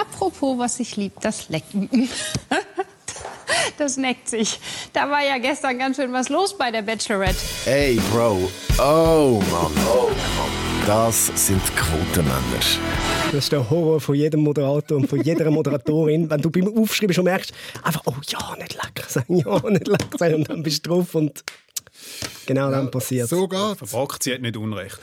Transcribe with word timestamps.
Apropos, 0.00 0.58
was 0.58 0.78
ich 0.80 0.96
lieb, 0.96 1.12
das 1.20 1.48
Lecken. 1.48 1.88
Das 3.76 3.96
neckt 3.96 4.28
sich. 4.28 4.60
Da 4.92 5.10
war 5.10 5.24
ja 5.24 5.38
gestern 5.38 5.78
ganz 5.78 5.96
schön 5.96 6.12
was 6.12 6.28
los 6.28 6.56
bei 6.56 6.70
der 6.70 6.82
Bachelorette. 6.82 7.38
Ey, 7.66 8.00
Bro. 8.10 8.50
Oh, 8.78 9.42
Mann. 9.50 9.72
Oh, 9.88 10.10
Mann. 10.10 10.86
Das 10.86 11.26
sind 11.34 11.62
Quotenmänner. 11.76 12.38
Das 13.26 13.34
ist 13.44 13.52
der 13.52 13.68
Horror 13.70 14.00
von 14.00 14.14
jedem 14.14 14.40
Moderator 14.40 14.98
und 14.98 15.06
von 15.08 15.20
jeder 15.22 15.50
Moderatorin. 15.50 16.28
Wenn 16.28 16.40
du 16.40 16.50
beim 16.50 16.76
Aufschreiben 16.76 17.14
schon 17.14 17.24
merkst, 17.24 17.52
einfach, 17.82 18.02
oh 18.06 18.14
ja, 18.28 18.56
nicht 18.56 18.74
lecker 18.74 19.08
sein, 19.08 19.24
ja, 19.28 19.70
nicht 19.70 19.86
lecker 19.86 20.18
sein. 20.18 20.34
Und 20.34 20.48
dann 20.48 20.62
bist 20.62 20.84
du 20.84 20.90
drauf 20.90 21.14
und 21.14 21.44
genau 22.46 22.70
dann 22.70 22.90
passiert 22.90 23.28
So 23.28 23.48
geht's. 23.48 23.78
Verpackt, 23.78 24.22
sie 24.22 24.34
hat 24.34 24.42
nicht 24.42 24.56
Unrecht. 24.56 24.98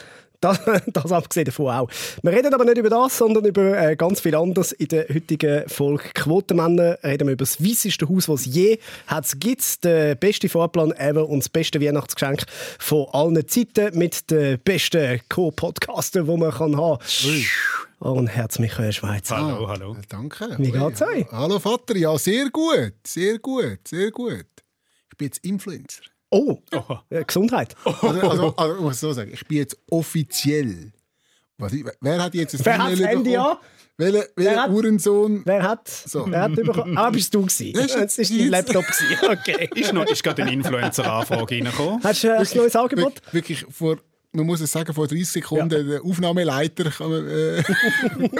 Das, 0.46 0.60
das 0.94 1.12
abgesehen 1.12 1.46
davon 1.46 1.74
auch. 1.74 1.90
Wir 2.22 2.32
reden 2.32 2.54
aber 2.54 2.66
nicht 2.66 2.78
über 2.78 2.90
das, 2.90 3.18
sondern 3.18 3.46
über 3.46 3.78
äh, 3.78 3.96
ganz 3.96 4.20
viel 4.20 4.36
anderes. 4.36 4.74
In 4.74 4.90
der 4.90 5.08
heutigen 5.10 5.68
Folge 5.68 6.04
Quotenmänner 6.14 7.00
reden 7.04 7.28
wir 7.28 7.34
über 7.34 7.46
das 7.46 7.64
weisseste 7.64 8.08
Haus, 8.08 8.28
das 8.28 8.42
es 8.42 8.54
je 8.54 8.78
hat. 9.08 9.26
Gibt 9.40 9.84
den 9.84 10.18
besten 10.18 10.50
Fahrplan 10.50 10.92
ever 10.92 11.28
und 11.28 11.40
das 11.40 11.50
beste 11.50 11.82
Weihnachtsgeschenk 11.82 12.44
von 12.78 13.08
allen 13.12 13.48
Zeiten 13.48 13.98
mit 13.98 14.30
den 14.30 14.60
besten 14.60 15.20
Co-Podcaster, 15.30 16.24
die 16.24 16.38
man 16.38 16.52
kann 16.52 16.78
haben 16.78 17.00
kann. 17.00 18.12
Und 18.12 18.28
Herz 18.28 18.60
Michael 18.60 18.94
Schweizer. 18.94 19.38
Hallo, 19.38 19.68
hallo. 19.68 19.98
Danke. 20.10 20.56
Wie 20.60 20.72
geht's 20.72 21.02
euch? 21.02 21.26
Hallo 21.32 21.58
Vater, 21.58 21.96
ja, 21.96 22.16
sehr 22.20 22.52
gut. 22.52 22.94
Sehr 23.06 23.40
gut, 23.40 23.88
sehr 23.88 24.12
gut. 24.12 24.46
Ich 25.12 25.18
bin 25.18 25.26
jetzt 25.28 25.44
Influencer. 25.44 26.04
Oh, 26.38 26.60
äh, 27.10 27.24
Gesundheit. 27.24 27.76
Also, 27.86 28.08
also, 28.30 28.54
also 28.58 28.76
ich 28.76 28.82
muss 28.82 29.00
so 29.00 29.14
sagen, 29.14 29.32
ich 29.34 29.46
bin 29.48 29.58
jetzt 29.60 29.78
offiziell. 29.90 30.92
Was, 31.58 31.72
ich, 31.74 31.86
wer 32.02 32.22
hat 32.22 32.34
jetzt 32.36 32.56
ein 32.56 32.66
Wer 32.66 32.78
hat 32.78 32.92
das 32.92 33.00
Handy 33.00 33.38
an? 33.38 33.58
Welcher, 33.98 34.62
hat- 34.64 34.70
Uhrensohn? 34.72 35.42
Wer 35.46 35.64
hat, 35.64 35.88
So. 35.88 36.30
wer 36.30 36.42
hat 36.42 36.56
bekommen? 36.56 36.98
Ah, 36.98 37.10
bist 37.10 37.34
du 37.34 37.42
gewesen. 37.44 37.72
Das 37.74 37.86
ist 37.86 37.96
Das 37.96 38.18
ist 38.18 38.32
dein 38.32 38.50
Laptop 38.50 38.86
gewesen. 38.86 39.18
Okay. 39.40 39.70
Ist, 39.74 39.94
noch, 39.94 40.06
ist 40.06 40.22
gerade 40.22 40.42
eine 40.44 40.52
Influencer-Anfrage 40.52 41.56
reingekommen? 41.56 42.04
Hast 42.04 42.24
du 42.24 42.28
äh, 42.28 42.32
ein 42.38 42.48
neues 42.56 42.76
Angebot? 42.76 43.22
Wir- 43.28 43.34
Wirklich 43.34 43.66
vor, 43.70 43.98
man 44.36 44.46
muss 44.46 44.62
es 44.62 44.72
sagen, 44.72 44.94
vor 44.94 45.08
30 45.08 45.28
Sekunden 45.28 45.88
der 45.88 46.04
Aufnahmeleiter 46.04 46.86
äh, 46.88 47.64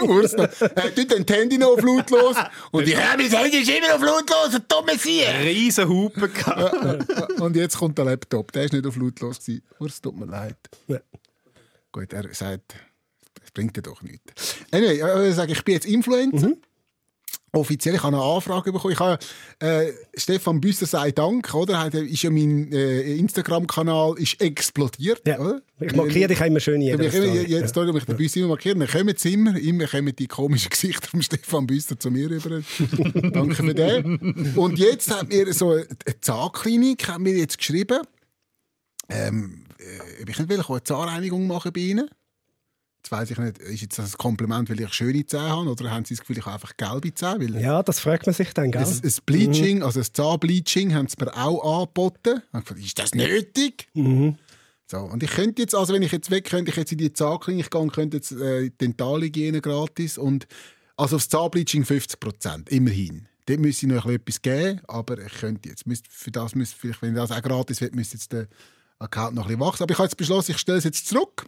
Urs 0.02 0.32
noch, 0.34 0.48
äh, 0.60 0.90
tut 0.94 1.30
Handy 1.30 1.58
noch 1.58 1.78
auf 1.78 1.82
lautlos 1.82 2.36
und 2.70 2.86
ich 2.86 2.96
habe 2.96 3.22
mein 3.22 3.30
Handy 3.30 3.58
ist 3.58 3.70
immer 3.70 3.94
auf 3.94 4.02
lautlos, 4.02 4.54
ein 4.54 4.62
dummes 4.68 5.02
Sieg. 5.02 5.26
Riesen 5.42 5.88
Hupen 5.88 6.32
gehabt. 6.32 7.40
Und 7.40 7.56
jetzt 7.56 7.78
kommt 7.78 7.98
der 7.98 8.04
Laptop, 8.04 8.52
der 8.52 8.64
ist 8.64 8.72
nicht 8.72 8.86
auf 8.86 8.96
lautlos 8.96 9.40
gewesen. 9.40 9.62
Urs, 9.78 10.00
tut 10.00 10.16
mir 10.16 10.26
leid. 10.26 10.56
Ja. 10.88 10.98
Gut, 11.92 12.12
er 12.12 12.32
sagt, 12.34 12.74
das 13.40 13.50
bringt 13.52 13.76
dir 13.76 13.82
doch 13.82 14.02
nichts. 14.02 14.56
Anyway, 14.70 15.00
äh, 15.00 15.28
ich 15.30 15.34
sage, 15.34 15.52
ich 15.52 15.64
bin 15.64 15.74
jetzt 15.74 15.86
Influencer. 15.86 16.48
Mhm. 16.48 16.56
Offiziell, 17.56 17.94
ich 17.96 18.02
habe 18.02 18.16
eine 18.16 18.24
Anfrage 18.24 18.72
bekommen. 18.72 18.92
Ich 18.92 19.00
habe, 19.00 19.18
äh, 19.60 19.92
Stefan 20.16 20.60
Büsser 20.60 20.86
sei 20.86 21.10
Dank, 21.10 21.52
oder? 21.54 21.78
Hat- 21.80 21.94
Ist 21.94 22.22
ja 22.22 22.30
mein 22.30 22.70
äh, 22.72 23.14
Instagram-Kanal 23.16 24.14
ist 24.18 24.40
explodiert, 24.40 25.22
Ja. 25.26 25.38
oder? 25.40 25.62
Ich 25.80 25.94
markiere 25.94 26.28
dich 26.28 26.40
immer 26.40 26.60
schön 26.60 26.80
Ich 26.80 26.88
jeder 26.88 26.98
bin 27.08 27.22
immer, 27.22 27.42
jedes 27.42 27.70
Story, 27.70 27.92
mich 27.92 28.04
den 28.04 28.16
Büsser 28.16 28.38
immer 28.40 28.48
markieren. 28.50 28.78
Dann 28.80 28.88
kommen 28.88 29.14
sie 29.16 29.32
immer, 29.34 29.58
immer 29.58 29.86
kommen 29.86 30.14
die 30.16 30.26
komischen 30.26 30.70
Gesichter 30.70 31.08
von 31.08 31.22
Stefan 31.22 31.66
Büsser 31.66 31.98
zu 31.98 32.10
mir 32.10 32.30
rüber. 32.30 32.62
Danke 33.32 33.54
für 33.54 33.74
den. 33.74 34.52
Und 34.56 34.78
jetzt 34.78 35.10
hat 35.10 35.28
mir 35.28 35.52
so 35.52 35.72
eine 35.72 35.86
Zahnklinik 36.20 37.08
hat 37.08 37.20
mir 37.20 37.34
jetzt 37.36 37.58
geschrieben, 37.58 38.00
ähm, 39.08 39.64
äh, 39.78 40.22
ob 40.22 40.28
ich 40.28 40.38
nicht 40.38 40.48
will, 40.48 40.60
ich 40.60 40.68
will 40.68 40.76
eine 40.76 40.84
Zahnreinigung 40.84 41.46
machen 41.46 41.72
bei 41.72 41.80
ihnen. 41.80 42.08
Jetzt 43.06 43.12
weiss 43.12 43.30
ich 43.30 43.38
nicht, 43.38 43.58
ist 43.58 43.82
jetzt 43.82 43.98
das 44.00 44.14
ein 44.14 44.18
Kompliment, 44.18 44.68
weil 44.68 44.80
ich 44.80 44.92
schöne 44.92 45.24
Zähne 45.24 45.50
habe, 45.50 45.70
oder 45.70 45.92
haben 45.92 46.04
sie 46.04 46.14
das 46.14 46.22
Gefühl, 46.22 46.38
ich 46.38 46.44
habe 46.44 46.54
einfach 46.54 46.76
gelbe 46.76 47.14
Zähne? 47.14 47.38
Weil 47.38 47.62
Ja, 47.62 47.80
das 47.84 48.00
fragt 48.00 48.26
man 48.26 48.34
sich 48.34 48.52
dann, 48.52 48.72
gell? 48.72 48.82
ein, 48.82 48.88
ein 48.88 49.12
Bleaching, 49.24 49.84
also 49.84 50.00
ein 50.00 50.06
Zahnbleaching, 50.12 50.92
haben 50.92 51.06
sie 51.06 51.14
mir 51.20 51.32
auch 51.36 51.82
angeboten. 51.82 52.42
Ich 52.48 52.52
habe 52.52 52.64
gefragt, 52.64 52.80
ist 52.84 52.98
das 52.98 53.14
nötig? 53.14 53.86
So, 53.94 54.98
und 54.98 55.22
ich 55.22 55.30
könnte 55.30 55.62
jetzt, 55.62 55.76
also 55.76 55.94
wenn 55.94 56.02
ich 56.02 56.10
jetzt 56.10 56.32
weg 56.32 56.46
könnte, 56.46 56.72
ich 56.72 56.76
jetzt 56.76 56.90
in 56.90 56.98
die 56.98 57.12
Zahnklinik 57.12 57.70
gehen 57.70 57.92
könnte 57.92 58.16
jetzt 58.16 58.32
äh, 58.32 58.70
Dentalhygiene 58.70 59.60
gratis 59.60 60.18
und 60.18 60.48
also 60.96 61.14
aufs 61.14 61.28
Zahnbleaching 61.28 61.84
50 61.84 62.18
Prozent, 62.18 62.68
immerhin. 62.70 63.28
Dort 63.46 63.60
müsste 63.60 63.86
ich 63.86 63.92
noch 63.92 64.04
ein 64.04 64.18
bisschen 64.18 64.42
etwas 64.42 64.42
geben, 64.42 64.80
aber 64.88 65.24
ich 65.24 65.32
könnte 65.34 65.68
jetzt, 65.68 65.86
müsste, 65.86 66.08
für 66.10 66.32
das 66.32 66.56
müsste, 66.56 66.76
vielleicht, 66.76 67.02
wenn 67.02 67.14
das 67.14 67.30
auch 67.30 67.40
gratis 67.40 67.80
wird, 67.80 67.94
müsste 67.94 68.16
jetzt 68.16 68.32
der 68.32 68.48
Account 68.98 69.36
noch 69.36 69.44
ein 69.44 69.50
bisschen 69.50 69.60
wachsen. 69.60 69.82
Aber 69.84 69.92
ich 69.92 69.98
habe 69.98 70.06
jetzt 70.06 70.16
beschlossen, 70.16 70.50
ich 70.50 70.58
stelle 70.58 70.78
es 70.78 70.84
jetzt 70.84 71.06
zurück 71.06 71.46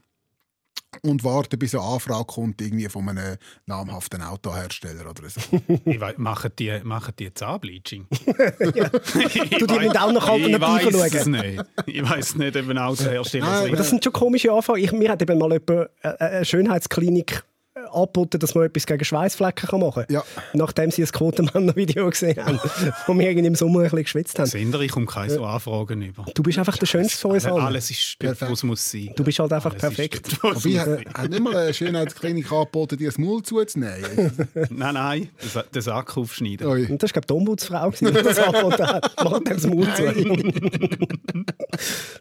und 1.03 1.23
warte, 1.23 1.57
bis 1.59 1.75
eine 1.75 1.85
Anfrage 1.85 2.25
kommt 2.25 2.61
irgendwie 2.61 2.89
von 2.89 3.09
einem 3.09 3.37
namhaften 3.67 4.23
Autohersteller 4.23 5.09
oder 5.11 5.29
so. 5.29 5.41
Ich 5.85 6.01
weiss, 6.01 6.19
machen 6.19 6.51
die, 6.59 6.81
machen 6.83 7.15
die 7.19 7.33
Zahnbleaching? 7.33 8.07
Du, 9.59 9.67
die 9.67 9.79
müssen 9.79 9.97
auch 9.97 10.13
nach 10.13 10.25
Ich 10.37 10.45
Alternativen 10.45 10.95
weiß 11.01 11.15
es 11.15 11.23
schauen. 11.25 11.31
nicht. 11.33 11.65
Ich 11.87 12.09
weiß 12.11 12.35
nicht, 12.37 12.57
ob 12.57 12.69
ein 12.69 12.79
Autohersteller 12.79 13.47
Nein, 13.47 13.69
Aber 13.69 13.77
das 13.77 13.91
sind 13.91 14.03
schon 14.03 14.13
komische 14.13 14.53
Anfragen. 14.53 14.83
Ich, 14.83 14.93
mir 14.93 15.11
hat 15.11 15.23
eben 15.23 15.39
mal 15.39 15.53
jemand 15.53 15.91
äh, 16.03 16.09
eine 16.19 16.45
Schönheitsklinik 16.45 17.45
angeboten, 17.93 18.39
dass 18.39 18.55
man 18.55 18.65
etwas 18.65 18.87
gegen 18.87 19.05
Schweißflecken 19.05 19.69
kann 19.69 19.81
machen 19.81 20.05
kann. 20.07 20.15
Ja. 20.15 20.25
Nachdem 20.53 20.91
sie 20.91 21.03
ein 21.03 21.09
Quotenmänner-Video 21.09 22.09
gesehen 22.11 22.37
haben, 22.45 22.61
wo 23.07 23.15
wir 23.19 23.29
irgendwie 23.29 23.47
im 23.49 23.55
Sommer 23.55 23.81
ein 23.81 23.85
bisschen 23.85 24.03
geschwitzt 24.05 24.39
haben. 24.39 24.47
Sender, 24.47 24.81
ich 24.81 24.91
komme 24.91 25.07
keine 25.07 25.33
so 25.33 25.45
Anfragen 25.45 26.03
über. 26.03 26.25
Du 26.35 26.43
bist 26.43 26.59
einfach 26.59 26.77
der 26.77 26.87
Schönste 26.87 27.19
von 27.19 27.33
uns 27.33 27.45
allen. 27.47 27.61
Alles 27.65 27.91
ist 27.91 28.17
Perfekt. 28.19 28.51
wo 28.51 28.55
es 28.55 28.63
muss 28.63 28.91
sein. 28.91 29.11
Du 29.17 29.25
bist 29.25 29.39
halt 29.39 29.53
einfach 29.53 29.71
Alles 29.71 29.81
perfekt. 29.81 30.29
hat, 30.43 30.59
sein. 30.61 31.05
hat 31.15 31.31
nicht 31.31 31.43
mal 31.43 31.57
eine 31.57 31.75
Schönheitsklinik 31.75 32.51
angeboten, 32.51 32.97
dir 32.97 33.09
das 33.09 33.19
Maul 33.19 33.43
zuzunehmen? 33.43 34.33
Nein, 34.71 34.95
nein, 34.95 35.29
den 35.43 35.49
Sa- 35.49 35.63
den 35.63 35.83
Sack 35.83 36.17
aufschneiden. 36.17 36.67
Ui. 36.67 36.87
Und 36.87 37.03
das 37.03 37.15
war, 37.15 37.21
glaube 37.21 37.25
ich, 37.25 37.27
die 37.27 37.33
Ombudsfrau, 37.35 37.91
gewesen, 37.91 38.15
die 38.15 38.23
das 38.23 38.39
angeboten 38.39 38.87
hat. 38.87 39.13
Mach 39.23 39.33
dem 39.39 39.45
das 39.45 39.67
Mund 39.67 39.89
zu. 39.97 40.05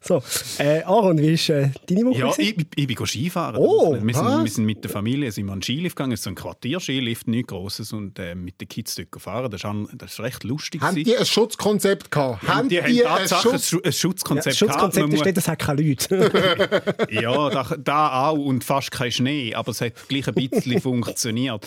so, 0.02 0.24
äh, 0.60 0.82
Aaron, 0.84 1.18
wie 1.18 1.34
ist 1.34 1.50
äh, 1.50 1.70
deine 1.88 2.06
Woche? 2.06 2.20
Ja, 2.20 2.32
gewesen? 2.32 2.42
ich, 2.60 2.68
ich 2.76 2.88
bin 2.88 2.96
go 2.96 3.06
Skifahren. 3.06 3.58
Oh, 3.58 3.94
wir, 3.94 4.00
sind, 4.14 4.26
was? 4.26 4.44
wir 4.44 4.52
sind 4.52 4.66
mit 4.66 4.84
der 4.84 4.92
Familie 4.92 5.32
sind 5.32 5.46
wir 5.46 5.54
den 5.58 5.64
Skilift 5.64 5.96
gegangen. 5.96 6.14
Es 6.14 6.20
ist 6.22 6.24
so 6.26 6.30
ein 6.32 6.36
Quartierskilift, 6.36 7.28
nichts 7.28 7.48
Grosses. 7.50 7.94
Und 7.94 8.18
äh, 8.20 8.36
mit 8.36 8.60
den 8.62 8.68
Kids 8.68 8.96
dort 8.96 9.12
gefahren. 9.12 9.52
Das 9.52 9.64
war 9.64 9.76
ist 10.06 10.20
recht 10.20 10.44
lustig. 10.44 10.82
Haben 10.82 10.96
die 11.04 11.16
ein 11.18 11.26
Schutzkonzept 11.26 12.12
gehabt? 12.12 12.44
Und 12.44 12.72
die 12.72 12.82
haben 12.82 12.88
ein 12.92 12.98
tatsächlich 13.04 13.32
ein, 13.32 13.52
Schutz- 13.60 13.70
Schu- 13.70 13.82
ein 13.84 13.94
Schutzkonzept 13.94 14.48
das 14.48 14.58
Schutzkonzept 14.58 14.96
gehabt. 14.96 15.14
ist 15.14 15.20
Man 15.20 15.26
nicht, 15.28 15.38
das 15.38 15.48
hat 15.48 15.60
keine 15.60 15.82
Leute. 15.82 16.96
Ja, 17.10 17.50
da, 17.50 17.76
da 17.78 18.28
auch 18.30 18.38
und 18.38 18.64
fast 18.64 18.92
kein 18.92 19.12
Schnee. 19.12 19.54
Aber 19.56 19.72
es 19.72 19.82
hat 19.82 19.94
gleich 20.08 20.28
ein 20.28 20.34
bisschen 20.34 20.82
funktioniert. 20.82 21.66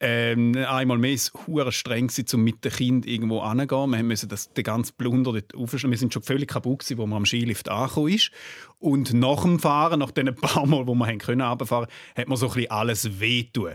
Ähm, 0.00 0.54
einmal 0.54 0.98
mehr 0.98 1.18
war 1.46 1.66
es 1.66 1.74
streng, 1.74 2.08
um 2.32 2.44
mit 2.44 2.64
den 2.64 2.72
Kindern 2.72 3.10
irgendwo 3.10 3.44
hinzugehen. 3.48 3.90
Wir 3.90 4.02
mussten 4.04 4.28
das, 4.28 4.52
den 4.52 4.64
ganzen 4.64 4.96
Plunder 4.96 5.32
dort 5.32 5.54
aufschlagen. 5.54 5.90
Wir 5.90 5.98
sind 5.98 6.14
schon 6.14 6.22
völlig 6.22 6.48
kaputt, 6.48 6.80
gewesen, 6.80 6.98
wo 6.98 7.06
wir 7.06 7.16
am 7.16 7.26
Skilift 7.26 7.68
angekommen 7.68 8.14
ist. 8.14 8.30
Und 8.78 9.12
nach 9.12 9.42
dem 9.42 9.58
Fahren, 9.58 9.98
nach 9.98 10.12
den 10.12 10.34
paar 10.34 10.66
Mal, 10.66 10.86
wo 10.86 10.94
wir 10.94 11.06
haben 11.06 11.18
können 11.18 11.42
hat 11.42 11.58
man 11.58 12.36
so 12.36 12.46
ein 12.46 12.52
bisschen 12.54 12.70
alles 12.70 13.20
wehtun. 13.20 13.74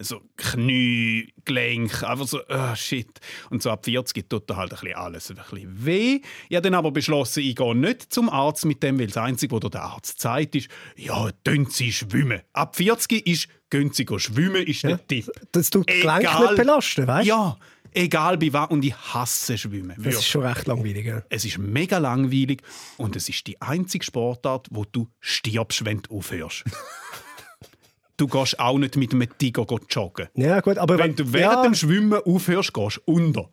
So 0.00 0.20
Knie, 0.36 1.32
Gelenk, 1.44 2.04
einfach 2.04 2.26
so, 2.26 2.40
ah 2.48 2.76
shit. 2.76 3.08
Und 3.50 3.62
so 3.62 3.70
ab 3.70 3.84
40 3.84 4.28
tut 4.28 4.48
da 4.48 4.56
halt 4.56 4.72
ein 4.72 4.78
bisschen 4.80 4.96
alles 4.96 5.30
ein 5.30 5.36
bisschen 5.36 5.84
weh. 5.84 6.20
Ich 6.48 6.56
habe 6.56 6.62
dann 6.62 6.74
aber 6.74 6.92
beschlossen, 6.92 7.42
ich 7.42 7.56
gehe 7.56 7.74
nicht 7.74 8.12
zum 8.12 8.28
Arzt 8.28 8.64
mit 8.64 8.82
dem, 8.82 8.98
weil 8.98 9.08
das 9.08 9.16
Einzige, 9.16 9.60
was 9.60 9.70
der 9.70 9.82
Arzt 9.82 10.20
sagt, 10.20 10.54
ist, 10.54 10.68
ja, 10.96 11.30
gehen 11.42 11.66
Sie 11.66 11.92
schwimmen. 11.92 12.42
Ab 12.52 12.76
40 12.76 13.26
ist, 13.26 13.48
gehen 13.70 13.92
Sie 13.92 14.06
schwimmen, 14.18 14.64
ist 14.64 14.84
der 14.84 15.04
Tipp. 15.06 15.30
Das 15.52 15.70
tut 15.70 15.88
die 15.88 16.00
Gelenke 16.00 16.42
nicht 16.42 16.56
belasten, 16.56 17.06
weißt 17.06 17.26
du? 17.26 17.30
Ja, 17.30 17.58
egal 17.92 18.38
bei 18.38 18.52
was. 18.52 18.70
Und 18.70 18.84
ich 18.84 18.94
hasse 18.94 19.58
Schwimmen. 19.58 19.94
Das 19.98 20.14
ist 20.14 20.26
schon 20.26 20.44
recht 20.44 20.66
langweilig. 20.66 21.06
Ja. 21.06 21.22
Es 21.28 21.44
ist 21.44 21.58
mega 21.58 21.98
langweilig 21.98 22.62
und 22.96 23.16
es 23.16 23.28
ist 23.28 23.46
die 23.46 23.60
einzige 23.60 24.04
Sportart, 24.04 24.68
wo 24.70 24.84
du 24.84 25.08
stirbst, 25.20 25.84
wenn 25.84 26.02
du 26.02 26.18
aufhörst. 26.18 26.64
Du 28.18 28.26
gehst 28.26 28.60
auch 28.60 28.76
nicht 28.78 28.96
mit 28.96 29.14
einem 29.14 29.26
Tiger 29.38 29.64
go 29.64 29.80
joggen. 29.88 30.28
ja, 30.34 30.60
gut, 30.60 30.76
aber 30.76 30.98
Wenn 30.98 31.16
du 31.16 31.32
während 31.32 31.54
ja, 31.54 31.62
dem 31.62 31.74
Schwimmen 31.74 32.20
aufhörst, 32.24 32.74
gehst 32.74 33.00
du 33.06 33.12
unter. 33.12 33.48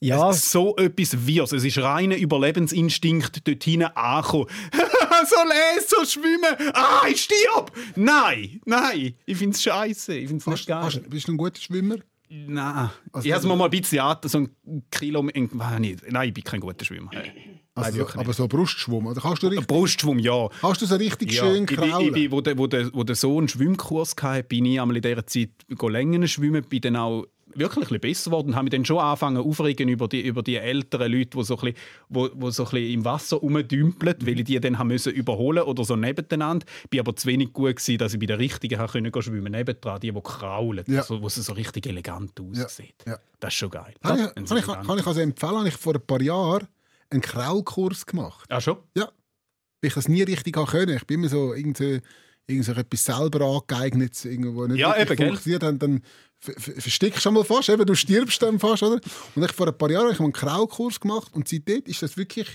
ja, 0.00 0.32
So 0.32 0.74
etwas 0.76 1.26
Wirres. 1.26 1.52
Es 1.52 1.64
ist 1.64 1.76
reiner 1.78 2.16
Überlebensinstinkt, 2.16 3.46
dort 3.46 3.62
hinten 3.64 3.84
ankommen. 3.94 4.46
so 4.72 5.36
lesen, 5.44 5.86
so 5.88 6.04
schwimmen. 6.04 6.72
Ah, 6.74 7.02
ich 7.08 7.22
stirb! 7.22 7.70
Nein, 7.96 8.60
nein. 8.64 9.14
Ich 9.26 9.36
finde 9.36 9.54
es 9.54 9.62
scheiße. 9.62 10.14
Ich 10.16 10.28
finde 10.28 10.40
es 10.40 10.46
nicht 10.46 10.58
Hast, 10.60 10.66
geil. 10.66 10.82
hast, 10.82 11.10
bist 11.10 11.28
du 11.28 11.32
ein 11.32 11.36
guter 11.36 11.60
Schwimmer? 11.60 11.96
Nein. 12.28 12.90
Also- 13.12 13.26
ich 13.26 13.32
habe 13.32 13.40
es 13.42 13.46
mir 13.46 13.56
mal 13.56 13.66
ein 13.66 13.70
bisschen 13.70 14.00
an, 14.00 14.16
so 14.24 14.38
ein 14.38 14.48
Kilo. 14.90 15.22
Nein, 15.22 15.98
ich 16.28 16.34
bin 16.34 16.44
kein 16.44 16.60
guter 16.60 16.84
Schwimmer. 16.84 17.10
Also, 17.76 18.06
aber 18.14 18.32
so 18.32 18.46
Brustschwimmen, 18.46 19.08
oder? 19.08 19.20
Kannst 19.20 19.42
du, 19.42 19.48
richtig, 19.48 19.66
Brustschwimmen, 19.66 20.20
ja. 20.20 20.48
kannst 20.60 20.80
du 20.82 20.86
so 20.86 20.94
richtig 20.94 21.32
Ja, 21.32 21.42
schön 21.44 21.64
ich 21.64 21.76
bin, 21.76 21.82
ich 21.84 21.90
kraulen? 21.90 22.12
bin, 22.12 22.30
wo, 22.30 22.40
der, 22.40 22.56
wo, 22.56 22.66
der, 22.68 22.94
wo 22.94 23.02
der 23.02 23.16
Sohn 23.16 23.38
einen 23.38 23.48
Schwimmkurs 23.48 24.14
hatte, 24.22 24.44
bin 24.44 24.64
ich 24.66 24.80
einmal 24.80 24.96
in 24.96 25.02
dieser 25.02 25.26
Zeit 25.26 25.50
länger 25.82 26.26
schwimmen, 26.28 26.62
bin 26.64 26.80
dann 26.82 26.94
auch 26.96 27.26
wirklich 27.56 27.76
ein 27.86 27.88
bisschen 27.88 28.00
besser 28.00 28.30
geworden 28.30 28.48
und 28.48 28.54
habe 28.56 28.64
mich 28.64 28.70
dann 28.72 28.84
schon 28.84 28.98
angefangen 28.98 29.36
aufregen 29.38 29.88
über 29.88 30.06
die, 30.08 30.20
über 30.22 30.42
die 30.42 30.56
älteren 30.56 31.10
Leute, 31.10 31.36
die 31.36 31.44
so 31.44 31.56
ein 31.56 31.60
bisschen, 31.72 31.76
wo, 32.08 32.28
wo 32.34 32.50
so 32.50 32.64
ein 32.64 32.70
bisschen 32.70 32.90
im 32.92 33.04
Wasser 33.04 33.36
rumdümpeln, 33.38 34.16
weil 34.20 34.38
ich 34.40 34.44
die 34.44 34.58
dann 34.60 34.78
haben 34.78 34.88
müssen 34.88 35.12
überholen 35.12 35.62
oder 35.64 35.84
so 35.84 35.94
nebeneinander. 35.96 36.66
Ich 36.90 36.98
war 36.98 37.00
aber 37.06 37.16
zu 37.16 37.26
wenig 37.28 37.52
gut 37.52 37.76
gewesen, 37.76 37.98
dass 37.98 38.14
ich 38.14 38.20
bei 38.20 38.26
den 38.26 38.36
Richtigen 38.38 38.84
können 38.86 39.10
gehen 39.12 39.22
schwimmen 39.22 39.52
nebendran, 39.52 40.00
die, 40.00 40.12
die 40.12 40.20
kraulen, 40.20 40.84
Ja. 40.88 41.02
so, 41.02 41.20
wo 41.22 41.26
es 41.26 41.34
so 41.36 41.52
richtig 41.52 41.86
elegant 41.86 42.32
aussieht. 42.40 42.94
ja. 43.06 43.18
Das 43.40 43.52
ist 43.52 43.58
schon 43.58 43.70
geil. 43.70 43.94
Kann 44.02 44.16
Das- 44.18 44.30
ich, 44.30 44.36
ein 44.36 44.44
kann, 44.46 44.58
ich, 44.58 44.86
kann 44.86 44.98
ich 44.98 45.06
also 45.06 45.20
empfehlen, 45.20 45.56
habe 45.56 45.68
ich 45.68 45.74
vor 45.76 45.94
ein 45.94 46.00
paar 46.06 46.22
Jahren 46.22 46.66
einen 47.14 47.22
Kraulkurs 47.22 48.06
gemacht. 48.06 48.44
Ah, 48.50 48.60
schon? 48.60 48.76
Ja. 48.96 49.04
Weil 49.80 49.88
ich 49.88 49.94
das 49.94 50.08
nie 50.08 50.22
richtig 50.22 50.56
habe 50.56 50.70
können. 50.70 50.96
Ich 50.96 51.06
bin 51.06 51.20
immer 51.20 51.28
so 51.28 51.54
irgendwie 51.54 52.00
irgend 52.46 52.64
so 52.66 52.72
etwas 52.72 53.04
selber 53.04 53.44
angeeignet, 53.46 54.22
irgendwo 54.24 54.66
nicht 54.66 54.78
Ja, 54.78 54.96
eben, 54.96 55.16
funktioniert, 55.16 55.62
dann, 55.62 55.78
dann 55.78 56.02
ver- 56.38 56.52
ver- 56.58 56.72
verstickst 56.80 57.16
du 57.18 57.20
schon 57.22 57.34
mal 57.34 57.44
fast, 57.44 57.70
eben, 57.70 57.86
du 57.86 57.94
stirbst 57.94 58.42
dann 58.42 58.58
fast, 58.58 58.82
oder? 58.82 59.00
Und 59.34 59.42
ich 59.44 59.52
vor 59.52 59.66
ein 59.66 59.78
paar 59.78 59.90
Jahren 59.90 60.04
habe 60.04 60.14
ich 60.14 60.20
einen 60.20 60.32
Kraulkurs 60.32 61.00
gemacht 61.00 61.32
und 61.34 61.48
seitdem 61.48 61.82
ist 61.86 62.02
das 62.02 62.16
wirklich, 62.18 62.48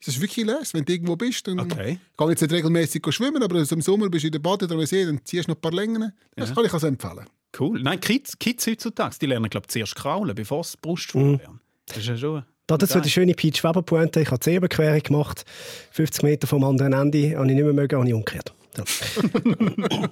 ist 0.00 0.08
das 0.08 0.20
wirklich 0.20 0.46
les. 0.46 0.72
Wenn 0.72 0.84
du 0.86 0.92
irgendwo 0.94 1.16
bist, 1.16 1.46
dann 1.46 1.60
Okay. 1.60 1.98
ich 2.10 2.16
gehe 2.16 2.28
jetzt 2.30 2.40
nicht 2.40 2.52
regelmäßig 2.52 3.02
schwimmen, 3.10 3.42
aber 3.42 3.58
im 3.58 3.80
Sommer 3.82 4.08
bist 4.08 4.22
du 4.22 4.28
in 4.28 4.32
der 4.32 4.38
Bade 4.38 4.64
oder 4.64 4.86
See, 4.86 5.04
dann 5.04 5.20
ziehst 5.24 5.46
du 5.46 5.50
noch 5.52 5.58
ein 5.58 5.60
paar 5.60 5.72
Längen. 5.72 6.12
Das 6.36 6.54
kann 6.54 6.64
ich 6.64 6.72
also 6.72 6.86
empfehlen. 6.86 7.26
Cool. 7.58 7.82
Nein, 7.82 8.00
Kids, 8.00 8.38
Kids 8.38 8.66
heutzutage, 8.66 9.16
die 9.20 9.26
lernen, 9.26 9.48
glaube 9.50 9.66
ich, 9.66 9.72
zuerst 9.72 9.94
kraulen, 9.94 10.34
bevor 10.34 10.64
sie 10.64 10.76
Brustschwimmen 10.80 11.38
lernen. 11.38 11.60
Das 11.86 11.98
ist 11.98 12.06
ja 12.06 12.16
schon... 12.16 12.44
Dazu 12.66 13.00
die 13.00 13.10
schöne 13.10 13.34
Peach 13.34 13.62
Weber 13.62 13.82
Pointe. 13.82 14.20
Ich 14.20 14.28
habe 14.28 14.38
die 14.38 14.50
Seeüberquerung 14.50 15.02
gemacht. 15.02 15.44
50 15.90 16.22
Meter 16.22 16.46
vom 16.46 16.64
anderen 16.64 16.94
Ende 16.94 17.36
habe 17.36 17.46
ich 17.46 17.54
nicht 17.54 17.64
mehr 17.64 17.72
mögen, 17.72 17.98
habe 17.98 18.08
ich 18.08 18.14
umgekehrt. 18.14 18.54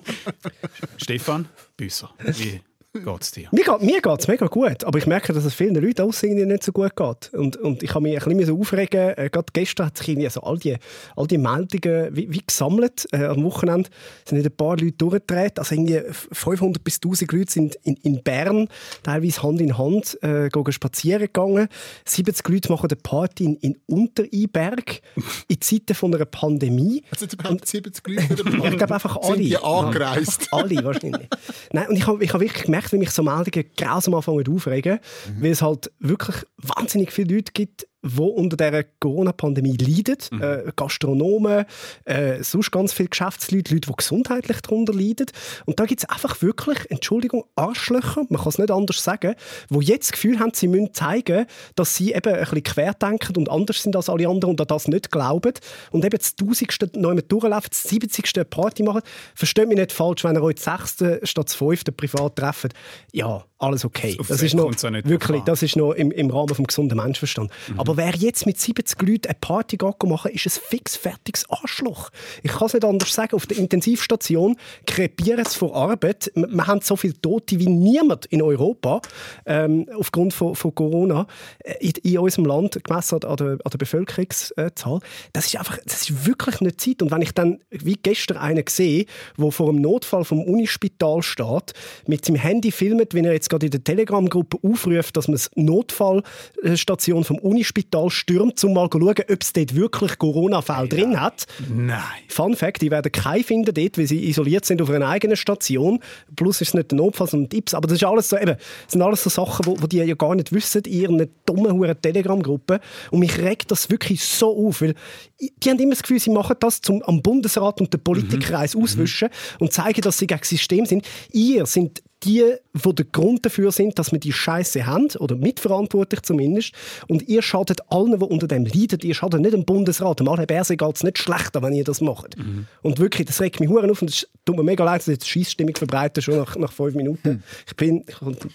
Stefan 0.99 1.49
Büsser, 1.77 2.11
wie 2.19 2.61
geht's 3.01 3.31
dir? 3.31 3.49
Mir, 3.53 3.65
geht, 3.65 3.83
mir 3.83 4.03
geht 4.03 4.21
es 4.21 4.29
mega 4.29 4.47
gut, 4.47 4.85
aber 4.85 4.99
ich 4.99 5.07
merke, 5.07 5.33
dass 5.33 5.45
es 5.45 5.55
vielen 5.55 5.75
Leuten 5.75 6.03
auch 6.03 6.13
irgendwie 6.23 6.45
nicht 6.45 6.63
so 6.63 6.73
gut 6.73 6.95
geht. 6.95 7.33
Und, 7.33 7.57
und 7.57 7.83
ich 7.83 7.95
habe 7.95 8.03
mich 8.03 8.27
ein 8.27 8.37
bisschen 8.37 8.59
aufregen 8.59 9.17
äh, 9.17 9.31
Gerade 9.31 9.47
gestern 9.53 9.87
hat 9.87 9.97
sich 9.97 10.09
irgendwie 10.09 10.27
also 10.27 10.43
all, 10.43 10.59
die, 10.59 10.77
all 11.17 11.27
die 11.27 11.39
Meldungen 11.39 12.15
wie, 12.15 12.31
wie 12.31 12.43
gesammelt. 12.47 13.07
Äh, 13.13 13.25
am 13.25 13.43
Wochenende 13.45 13.89
sind 14.27 14.39
nicht 14.39 14.51
ein 14.51 14.57
paar 14.57 14.77
Leute 14.77 14.93
durchgedreht. 14.93 15.59
Also 15.59 15.75
irgendwie 15.75 16.03
500 16.33 16.85
bis 16.85 16.97
1000 16.97 17.33
Leute 17.33 17.53
sind 17.53 17.75
in, 17.83 17.95
in 17.97 18.23
Bern 18.23 18.69
teilweise 19.03 19.43
Hand 19.43 19.61
in 19.63 19.79
Hand 19.79 20.19
äh, 20.23 20.51
gehen 20.51 20.73
spazieren 20.73 21.23
gegangen. 21.23 21.69
70 22.05 22.47
Leute 22.49 22.71
machen 22.71 22.91
eine 22.91 22.97
Party 22.97 23.45
in, 23.45 23.57
in 23.57 23.79
Untereinberg 23.87 25.01
in 25.49 25.61
Zeiten 25.63 25.95
von 25.95 26.15
einer 26.15 26.27
Pandemie. 26.27 27.03
Jetzt 27.11 27.33
überhaupt 27.33 27.67
70 27.67 28.07
Leute 28.07 28.23
in 28.23 28.37
der 28.37 28.47
Ich 28.53 28.63
Bade? 28.63 28.77
glaube 28.77 28.95
einfach 28.95 29.17
alle. 29.17 29.37
Sind 29.37 29.45
die 29.47 29.57
angereist? 29.57 30.49
Alle 30.53 30.85
wahrscheinlich. 30.85 31.29
Nein, 31.73 31.89
und 31.89 31.97
ich 31.97 32.07
habe 32.07 32.23
ich 32.23 32.33
hab 32.33 32.41
wirklich 32.41 32.65
gemerkt, 32.65 32.82
wie 32.91 32.99
mich 32.99 33.11
so 33.11 33.23
Meldungen 33.23 33.65
grausam 33.77 34.15
anfangen 34.15 34.49
aufregen, 34.49 34.99
weil 35.39 35.51
es 35.51 35.63
halt 35.63 35.93
wirklich 35.99 36.37
wahnsinnig 36.57 37.13
viele 37.13 37.37
Leute 37.37 37.53
gibt, 37.53 37.87
die 38.03 38.21
unter 38.21 38.57
dieser 38.57 38.85
Corona-Pandemie 39.01 39.77
leiden. 39.77 40.41
Äh, 40.41 40.73
Gastronomen, 40.75 41.65
äh, 42.05 42.43
sonst 42.43 42.71
ganz 42.71 42.93
viele 42.93 43.09
Geschäftsleute, 43.09 43.75
Leute, 43.75 43.89
die 43.89 43.97
gesundheitlich 43.97 44.61
darunter 44.61 44.93
leiden. 44.93 45.27
Und 45.67 45.79
da 45.79 45.85
gibt 45.87 46.03
es 46.03 46.09
einfach 46.09 46.43
wirklich, 46.43 46.91
Entschuldigung, 46.91 47.45
Arschlöcher, 47.55 48.25
man 48.29 48.41
kann 48.41 48.49
es 48.49 48.59
nicht 48.59 48.71
anders 48.71 49.03
sagen, 49.03 49.35
die 49.71 49.85
jetzt 49.85 50.11
das 50.11 50.13
Gefühl 50.13 50.41
haben, 50.41 50.53
sie 50.55 50.69
müssen 50.69 50.93
zeigen, 50.93 51.47
dass 51.75 51.95
sie 51.95 52.13
eben 52.13 52.35
ein 52.35 52.41
bisschen 52.41 52.63
querdenken 52.63 53.37
und 53.37 53.51
anders 53.51 53.83
sind 53.83 53.95
als 53.95 54.09
alle 54.09 54.29
anderen 54.29 54.53
und 54.53 54.61
an 54.61 54.67
das 54.67 54.89
nicht 54.89 55.11
glauben. 55.11 55.53
Und 55.91 56.05
eben 56.05 56.19
das 56.19 56.35
Tausendste 56.35 56.91
noch 56.97 57.11
immer 57.11 57.23
durchlaufen, 57.23 57.69
das 57.71 57.83
70. 57.85 58.33
eine 58.35 58.45
Party 58.45 58.83
machen. 58.83 59.03
Versteht 59.35 59.69
mich 59.69 59.79
nicht 59.79 59.93
falsch, 59.93 60.25
wenn 60.25 60.35
ihr 60.35 60.43
euch 60.43 60.57
das 60.57 60.97
6. 60.97 61.29
statt 61.29 61.47
das 61.47 61.55
5. 61.55 61.85
privat 61.97 62.37
trefft. 62.37 62.75
Ja, 63.13 63.45
alles 63.59 63.85
okay. 63.85 64.17
Das 64.19 64.29
das 64.29 64.43
ist 64.43 64.55
noch, 64.55 64.73
wirklich, 65.05 65.43
das 65.43 65.63
ist 65.63 65.77
noch 65.77 65.93
im, 65.93 66.11
im 66.11 66.31
Rahmen 66.31 66.49
des 66.49 66.59
gesunden 66.59 66.97
Menschenverstands. 66.97 67.53
Aber 67.77 67.92
wer 67.97 68.15
jetzt 68.15 68.47
mit 68.47 68.59
70 68.59 69.01
Leuten 69.03 69.29
eine 69.29 69.37
Party 69.41 69.77
machen, 70.07 70.31
ist 70.33 70.47
ein 70.47 70.51
fix 70.51 70.97
fertiges 70.97 71.49
Arschloch. 71.51 72.11
Ich 72.43 72.53
kann 72.53 72.67
es 72.67 72.75
nicht 72.75 72.85
anders 72.85 73.13
sagen. 73.13 73.35
Auf 73.37 73.47
der 73.47 73.59
Intensivstation 73.59 74.57
krepieren 74.87 75.45
es 75.45 75.55
vor 75.55 75.77
Arbeit. 75.77 76.33
Wir 76.35 76.63
wir 76.63 76.69
haben 76.69 76.81
so 76.81 76.97
viele 76.97 77.21
Tote 77.21 77.59
wie 77.59 77.69
niemand 77.69 78.27
in 78.27 78.41
Europa 78.41 79.01
ähm, 79.47 79.89
aufgrund 79.99 80.33
von, 80.33 80.55
von 80.55 80.75
Corona 80.75 81.27
äh, 81.59 81.75
in, 81.81 81.93
in 82.03 82.19
unserem 82.19 82.45
Land, 82.45 82.83
gemessen 82.85 83.25
an 83.25 83.37
der, 83.37 83.47
an 83.47 83.71
der 83.71 83.79
Bevölkerungszahl. 83.79 85.01
Das 85.33 85.47
ist 85.47 85.57
einfach, 85.57 85.79
das 85.85 86.03
ist 86.03 86.27
wirklich 86.27 86.61
nicht 86.61 86.81
Zeit. 86.81 87.03
Und 87.03 87.11
wenn 87.11 87.23
ich 87.23 87.33
dann, 87.33 87.59
wie 87.71 87.99
gestern, 88.01 88.37
einen 88.37 88.65
sehe, 88.69 89.07
der 89.37 89.51
vor 89.51 89.71
einem 89.71 89.81
Notfall 89.81 90.25
vom 90.25 90.43
Unispital 90.43 91.23
steht, 91.23 91.73
mit 92.07 92.25
seinem 92.25 92.37
Handy 92.37 92.71
filmt, 92.71 93.13
wenn 93.15 93.25
er 93.25 93.33
jetzt 93.33 93.51
gerade 93.51 93.67
in 93.67 93.73
der 93.73 93.83
Telegram-Gruppe 93.83 94.59
aufruft, 94.63 95.17
dass 95.17 95.27
man 95.27 95.41
die 95.57 95.63
Notfallstation 95.63 97.25
vom 97.25 97.39
Unispital 97.39 97.82
stürmt, 98.09 98.63
um 98.65 98.75
mal 98.75 98.89
zu 98.91 98.99
schauen, 98.99 99.15
ob 99.31 99.43
es 99.43 99.53
dort 99.53 99.75
wirklich 99.75 100.19
Corona-Fälle 100.19 100.89
drin 100.89 101.21
hat. 101.21 101.47
Nein. 101.69 101.99
Fun 102.29 102.57
Fact, 102.57 102.83
die 102.83 102.91
werden 102.91 103.11
keinen 103.13 103.45
finden 103.45 103.75
dort, 103.75 103.99
weil 103.99 104.07
sie 104.07 104.29
isoliert 104.29 104.65
sind 104.65 104.83
auf 104.83 104.91
einer 104.91 105.09
eigenen 105.09 105.37
Station. 105.37 106.01
Plus 106.37 106.61
ist 106.61 106.69
es 106.69 106.75
nicht 106.75 106.91
der 106.91 106.99
Notfall, 106.99 107.29
sondern 107.29 107.51
Tipps. 107.51 107.75
Aber 107.75 107.89
das 107.89 107.97
ist 107.97 108.05
alles 108.05 108.29
so, 108.29 108.37
eben, 108.37 108.57
das 108.57 108.93
sind 108.93 109.03
alles 109.03 109.23
so 109.23 109.31
Sachen, 109.31 109.67
wo, 109.67 109.77
wo 109.81 109.87
die 109.87 109.99
ja 109.99 110.15
gar 110.15 110.35
nicht 110.35 110.53
wissen 110.53 110.83
in 110.85 110.93
ihren 110.93 111.31
dummen 111.47 111.73
huren 111.73 112.01
Telegram-Gruppen. 112.01 112.79
Und 113.11 113.21
mich 113.21 113.39
regt 113.39 113.71
das 113.71 113.91
wirklich 113.91 114.25
so 114.25 114.69
auf, 114.69 114.83
weil 114.83 114.95
die 115.41 115.71
haben 115.71 115.79
immer 115.79 115.91
das 115.91 116.03
Gefühl, 116.03 116.21
sie 116.21 116.31
machen 116.31 116.57
das, 116.61 116.81
um 116.89 117.03
am 117.03 117.23
Bundesrat 117.23 117.81
und 117.81 117.93
den 117.93 118.03
Politikerkreis 118.03 118.77
auswischen 118.77 119.29
und 119.59 119.73
zeigen, 119.73 120.01
dass 120.03 120.19
sie 120.19 120.27
gegen 120.27 120.41
das 120.41 120.49
System 120.49 120.87
sind. 120.87 121.07
Ihr 121.33 121.67
sind 121.67 122.03
die, 122.25 122.55
die 122.73 122.95
der 122.95 123.05
Grund 123.07 123.45
dafür 123.45 123.73
sind, 123.73 123.99
dass 123.99 124.13
wir 124.13 124.19
die 124.21 124.33
Scheiße 124.33 124.87
haben, 124.87 125.09
oder 125.19 125.37
mitverantwortlich 125.37 126.23
zumindest. 126.23 126.73
Und 127.09 127.29
ihr 127.29 127.43
schadet 127.43 127.81
allen, 127.91 128.19
die 128.19 128.25
unter 128.25 128.47
dem 128.49 128.65
leiden. 128.65 129.01
Ihr 129.03 129.15
schadet 129.15 129.41
nicht 129.41 129.53
dem 129.55 129.65
Bundesrat. 129.65 130.21
Dem 130.21 130.29
Alain 130.29 130.47
Berset 130.47 130.79
geht 130.79 130.97
es 130.97 131.03
nicht 131.03 131.19
schlechter, 131.19 131.63
wenn 131.63 131.73
ihr 131.73 131.85
das 131.85 132.01
macht. 132.01 132.37
Und 132.83 132.99
wirklich, 132.99 133.27
das 133.27 133.41
regt 133.41 133.61
mich 133.61 133.69
hure 133.69 133.91
auf 133.91 134.03
und 134.03 134.11
es 134.11 134.29
tut 134.45 134.57
mir 134.57 134.63
mega 134.63 134.85
leid, 134.85 135.01
dass 135.01 135.07
jetzt 135.07 135.29
Schießstimmung 135.29 135.77
verbreitet, 135.77 136.25
schon 136.25 136.37
nach, 136.37 136.57
nach 136.57 136.73
fünf 136.73 136.95
Minuten. 136.95 137.43
Ich 137.67 137.77
bin 137.77 138.05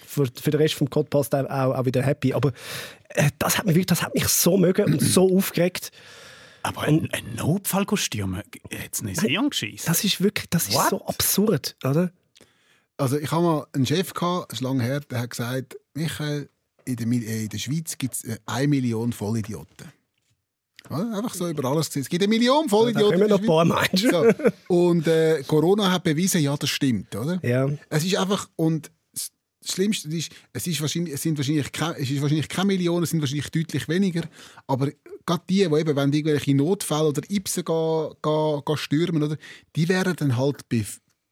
für, 0.06 0.26
für 0.34 0.52
den 0.52 0.60
Rest 0.62 0.76
vom 0.76 0.88
Podcast 0.88 1.34
auch, 1.36 1.46
auch, 1.50 1.86
wieder 1.86 2.02
happy. 2.04 2.34
Aber 2.34 2.52
äh, 3.10 3.30
das, 3.40 3.58
hat 3.58 3.66
mich, 3.66 3.76
wirklich- 3.76 3.86
das 3.88 4.02
hat 4.04 4.14
mich 4.14 4.28
so 4.28 4.58
mögen 4.58 4.86
und 4.94 5.02
so 5.02 5.30
aufgeregt. 5.38 5.92
Aber 6.64 6.82
ein, 6.84 7.08
ein 7.14 7.36
Notfallkostüm, 7.38 8.42
jetzt 8.72 9.04
nicht 9.04 9.22
Hirn 9.22 9.50
geschissen. 9.50 9.86
Das 9.88 10.04
ist 10.04 10.22
wirklich, 10.22 10.50
das 10.50 10.68
ist 10.68 10.76
What? 10.76 10.90
so 10.90 11.06
absurd, 11.06 11.76
oder? 11.86 12.12
Also 12.98 13.18
ich 13.18 13.32
habe 13.32 13.44
mal 13.44 13.68
einen 13.74 13.86
Chef 13.86 14.14
gehabt, 14.14 14.52
das 14.52 14.60
ist 14.60 14.64
lange 14.64 14.84
her, 14.84 15.00
der 15.02 15.22
hat 15.22 15.30
gesagt, 15.30 15.78
Michael, 15.94 16.50
in 16.86 16.96
der, 16.96 17.08
äh, 17.08 17.44
in 17.44 17.50
der 17.50 17.58
Schweiz 17.58 17.98
gibt 17.98 18.16
es 18.16 18.24
äh, 18.24 18.38
eine 18.46 18.68
Million 18.68 19.14
Vollidioten. 19.14 19.92
Ja, 20.90 21.18
einfach 21.18 21.34
so 21.34 21.48
über 21.50 21.66
alles 21.66 21.88
gesehen. 21.88 22.04
Es 22.04 22.10
gibt 22.10 22.24
eine 22.24 22.30
Million 22.30 22.66
Da 22.66 22.70
Vollidioten. 22.70 23.20
kommen 23.20 23.30
noch 23.30 23.38
in 23.40 23.44
ein 23.44 23.48
paar. 23.48 23.66
Menschen. 23.66 24.10
So. 24.10 24.74
Und 24.74 25.08
äh, 25.08 25.44
Corona 25.46 25.92
hat 25.92 26.04
bewiesen, 26.04 26.42
ja, 26.42 26.56
das 26.56 26.70
stimmt, 26.70 27.16
oder? 27.16 27.40
Ja. 27.44 27.70
Es 27.90 28.06
ist 28.06 28.16
einfach 28.16 28.50
und 28.56 28.90
das 29.14 29.74
Schlimmste 29.74 30.08
ist, 30.10 30.32
es 30.54 30.66
ist 30.66 30.80
wahrscheinlich, 30.80 31.14
es 31.14 31.22
sind 31.22 31.38
wahrscheinlich, 31.38 31.72
keine, 31.74 31.98
es 31.98 32.10
ist 32.10 32.22
wahrscheinlich 32.22 32.48
keine 32.48 32.68
Millionen, 32.68 33.04
es 33.04 33.10
sind 33.10 33.20
wahrscheinlich 33.20 33.52
deutlich 33.52 33.90
weniger. 33.90 34.24
Aber 34.66 34.90
gerade 35.26 35.44
die, 35.50 35.56
die 35.56 35.62
eben, 35.64 35.96
wenn 35.96 36.12
die 36.12 36.20
irgendwelche 36.20 36.56
Notfälle 36.56 37.10
oder 37.10 37.22
Ipsen 37.30 37.66
gehen, 37.66 38.10
gehen, 38.22 38.62
gehen 38.66 38.78
stürmen, 38.78 39.24
oder, 39.24 39.38
die 39.76 39.90
werden 39.90 40.16
dann 40.16 40.38
halt 40.38 40.70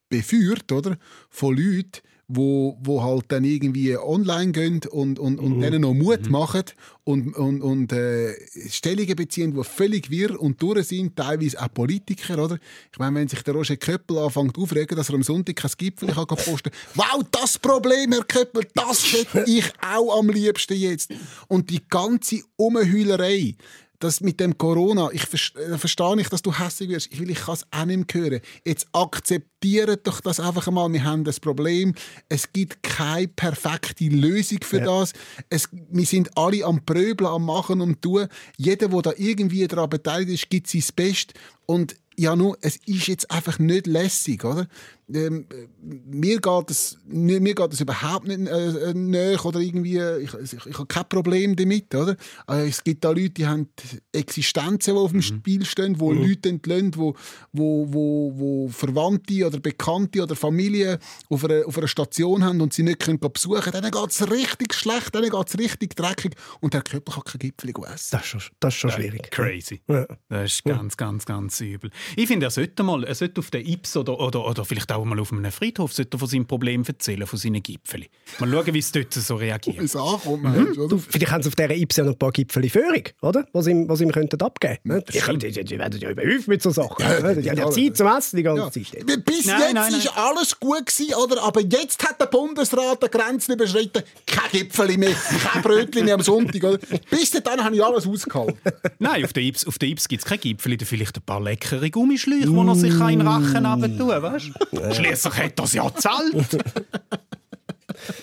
beführt, 0.08 0.70
oder, 0.72 0.98
von 1.28 1.56
Leuten, 1.56 2.00
wo, 2.28 2.76
wo 2.80 3.02
halt 3.02 3.26
dann 3.28 3.44
irgendwie 3.44 3.96
online 3.96 4.50
gehen 4.50 4.80
und, 4.90 5.18
und, 5.18 5.38
und 5.38 5.60
denen 5.60 5.82
noch 5.82 5.94
Mut 5.94 6.28
machen 6.28 6.64
und, 7.04 7.36
und, 7.36 7.62
und 7.62 7.92
äh, 7.92 8.34
Stellungen 8.68 9.14
beziehen, 9.14 9.54
die 9.54 9.62
völlig 9.62 10.10
wirr 10.10 10.40
und 10.40 10.60
durch 10.60 10.88
sind, 10.88 11.14
teilweise 11.14 11.62
auch 11.62 11.72
Politiker, 11.72 12.42
oder? 12.42 12.58
Ich 12.92 12.98
meine, 12.98 13.20
wenn 13.20 13.28
sich 13.28 13.42
der 13.42 13.54
Roger 13.54 13.76
Köppel 13.76 14.18
anfängt 14.18 14.58
aufregen, 14.58 14.96
dass 14.96 15.08
er 15.08 15.14
am 15.14 15.22
Sonntag 15.22 15.54
kein 15.54 15.70
Gipfel 15.78 16.08
kann 16.08 16.26
posten 16.26 16.70
kann, 16.70 16.72
wow, 16.94 17.24
das 17.30 17.58
Problem, 17.58 18.10
Herr 18.12 18.24
Köppel, 18.24 18.66
das 18.74 19.12
hätte 19.12 19.44
ich 19.46 19.72
auch 19.80 20.18
am 20.18 20.28
liebsten 20.28 20.74
jetzt. 20.74 21.12
Und 21.46 21.70
die 21.70 21.82
ganze 21.88 22.42
Umheulerei, 22.56 23.54
das 23.98 24.20
mit 24.20 24.40
dem 24.40 24.58
Corona, 24.58 25.08
ich 25.12 25.22
ver- 25.26 25.58
äh, 25.60 25.78
verstehe 25.78 26.16
nicht, 26.16 26.32
dass 26.32 26.42
du 26.42 26.52
hässlich 26.52 26.88
wirst. 26.90 27.12
Ich 27.12 27.20
will, 27.20 27.30
ich 27.30 27.38
kann 27.38 27.54
es 27.54 27.66
auch 27.70 27.84
nicht 27.84 28.14
mehr 28.14 28.22
hören. 28.24 28.40
Jetzt 28.64 28.86
akzeptiert 28.92 30.06
doch 30.06 30.20
das 30.20 30.40
einfach 30.40 30.66
einmal. 30.66 30.92
Wir 30.92 31.04
haben 31.04 31.24
das 31.24 31.40
Problem. 31.40 31.94
Es 32.28 32.52
gibt 32.52 32.82
keine 32.82 33.28
perfekte 33.28 34.04
Lösung 34.04 34.58
für 34.62 34.80
das. 34.80 35.12
Es, 35.48 35.68
wir 35.90 36.06
sind 36.06 36.36
alle 36.36 36.64
am 36.64 36.84
Pröbeln, 36.84 37.28
am 37.30 37.44
Machen 37.46 37.80
und 37.80 38.02
Tun. 38.02 38.28
Jeder, 38.56 38.88
der 38.88 39.02
da 39.02 39.12
irgendwie 39.16 39.66
daran 39.66 39.90
beteiligt 39.90 40.30
ist, 40.44 40.50
gibt 40.50 40.68
sein 40.68 40.84
Bestes. 40.94 41.34
Und 41.66 41.96
ja, 42.18 42.34
nur, 42.34 42.56
es 42.62 42.76
ist 42.86 43.08
jetzt 43.08 43.30
einfach 43.30 43.58
nicht 43.58 43.86
lässig, 43.86 44.42
oder? 44.44 44.68
Ähm, 45.14 45.46
mir, 45.82 46.40
geht 46.40 46.70
es, 46.70 46.98
mir 47.06 47.40
geht 47.40 47.72
es 47.72 47.80
überhaupt 47.80 48.26
nicht 48.26 48.48
äh, 48.48 48.92
näher 48.94 49.44
oder 49.44 49.60
irgendwie, 49.60 50.00
ich, 50.00 50.34
ich, 50.34 50.66
ich 50.66 50.74
habe 50.78 50.86
kein 50.86 51.08
Problem 51.08 51.54
damit, 51.54 51.94
oder? 51.94 52.16
Äh, 52.48 52.68
es 52.68 52.82
gibt 52.82 53.04
da 53.04 53.10
Leute, 53.10 53.30
die 53.30 53.46
haben 53.46 53.68
Existenzen, 54.12 54.94
die 54.94 55.00
auf 55.00 55.12
dem 55.12 55.18
mhm. 55.18 55.22
Spiel 55.22 55.64
stehen, 55.64 56.00
wo 56.00 56.12
mhm. 56.12 56.26
Leute 56.26 56.48
entlöhnen, 56.48 56.92
wo, 56.96 57.14
wo, 57.52 57.86
wo, 57.92 58.32
wo 58.34 58.68
Verwandte 58.68 59.46
oder 59.46 59.60
Bekannte 59.60 60.22
oder 60.22 60.34
Familie 60.34 60.98
auf 61.28 61.44
einer, 61.44 61.66
auf 61.66 61.78
einer 61.78 61.88
Station 61.88 62.42
haben 62.42 62.60
und 62.60 62.72
sie 62.72 62.82
nicht 62.82 63.00
können 63.00 63.20
besuchen 63.20 63.60
können, 63.60 63.82
denen 63.82 63.92
geht 63.92 64.10
es 64.10 64.30
richtig 64.30 64.74
schlecht, 64.74 65.14
denen 65.14 65.30
geht 65.30 65.48
es 65.48 65.58
richtig 65.58 65.94
dreckig 65.94 66.34
und 66.60 66.74
der 66.74 66.82
Körper 66.82 67.12
kann 67.12 67.24
kein 67.24 67.38
Gipfel 67.38 67.70
essen. 67.70 68.08
Das 68.10 68.22
ist 68.22 68.26
schon, 68.26 68.40
das 68.58 68.74
ist 68.74 68.80
schon 68.80 68.90
schwierig. 68.90 69.30
Crazy. 69.30 69.82
Ja. 69.88 70.06
Das 70.28 70.52
ist 70.52 70.64
ganz, 70.64 70.96
ganz, 70.96 71.26
ganz 71.26 71.60
übel. 71.60 71.90
Ich 72.16 72.26
finde, 72.26 72.46
er 72.46 72.50
sollte 72.50 72.82
mal, 72.82 73.04
er 73.04 73.14
sollte 73.14 73.40
auf 73.40 73.50
den 73.50 73.66
Ips 73.66 73.96
oder, 73.96 74.18
oder, 74.18 74.44
oder 74.44 74.64
vielleicht 74.64 74.90
auch 74.96 75.04
mal 75.04 75.18
auf 75.20 75.32
einem 75.32 75.50
Friedhof 75.50 75.92
sollte 75.92 76.16
er 76.16 76.18
von 76.18 76.28
seinem 76.28 76.46
Problem 76.46 76.82
erzählen, 76.86 77.26
von 77.26 77.38
seinen 77.38 77.62
Gipfeln. 77.62 78.06
Mal 78.38 78.50
schauen, 78.50 78.74
wie 78.74 78.78
es 78.78 78.92
dort 78.92 79.12
so 79.12 79.36
reagiert. 79.36 79.80
Es 79.80 79.96
ankommt, 79.96 80.44
du, 80.76 80.98
vielleicht 80.98 81.30
haben 81.30 81.42
sie 81.42 81.48
auf 81.48 81.54
dieser 81.54 81.74
Ips 81.74 81.96
ja 81.96 82.04
noch 82.04 82.12
ein 82.12 82.18
paar 82.18 82.32
Gipfel 82.32 82.68
Führung, 82.68 83.02
oder? 83.22 83.46
Was 83.52 83.66
ihm, 83.66 83.88
was 83.88 84.00
ihm 84.00 84.10
könnten 84.10 84.40
abgeben 84.40 84.78
könnten. 84.84 85.38
Die, 85.38 85.52
die, 85.52 85.64
die, 85.64 85.78
werden 85.78 86.00
ja 86.00 86.10
überhäuft 86.10 86.48
mit 86.48 86.62
so 86.62 86.70
Sachen. 86.70 86.96
Ja, 87.00 87.34
die 87.34 87.50
haben 87.50 87.58
ja 87.58 87.70
Zeit 87.70 87.96
zum 87.96 88.06
Essen 88.08 88.36
die 88.36 88.42
ganze 88.42 88.80
ja. 88.80 88.86
Zeit. 88.86 89.24
Bis 89.24 89.46
nein, 89.46 89.76
jetzt 89.76 90.06
war 90.16 90.30
alles 90.30 90.58
gut 90.58 90.86
gewesen, 90.86 91.14
oder? 91.14 91.42
Aber 91.42 91.60
jetzt 91.60 92.02
hat 92.06 92.20
der 92.20 92.26
Bundesrat 92.26 93.02
die 93.02 93.08
Grenzen 93.08 93.52
überschritten. 93.52 94.02
Kein 94.26 94.50
Gipfel 94.50 94.98
mehr, 94.98 95.14
kein 95.42 95.62
Brötchen 95.62 96.04
mehr 96.04 96.14
am 96.14 96.22
Sonntag, 96.22 96.62
oder? 96.62 96.78
Bis 97.10 97.30
dann 97.30 97.62
habe 97.62 97.74
ich 97.74 97.84
alles 97.84 98.06
ausgehalten. 98.06 98.58
Nein, 98.98 99.24
auf 99.24 99.32
der 99.32 99.42
Ips, 99.42 99.64
Ips 99.64 100.08
gibt 100.08 100.22
es 100.22 100.28
kein 100.28 100.40
Gipfel, 100.40 100.76
vielleicht 100.84 101.16
ein 101.16 101.22
paar 101.22 101.40
leckere 101.40 101.90
Gummischläuche, 101.90 102.48
mm. 102.48 102.62
die 102.62 102.68
er 102.68 102.74
sich 102.74 102.94
in 102.94 103.18
den 103.18 103.26
Rachen 103.26 103.98
tun 103.98 104.08
weißt 104.08 104.50
du? 104.72 104.78
Schließlich 104.94 105.34
hat 105.34 105.60
es 105.60 105.72
ja 105.72 105.88
gezahlt. 105.88 106.34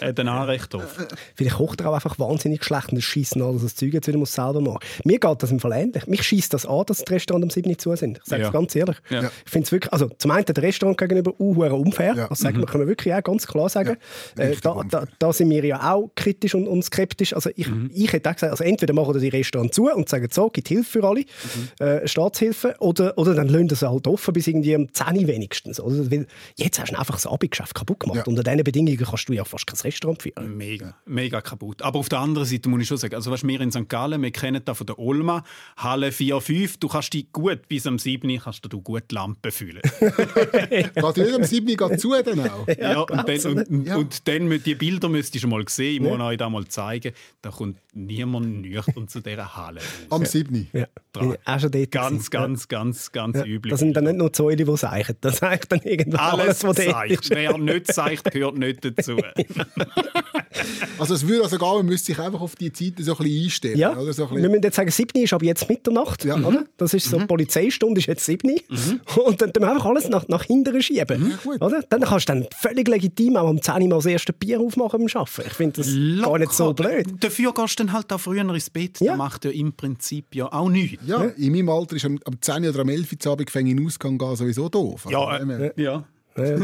hat 0.02 0.20
ein 0.20 0.28
Anrecht 0.28 0.74
drauf. 0.74 0.98
Vielleicht 1.36 1.56
kocht 1.56 1.82
er 1.82 1.90
auch 1.90 1.94
einfach 1.94 2.18
wahnsinnig 2.20 2.64
schlecht 2.64 2.92
und 2.92 3.02
schießt 3.02 3.38
alles 3.38 3.64
das 3.64 3.76
Zeug 3.76 3.94
jetzt 3.94 4.08
wieder 4.08 4.18
muss 4.18 4.34
selber 4.34 4.62
machen. 4.62 4.80
Mir 5.04 5.20
geht 5.20 5.44
das 5.44 5.52
im 5.52 5.60
Fall 5.60 5.74
ähnlich. 5.74 6.08
Mich 6.08 6.24
schießt 6.24 6.54
das 6.54 6.66
an, 6.66 6.84
dass 6.86 7.00
die 7.00 7.14
Restaurants 7.14 7.44
um 7.44 7.50
7 7.50 7.70
Uhr 7.70 7.78
zu 7.78 7.96
sind. 7.96 8.20
Ich 8.20 8.26
sage 8.26 8.44
es 8.44 8.48
ja. 8.48 8.52
ganz 8.52 8.76
ehrlich. 8.76 8.98
Ja. 9.10 9.32
Ich 9.46 9.52
finde 9.52 9.66
es 9.66 9.72
wirklich, 9.72 9.94
also 9.94 10.10
zum 10.18 10.32
einen 10.32 10.46
der 10.46 10.64
Restaurant 10.64 10.98
gegenüber 10.98 11.34
uh, 11.40 11.64
unfair. 11.64 12.14
Ja. 12.16 12.28
Das 12.28 12.40
sagen, 12.40 12.58
mhm. 12.58 12.66
können 12.66 12.84
wir 12.84 12.88
wirklich 12.88 13.14
auch 13.14 13.24
ganz 13.24 13.48
klar 13.48 13.70
sagen. 13.70 13.98
Ja. 14.38 14.44
Äh, 14.44 14.56
da, 14.62 14.82
da, 14.90 15.06
da, 15.18 15.34
sind 15.34 15.50
wir 15.50 15.64
ja 15.64 15.94
auch 15.94 16.12
kritisch 16.16 16.56
und, 16.56 16.68
und 16.68 16.84
skeptisch. 16.84 17.34
Also 17.34 17.50
ich, 17.56 17.70
mhm. 17.70 17.90
ich 17.94 18.12
hätte 18.12 18.30
auch 18.30 18.34
gesagt, 18.34 18.52
also 18.52 18.64
entweder 18.64 18.94
machen 18.94 19.20
die 19.20 19.30
Restaurants 19.30 19.76
zu 19.76 19.90
und 19.90 20.10
sagen 20.10 20.28
so, 20.32 20.50
gibt 20.50 20.68
Hilfe 20.68 21.00
für 21.00 21.08
alle, 21.08 21.22
mhm. 21.22 21.86
äh, 21.86 22.08
Staatshilfe, 22.08 22.76
oder, 22.80 23.18
oder 23.18 23.36
dann 23.36 23.48
lassen 23.48 23.70
sie 23.70 23.90
halt 23.90 24.08
offen 24.08 24.34
bis 24.34 24.48
irgendwie 24.48 24.76
um 24.76 24.94
10 24.94 25.18
Uhr 25.18 25.28
wenigstens. 25.28 25.80
Oder? 25.80 26.12
Weil 26.12 26.28
jetzt 26.58 26.80
hast 26.80 26.92
du 26.92 27.00
einfach 27.00 27.16
das 27.16 27.28
Abendgeschäft 27.28 27.76
kaputt 27.76 28.02
gemacht. 28.02 28.28
Unter 28.28 28.44
diesen 28.44 28.64
Bedingungen 28.64 28.98
kannst 28.98 29.30
du 29.30 29.34
ja 29.34 29.44
fast 29.54 29.68
kein 29.68 29.80
Restaurant 29.80 30.22
führen. 30.22 30.58
Mega, 30.58 30.96
mega 31.06 31.42
kaputt. 31.42 31.82
Aber 31.82 32.00
auf 32.00 32.10
der 32.10 32.20
anderen 32.20 32.48
Seite 32.48 32.70
muss 32.70 32.82
ich 32.82 32.88
schon 32.88 32.98
sagen, 32.98 33.16
also 33.16 33.32
was 33.32 33.46
wir 33.46 33.62
in 33.62 33.72
St. 33.72 33.88
Gallen, 33.88 34.22
wir 34.22 34.32
kennen 34.32 34.62
das 34.66 34.78
von 34.78 34.88
der 34.88 35.00
Olma, 35.00 35.44
Halle 35.78 36.12
4, 36.12 36.42
5, 36.42 36.78
du 36.78 36.88
kannst 36.88 37.14
dich 37.14 37.32
gut 37.32 37.68
bis 37.68 37.86
am 37.86 38.00
7. 38.00 38.40
kannst 38.40 38.66
du 38.68 38.82
gut 38.82 39.12
Lampen 39.12 39.52
fühlen. 39.52 39.82
geht 40.00 40.96
nicht 41.18 41.36
am 41.36 41.44
7. 41.44 41.78
geht 41.78 42.00
zu 42.00 42.14
dann 42.24 42.40
auch? 42.50 42.68
Ja, 42.68 42.76
ja 42.80 43.00
und, 43.02 43.28
dann, 43.28 43.58
und, 43.68 43.86
ja. 43.86 43.96
und 43.96 44.28
dann, 44.28 44.50
die 44.64 44.76
Bilder 44.76 45.10
müsst 45.10 45.36
ihr 45.36 45.42
schon 45.42 45.52
mal 45.52 45.64
sehen, 45.68 45.96
ich 45.96 46.02
muss 46.02 46.18
ja. 46.18 46.28
euch 46.28 46.38
da 46.38 46.50
mal 46.50 46.68
zeigen, 46.68 47.14
da 47.42 47.52
kommt 47.52 47.78
niemand 47.94 48.62
nüchtern 48.62 49.08
zu 49.08 49.22
dieser 49.22 49.56
Halle. 49.56 49.82
Am 50.10 50.26
7. 50.26 50.70
Ja. 50.74 50.88
Auch 51.46 51.60
schon 51.60 51.72
dort 51.72 51.92
ganz, 51.92 52.32
ganz, 52.32 52.68
ganz, 52.68 53.12
ganz 53.12 53.38
ja. 53.38 53.46
üblich. 53.46 53.72
Das 53.72 53.80
sind 53.80 53.96
dann 53.96 54.06
nicht 54.06 54.18
nur 54.18 54.32
Säule, 54.34 54.56
die 54.56 54.78
seichen, 54.78 55.16
das 55.22 55.38
sagt 55.38 55.72
dann 55.72 55.82
irgendwas 55.82 56.20
alles, 56.20 56.64
was 56.64 56.78
dort 56.78 57.12
ist. 57.12 57.30
Wer 57.30 57.58
nicht 57.58 57.94
seicht, 57.94 58.32
gehört 58.32 58.58
nicht 58.58 58.84
dazu. 58.84 59.18
also 61.00 61.14
es 61.14 61.28
würde 61.28 61.44
also 61.44 61.58
gehen, 61.58 61.68
man 61.68 61.86
müsste 61.86 62.08
sich 62.08 62.20
einfach 62.20 62.42
auf 62.42 62.56
die 62.56 62.72
Zeiten 62.72 63.04
so 63.04 63.12
ein 63.14 63.18
bisschen 63.18 63.44
einstellen. 63.44 63.78
Ja, 63.78 63.98
oder? 63.98 64.14
So 64.14 64.24
ein 64.24 64.30
bisschen. 64.30 64.44
wir 64.44 64.50
müssen 64.50 64.64
jetzt 64.64 64.76
sagen, 64.76 64.92
7 64.92 65.24
ist 65.24 65.34
aber 65.34 65.46
jetzt 65.46 65.70
Mitternacht, 65.70 66.26
ja. 66.26 66.36
oder? 66.36 66.66
Das 66.78 66.94
ist 66.94 67.10
so, 67.10 67.20
mhm. 67.20 67.28
Polizeistunde 67.28 68.00
ist 68.00 68.08
jetzt 68.08 68.26
7 68.26 68.50
mhm. 68.50 69.02
Und 69.26 69.42
dann 69.42 69.54
tun 69.54 69.64
wir 69.64 69.72
einfach 69.72 69.86
alles 69.86 70.10
nach, 70.10 70.28
nach 70.28 70.44
hinten 70.44 70.82
schieben, 70.82 71.24
mhm. 71.24 71.62
oder? 71.62 71.84
Dann 71.90 72.02
kannst 72.02 72.30
du 72.30 72.34
dann 72.34 72.48
völlig 72.58 72.88
legitim 72.88 73.38
auch 73.38 73.50
um 73.50 73.62
10 73.62 73.84
Uhr 73.84 73.90
mal 73.90 73.96
das 73.96 74.06
erste 74.06 74.34
Bier 74.34 74.60
aufmachen 74.60 75.06
beim 75.06 75.22
Arbeiten. 75.22 75.48
Ich 75.48 75.54
finde 75.54 75.82
das 75.82 75.88
Locker. 75.92 76.30
gar 76.30 76.40
nicht 76.40 76.54
so 76.54 76.74
blöd. 76.74 77.08
Dafür 77.20 77.54
gehst 77.54 77.80
du 77.80 77.84
dann 77.86 77.94
halt 77.94 78.12
auch 78.12 78.20
früher 78.20 78.42
ins 78.42 78.70
Bett. 78.70 79.00
Ja. 79.00 79.14
Das 79.14 79.18
macht 79.18 79.46
ja 79.46 79.52
im 79.52 79.74
Prinzip 79.74 80.36
ja 80.36 80.52
auch 80.52 80.70
nichts. 80.70 81.04
Ja, 81.06 81.24
in 81.24 81.52
meinem 81.52 81.70
Alter 81.70 81.96
ist 81.96 82.06
am, 82.06 82.20
am 82.26 82.42
10 82.42 82.70
oder 82.70 82.80
am 82.80 82.90
11 82.90 83.14
Uhr 83.14 83.32
Abend 83.32 83.56
in 83.56 83.78
den 83.78 83.86
Ausgang 83.86 84.18
gehen 84.18 84.36
sowieso 84.36 84.70
doof. 84.70 85.08
Ja, 85.10 85.26
also, 85.26 85.52
äh, 85.52 85.72
ja. 85.82 86.04
Ja, 86.36 86.58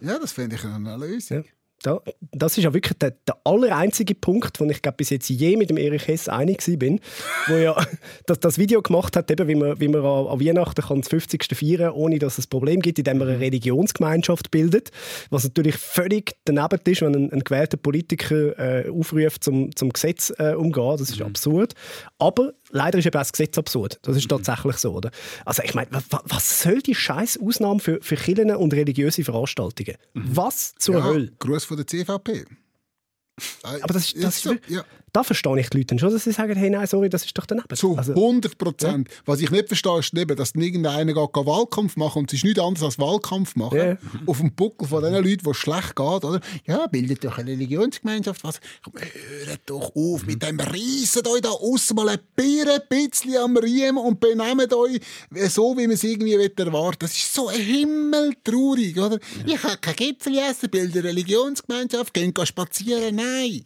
ja. 0.00 0.18
das 0.18 0.32
finde 0.32 0.56
ich 0.56 0.64
eine 0.64 0.96
Lösung. 0.96 1.38
Ja. 1.38 1.42
Da, 1.84 2.00
das 2.32 2.56
ist 2.56 2.64
ja 2.64 2.72
wirklich 2.72 2.96
der, 2.96 3.10
der 3.28 3.36
aller 3.44 3.76
einzige 3.76 4.14
Punkt, 4.14 4.58
wo 4.58 4.64
ich 4.64 4.80
glaube 4.80 4.96
bis 4.96 5.10
jetzt 5.10 5.28
je 5.28 5.54
mit 5.58 5.68
dem 5.68 5.76
Erich 5.76 6.08
Hess 6.08 6.30
einig 6.30 6.64
bin, 6.78 6.98
wo 7.46 7.56
ja 7.56 7.76
das, 8.26 8.40
das 8.40 8.56
Video 8.56 8.80
gemacht 8.80 9.16
hat, 9.16 9.30
eben, 9.30 9.46
wie 9.48 9.54
man, 9.54 9.78
wie 9.78 9.88
man 9.88 10.00
an, 10.00 10.26
an 10.28 10.40
Weihnachten 10.40 10.80
kann 10.80 11.02
das 11.02 11.10
50. 11.10 11.54
feiern, 11.54 11.92
ohne 11.92 12.18
dass 12.18 12.38
es 12.38 12.46
ein 12.46 12.48
Problem 12.48 12.80
gibt, 12.80 12.98
indem 12.98 13.18
man 13.18 13.28
eine 13.28 13.40
Religionsgemeinschaft 13.40 14.50
bildet, 14.50 14.92
was 15.28 15.44
natürlich 15.44 15.76
völlig 15.76 16.36
daneben 16.46 16.80
ist, 16.86 17.02
wenn 17.02 17.14
ein, 17.14 17.32
ein 17.32 17.40
gewählter 17.40 17.76
Politiker 17.76 18.58
äh, 18.58 18.88
aufruft, 18.88 19.44
zum, 19.44 19.76
zum 19.76 19.90
Gesetz 19.90 20.32
äh, 20.38 20.54
umgehen. 20.54 20.96
Das 20.96 21.10
ist 21.10 21.20
mhm. 21.20 21.26
absurd. 21.26 21.74
Aber 22.18 22.54
leider 22.74 22.98
ist 22.98 23.06
eben 23.06 23.12
das 23.12 23.32
Gesetz 23.32 23.56
absurd. 23.56 23.98
Das 24.02 24.16
ist 24.16 24.24
mhm. 24.24 24.36
tatsächlich 24.36 24.76
so, 24.76 24.92
oder? 24.92 25.10
Also 25.44 25.62
ich 25.62 25.74
meine, 25.74 25.88
was 26.10 26.62
soll 26.62 26.82
die 26.82 26.94
scheiß 26.94 27.38
Ausnahme 27.40 27.80
für, 27.80 28.00
für 28.02 28.16
Kirchen 28.16 28.54
und 28.54 28.74
religiöse 28.74 29.24
Veranstaltungen? 29.24 29.96
Mhm. 30.12 30.36
Was 30.36 30.74
zur 30.74 30.96
ja, 30.96 31.04
Hölle? 31.04 31.32
Gruß 31.38 31.64
von 31.64 31.76
der 31.76 31.86
CVP. 31.86 32.44
Aber 33.62 33.94
das, 33.94 34.12
ist, 34.12 34.22
das 34.22 34.36
ist, 34.36 34.42
so, 34.42 34.54
ja 34.68 34.84
da 35.14 35.22
verstehe 35.22 35.60
ich 35.60 35.70
die 35.70 35.78
Leute 35.78 35.96
schon, 35.96 36.10
dass 36.10 36.24
sie 36.24 36.32
sagen, 36.32 36.56
hey, 36.56 36.68
nein, 36.68 36.88
sorry, 36.88 37.08
das 37.08 37.24
ist 37.24 37.38
doch 37.38 37.46
daneben. 37.46 37.68
Zu 37.76 37.96
also, 37.96 38.12
100 38.12 38.58
Prozent. 38.58 39.08
Ja. 39.08 39.14
Was 39.26 39.40
ich 39.40 39.48
nicht 39.48 39.68
verstehe, 39.68 40.00
ist 40.00 40.12
eben, 40.12 40.36
dass 40.36 40.56
irgendeiner 40.56 41.14
geht, 41.14 41.46
Wahlkampf 41.46 41.96
machen 41.96 42.20
und 42.20 42.32
es 42.32 42.38
ist 42.38 42.44
nichts 42.44 42.60
anderes 42.60 42.84
als 42.84 42.98
Wahlkampf 42.98 43.54
machen. 43.54 43.78
Ja. 43.78 43.96
Auf 44.26 44.38
dem 44.38 44.52
Buckel 44.52 44.88
von 44.88 45.04
den 45.04 45.14
Leuten, 45.14 45.44
wo 45.44 45.52
schlecht 45.52 45.94
geht, 45.94 46.24
oder? 46.24 46.40
Ja, 46.66 46.88
bildet 46.88 47.24
doch 47.24 47.38
eine 47.38 47.52
Religionsgemeinschaft. 47.52 48.42
Was? 48.42 48.58
Hört 49.46 49.60
doch 49.66 49.94
auf 49.94 50.22
mhm. 50.22 50.26
mit 50.26 50.42
dem 50.42 50.58
Riesen 50.58 51.24
euch 51.28 51.42
da 51.42 51.50
aussen 51.50 51.94
mal 51.94 52.08
ein 52.08 52.18
bisschen 52.88 53.36
am 53.36 53.56
Riemen 53.56 54.04
und 54.04 54.18
benehmt 54.18 54.74
euch 54.74 55.00
so, 55.48 55.76
wie 55.76 55.86
man 55.86 55.92
es 55.92 56.02
irgendwie 56.02 56.32
erwartet. 56.32 57.04
Das 57.04 57.12
ist 57.12 57.32
so 57.32 57.52
himmeltraurig, 57.52 58.98
oder? 58.98 59.20
Ja. 59.46 59.54
Ich 59.54 59.62
habe 59.62 59.76
kein 59.76 59.94
Gipfel 59.94 60.38
essen, 60.38 60.70
bilde 60.70 60.98
eine 60.98 61.08
Religionsgemeinschaft, 61.08 62.12
gehen 62.12 62.34
spazieren. 62.44 63.14
Nein. 63.14 63.64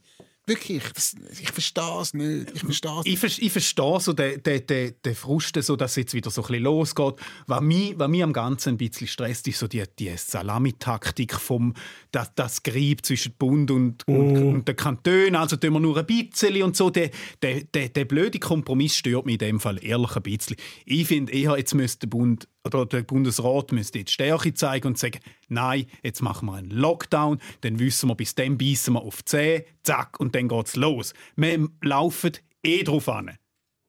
Wirklich, 0.49 0.83
das, 0.95 1.15
ich 1.41 1.51
verstehe 1.51 2.01
es 2.01 2.15
nicht. 2.15 2.53
Ich 2.55 2.61
verstehe 2.61 3.03
ich, 3.05 3.19
ver 3.19 3.29
ich 3.29 3.53
verstehe 3.53 4.01
so 4.01 4.15
den, 4.15 4.43
den, 4.43 4.67
den, 4.67 4.95
den 5.05 5.15
Frust, 5.15 5.63
so, 5.63 5.77
dass 5.77 5.91
es 5.91 5.97
jetzt 5.97 6.15
wieder 6.15 6.31
so 6.31 6.41
ein 6.41 6.49
bisschen 6.49 6.65
losgeht. 6.65 7.15
Was 7.47 7.61
mich, 7.61 7.99
was 7.99 8.09
mich 8.09 8.23
am 8.23 8.33
Ganzen 8.33 8.71
ein 8.71 8.79
bisschen 8.79 9.09
stresst, 9.09 9.47
ist 9.47 9.59
so 9.59 9.69
die, 9.69 9.85
die 9.99 10.17
Salamitaktik 10.17 11.35
vom 11.35 11.75
das, 12.13 12.35
das 12.35 12.63
Grieb 12.63 13.05
zwischen 13.05 13.35
Bund 13.39 13.71
und, 13.71 14.09
mm. 14.09 14.11
und, 14.11 14.37
und 14.37 14.69
den 14.69 14.77
Kantonen. 14.77 15.37
Also 15.37 15.57
tun 15.57 15.75
wir 15.75 15.81
nur 15.81 15.99
ein 15.99 16.07
bisschen 16.07 16.63
und 16.63 16.77
so. 16.77 16.89
Der, 16.89 17.11
der, 17.43 17.65
der, 17.65 17.91
der 17.91 18.05
blöde 18.07 18.39
Kompromiss 18.39 18.97
stört 18.97 19.27
mich 19.27 19.35
in 19.35 19.39
dem 19.41 19.61
Fall 19.61 19.79
ehrlich 19.85 20.17
ein 20.17 20.23
bisschen. 20.23 20.57
Ich 20.87 21.07
finde 21.09 21.33
eher, 21.33 21.59
jetzt 21.59 21.75
müsste 21.75 22.07
der 22.07 22.09
Bund 22.09 22.49
oder 22.65 22.87
der 22.87 23.03
Bundesrat 23.03 23.73
müsste 23.73 24.01
jetzt 24.01 24.13
Stärke 24.13 24.55
zeigen 24.55 24.89
und 24.89 24.99
sagen, 24.99 25.21
nein, 25.49 25.87
jetzt 26.03 26.23
machen 26.23 26.47
wir 26.47 26.55
einen 26.55 26.71
Lockdown, 26.71 27.39
dann 27.63 27.79
wissen 27.79 28.09
wir, 28.09 28.15
bis 28.15 28.35
dann 28.35 28.59
beißen 28.59 28.95
wir 28.95 29.03
auf 29.03 29.23
die 29.23 29.25
Zähne, 29.25 29.65
zack, 29.83 30.21
und 30.21 30.35
dann 30.35 30.49
geht's 30.49 30.77
los. 30.77 31.15
Wir 31.37 31.69
laufen 31.83 32.33
eh 32.63 32.83
drauf 32.83 33.09
an. 33.09 33.39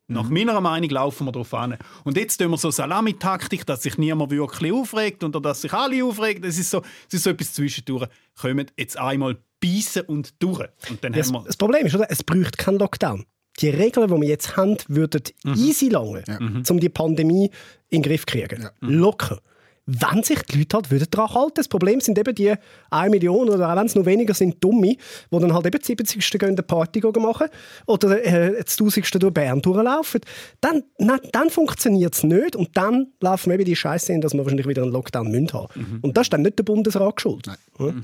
Nach 0.08 0.28
mhm. 0.28 0.34
meiner 0.34 0.60
Meinung 0.60 0.90
laufen 0.90 1.28
wir 1.28 1.32
darauf 1.32 1.54
an. 1.54 1.78
Und 2.04 2.18
jetzt 2.18 2.38
tun 2.38 2.50
wir 2.50 2.58
so 2.58 2.72
Salamitaktik, 2.72 3.66
dass 3.66 3.84
sich 3.84 3.98
niemand 3.98 4.32
wirklich 4.32 4.74
aufregt 4.74 5.24
oder 5.24 5.40
dass 5.40 5.62
sich 5.62 5.72
alle 5.72 6.04
aufregen. 6.04 6.42
Das 6.42 6.58
ist 6.58 6.72
so, 6.72 6.80
das 6.80 7.14
ist 7.14 7.24
so 7.24 7.30
etwas 7.30 7.54
zwischendurch. 7.54 8.10
Kommen 8.40 8.72
jetzt 8.76 8.98
einmal 8.98 9.38
beißen 9.62 10.04
und 10.04 10.42
durch. 10.42 10.68
Und 10.90 11.04
dann 11.04 11.14
ja, 11.14 11.24
haben 11.24 11.34
wir 11.34 11.44
das 11.44 11.58
Problem 11.58 11.86
ist, 11.86 11.96
oder? 11.96 12.08
es 12.10 12.24
braucht 12.24 12.58
keinen 12.58 12.80
Lockdown 12.80 13.26
die 13.60 13.70
Regeln, 13.70 14.08
die 14.08 14.22
wir 14.22 14.28
jetzt 14.28 14.58
haben, 14.58 14.78
würden 14.88 15.22
mhm. 15.44 15.54
easy 15.54 15.89
lange, 15.89 16.24
ja. 16.28 16.38
um 16.70 16.80
die 16.80 16.89
Pandemie 16.89 17.51
in 17.89 18.01
den 18.01 18.04
Griff 18.04 18.25
zu 18.25 18.38
kriegen. 18.38 18.63
Ja. 18.63 18.72
Mhm. 18.82 18.94
Locker. 18.96 19.39
Wenn 19.92 20.22
sich 20.22 20.39
die 20.44 20.60
Leute 20.60 20.78
halt 20.88 21.16
daran 21.16 21.34
halten. 21.34 21.54
Das 21.56 21.68
Problem 21.68 22.00
sind 22.00 22.20
eben 22.20 22.36
die 22.36 22.54
1 22.92 23.10
Million 23.10 23.50
oder 23.50 23.72
auch 23.72 23.75
wenn 23.75 23.88
es 23.88 23.96
noch 23.96 24.06
weniger 24.06 24.36
sind, 24.36 24.63
Dumme, 24.63 24.96
die 24.96 25.39
dann 25.39 25.51
halt 25.51 25.66
eben 25.66 25.82
70. 25.82 26.30
gehen 26.38 26.50
eine 26.50 26.62
Party 26.62 27.01
machen 27.20 27.48
oder 27.88 28.24
äh, 28.24 28.62
das 28.63 28.80
1000. 28.80 29.24
durch 29.24 29.34
Bern 29.34 29.63
durchlaufen. 29.63 30.22
Dann, 30.62 30.84
dann, 31.00 31.20
dann 31.32 31.50
funktioniert 31.50 32.13
es 32.13 32.22
nicht 32.22 32.56
und 32.56 32.78
dann 32.78 33.08
laufen 33.20 33.50
wir 33.50 33.56
eben 33.56 33.66
die 33.66 33.75
Scheiße 33.75 34.12
hin, 34.12 34.22
dass 34.22 34.34
wir 34.34 34.44
wahrscheinlich 34.44 34.68
wieder 34.68 34.84
einen 34.84 34.92
Lockdown 34.92 35.32
müssen 35.32 35.54
haben. 35.54 35.74
Mhm. 35.74 36.00
Und 36.01 36.16
das 36.16 36.25
ist 36.25 36.34
dann 36.34 36.44
nicht 36.44 36.60
der 36.60 36.66
Bundesrat 36.66 37.20
schuld. 37.20 37.48
Mhm. 37.80 38.04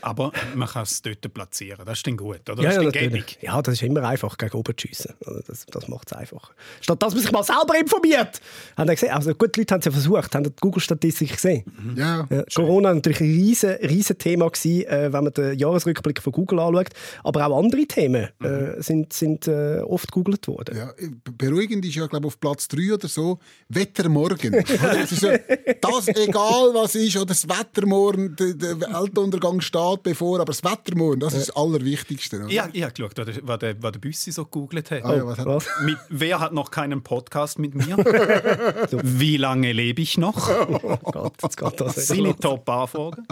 Aber 0.00 0.32
man 0.54 0.68
kann 0.68 0.82
es 0.82 1.02
dort 1.02 1.32
platzieren. 1.32 1.84
Das 1.84 1.98
ist 1.98 2.06
dann 2.06 2.16
gut, 2.16 2.48
oder? 2.48 2.62
Ja, 2.62 2.68
das 2.68 2.74
ja, 2.74 2.80
ist 2.80 2.86
natürlich. 2.86 3.26
gäbig. 3.26 3.38
ja, 3.42 3.62
das 3.62 3.74
ist 3.74 3.82
immer 3.82 4.02
einfach, 4.02 4.38
gegen 4.38 4.56
oben 4.56 4.76
zu 4.76 4.86
schiessen. 4.86 5.14
Also 5.24 5.40
Das, 5.46 5.66
das 5.66 5.88
macht 5.88 6.10
es 6.10 6.16
einfacher. 6.16 6.52
Statt 6.80 7.02
dass 7.02 7.14
man 7.14 7.22
sich 7.22 7.32
mal 7.32 7.42
selber 7.42 7.78
informiert. 7.78 8.40
Haben 8.76 8.88
Sie 8.88 8.94
gesehen? 8.94 9.10
Also 9.10 9.34
gut, 9.34 9.54
die 9.56 9.60
Leute 9.60 9.74
haben 9.74 9.80
es 9.80 9.86
ja 9.86 9.92
versucht, 9.92 10.34
haben 10.34 10.44
die 10.44 10.52
Google-Statistik 10.60 11.32
gesehen. 11.32 11.64
Ja. 11.96 12.26
Ja, 12.30 12.44
Corona 12.54 12.88
war 12.88 12.94
natürlich 12.94 13.20
ein 13.20 13.26
riesen, 13.30 13.70
riesen 13.70 14.18
Thema, 14.18 14.48
gewesen, 14.48 14.86
äh, 14.86 15.12
wenn 15.12 15.24
man 15.24 15.32
den 15.32 15.58
Jahresrückblick 15.58 16.22
von 16.22 16.32
Google 16.32 16.58
anschaut. 16.60 16.88
Aber 17.22 17.46
auch 17.46 17.58
andere 17.58 17.86
Themen 17.86 18.28
äh, 18.42 18.82
sind, 18.82 19.12
sind 19.12 19.48
äh, 19.48 19.80
oft 19.80 20.10
gegoogelt 20.10 20.46
worden. 20.48 20.76
Ja, 20.76 20.92
beruhigend 21.36 21.84
ist 21.84 21.94
ja, 21.94 22.06
glaube 22.06 22.26
auf 22.26 22.40
Platz 22.40 22.68
3 22.68 22.94
oder 22.94 23.08
so, 23.08 23.38
Wettermorgen. 23.68 24.54
Oder? 24.64 24.64
das, 25.00 25.12
ist 25.12 25.22
ja, 25.22 25.38
das, 25.80 26.08
egal 26.08 26.74
was 26.74 26.94
ist, 26.94 27.16
oder 27.16 27.26
das 27.26 27.48
Wettermorgen, 27.48 28.36
der, 28.36 28.54
der 28.54 28.94
Weltuntergang 29.34 29.60
steht 29.60 30.02
bevor, 30.02 30.40
aber 30.40 30.52
das 30.52 30.62
Wettermorgen, 30.62 31.20
das 31.20 31.34
ist 31.34 31.48
das 31.48 31.56
Allerwichtigste. 31.56 32.40
Oder? 32.40 32.50
Ja, 32.50 32.68
ich 32.72 32.82
habe 32.82 32.92
geschaut, 32.92 33.12
was 33.42 33.58
der, 33.58 33.82
was 33.82 33.92
der, 33.92 33.98
Büssi 33.98 34.32
so 34.32 34.44
gegoogelt 34.44 34.90
hat. 34.90 35.04
Ah, 35.04 35.16
ja, 35.16 35.26
was 35.26 35.38
hat, 35.38 35.46
Was? 35.46 35.66
Mit, 35.84 35.96
wer 36.08 36.40
hat 36.40 36.52
noch 36.52 36.70
keinen 36.70 37.02
Podcast 37.02 37.58
mit 37.58 37.74
mir? 37.74 37.96
Wie 39.02 39.36
lange 39.36 39.72
lebe 39.72 40.02
ich 40.02 40.18
noch? 40.18 40.34
Oh 40.84 40.98
Gott, 41.02 41.34
jetzt 41.42 41.56
geht 41.56 41.80
das 41.80 42.06
Seine. 42.06 42.36
Top-Anfragen. 42.36 43.26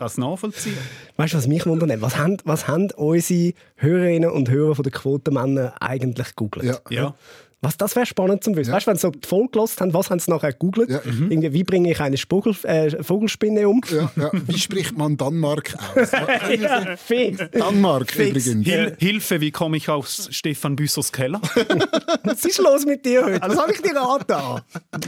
Es 0.00 0.18
nachvollziehen. 0.18 0.76
Weißt 1.16 1.34
du, 1.34 1.38
was 1.38 1.46
mich 1.46 1.66
wundert? 1.66 2.00
Was 2.00 2.16
haben, 2.16 2.36
was 2.44 2.68
haben 2.68 2.90
unsere 2.96 3.54
Hörerinnen 3.76 4.30
und 4.30 4.50
Hörer 4.50 4.74
von 4.74 4.82
den 4.82 4.92
Quotenmännern 4.92 5.72
eigentlich 5.80 6.28
gegoogelt? 6.28 6.82
ja. 6.90 7.02
Ja. 7.02 7.14
Was, 7.60 7.76
das 7.76 7.96
wäre 7.96 8.06
spannend 8.06 8.44
zu 8.44 8.54
wissen. 8.54 8.72
Weißt 8.72 8.86
du, 8.86 8.90
wenn 8.90 8.96
sie 8.96 9.02
so 9.02 9.10
die 9.10 9.26
Folge 9.26 9.48
gehört 9.50 9.80
haben, 9.80 9.92
was 9.92 10.10
haben 10.10 10.20
sie 10.20 10.30
nachher 10.30 10.52
gegoogelt? 10.52 10.90
Ja. 10.90 11.00
Irgendwie, 11.04 11.52
wie 11.52 11.64
bringe 11.64 11.90
ich 11.90 12.00
eine 12.00 12.16
Spogel, 12.16 12.54
äh, 12.62 13.02
Vogelspinne 13.02 13.68
um? 13.68 13.80
Ja, 13.90 14.10
ja. 14.14 14.30
Wie 14.32 14.58
spricht 14.58 14.96
man 14.96 15.16
Danmark 15.16 15.74
aus? 15.96 16.12
Ja, 16.60 16.96
fix. 16.96 17.38
Danmark 17.52 18.12
Fix. 18.12 18.46
übrigens. 18.46 18.66
Hil 18.66 18.96
Hilfe, 18.98 19.40
wie 19.40 19.50
komme 19.50 19.76
ich 19.76 19.88
aus 19.88 20.28
Stefan 20.30 20.76
Büssers 20.76 21.10
Keller? 21.12 21.40
Was 22.22 22.44
ist 22.44 22.58
los 22.58 22.86
mit 22.86 23.04
dir 23.04 23.24
heute? 23.24 23.40
Was 23.42 23.58
habe 23.58 23.72
ich 23.72 23.82
dir 23.82 24.00
angetan? 24.00 24.62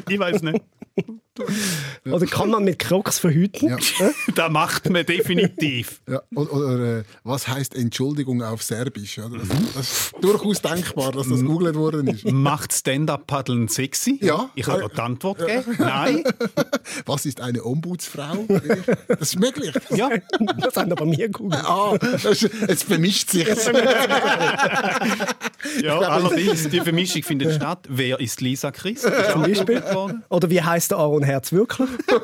Ich 0.09 0.19
weiß 0.19 0.43
nicht. 0.43 0.61
Oder 2.11 2.27
kann 2.27 2.51
man 2.51 2.65
mit 2.65 2.79
Crocs 2.79 3.19
verhüten? 3.19 3.69
Ja. 3.69 3.77
Das 4.35 4.51
macht 4.51 4.89
man 4.89 5.05
definitiv. 5.05 6.01
Ja, 6.09 6.23
oder 6.35 6.53
oder 6.53 6.99
äh, 6.99 7.03
was 7.25 7.49
heißt 7.49 7.75
Entschuldigung 7.75 8.43
auf 8.43 8.63
Serbisch? 8.63 9.19
Oder? 9.19 9.39
Das, 9.39 9.49
das 9.75 9.91
ist 9.91 10.13
durchaus 10.21 10.63
denkbar, 10.63 11.13
dass 11.13 11.29
das 11.29 11.41
gegoogelt 11.41 11.75
worden 11.75 12.07
ist. 12.09 12.25
Macht 12.31 12.73
Stand-Up-Paddeln 12.73 13.69
sexy? 13.69 14.19
Ja. 14.23 14.51
Ich 14.55 14.67
habe 14.67 14.89
die 14.95 15.01
Antwort 15.01 15.39
gegeben. 15.39 15.77
Nein. 15.79 16.25
Was 17.07 17.27
ist 17.27 17.41
eine 17.41 17.65
Ombudsfrau? 17.65 18.47
Das 19.09 19.21
ist 19.21 19.39
möglich. 19.39 19.73
Ja. 19.91 20.11
Das 20.59 20.77
haben 20.77 20.93
aber 20.93 21.07
mir 21.07 21.29
gegoogelt. 21.29 21.65
Ah, 21.65 21.97
ist, 21.97 22.45
es 22.69 22.83
vermischt 22.83 23.31
sich. 23.31 23.47
ja 25.83 25.99
allerdings, 25.99 26.69
die 26.69 26.81
Vermischung 26.81 27.23
findet 27.23 27.55
statt. 27.55 27.87
Wer 27.89 28.21
ist 28.21 28.41
Lisa 28.41 28.71
Chris? 28.71 29.03
Zum 29.33 29.43
Beispiel. 29.43 29.83
Oder 30.29 30.51
wie 30.51 30.63
heißt 30.63 30.93
der 30.93 30.99
Aaron 30.99 31.20
Herz 31.23 31.53
wirklich? 31.53 31.89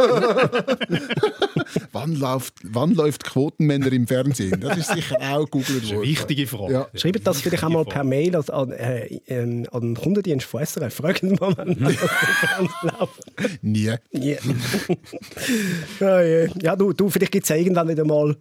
wann, 1.93 2.15
läuft, 2.15 2.55
wann 2.63 2.95
läuft 2.95 3.25
Quotenmänner 3.25 3.93
im 3.93 4.07
Fernsehen? 4.07 4.61
Das 4.61 4.79
ist 4.79 4.93
sicher 4.93 5.17
auch 5.21 5.45
gegoogelt 5.45 5.91
worden. 5.91 6.03
Wichtige 6.03 6.47
Frage. 6.47 6.73
Ja. 6.73 6.87
Schreibt 6.95 7.27
das 7.27 7.41
vielleicht 7.41 7.65
auch 7.65 7.69
mal 7.69 7.85
per 7.85 8.05
Mail 8.05 8.37
an, 8.37 8.45
an, 8.51 8.73
äh, 8.73 9.21
ähm, 9.27 9.67
an 9.73 9.81
den 9.81 9.95
Kundendienst 9.97 10.47
von 10.47 10.65
SRF. 10.65 10.95
Fragen 10.95 11.37
mal, 11.41 11.53
wann 11.57 11.77
das 11.79 11.95
läuft. 12.83 13.63
Nie. 13.63 13.93
Ja. 14.13 14.37
ja, 16.01 16.23
ja. 16.23 16.47
ja, 16.61 16.77
du, 16.77 16.93
du 16.93 17.09
vielleicht 17.09 17.33
gibt 17.33 17.45
es 17.45 17.49
ja 17.51 17.57
irgendwann 17.57 17.89
wieder 17.89 18.05
mal 18.05 18.37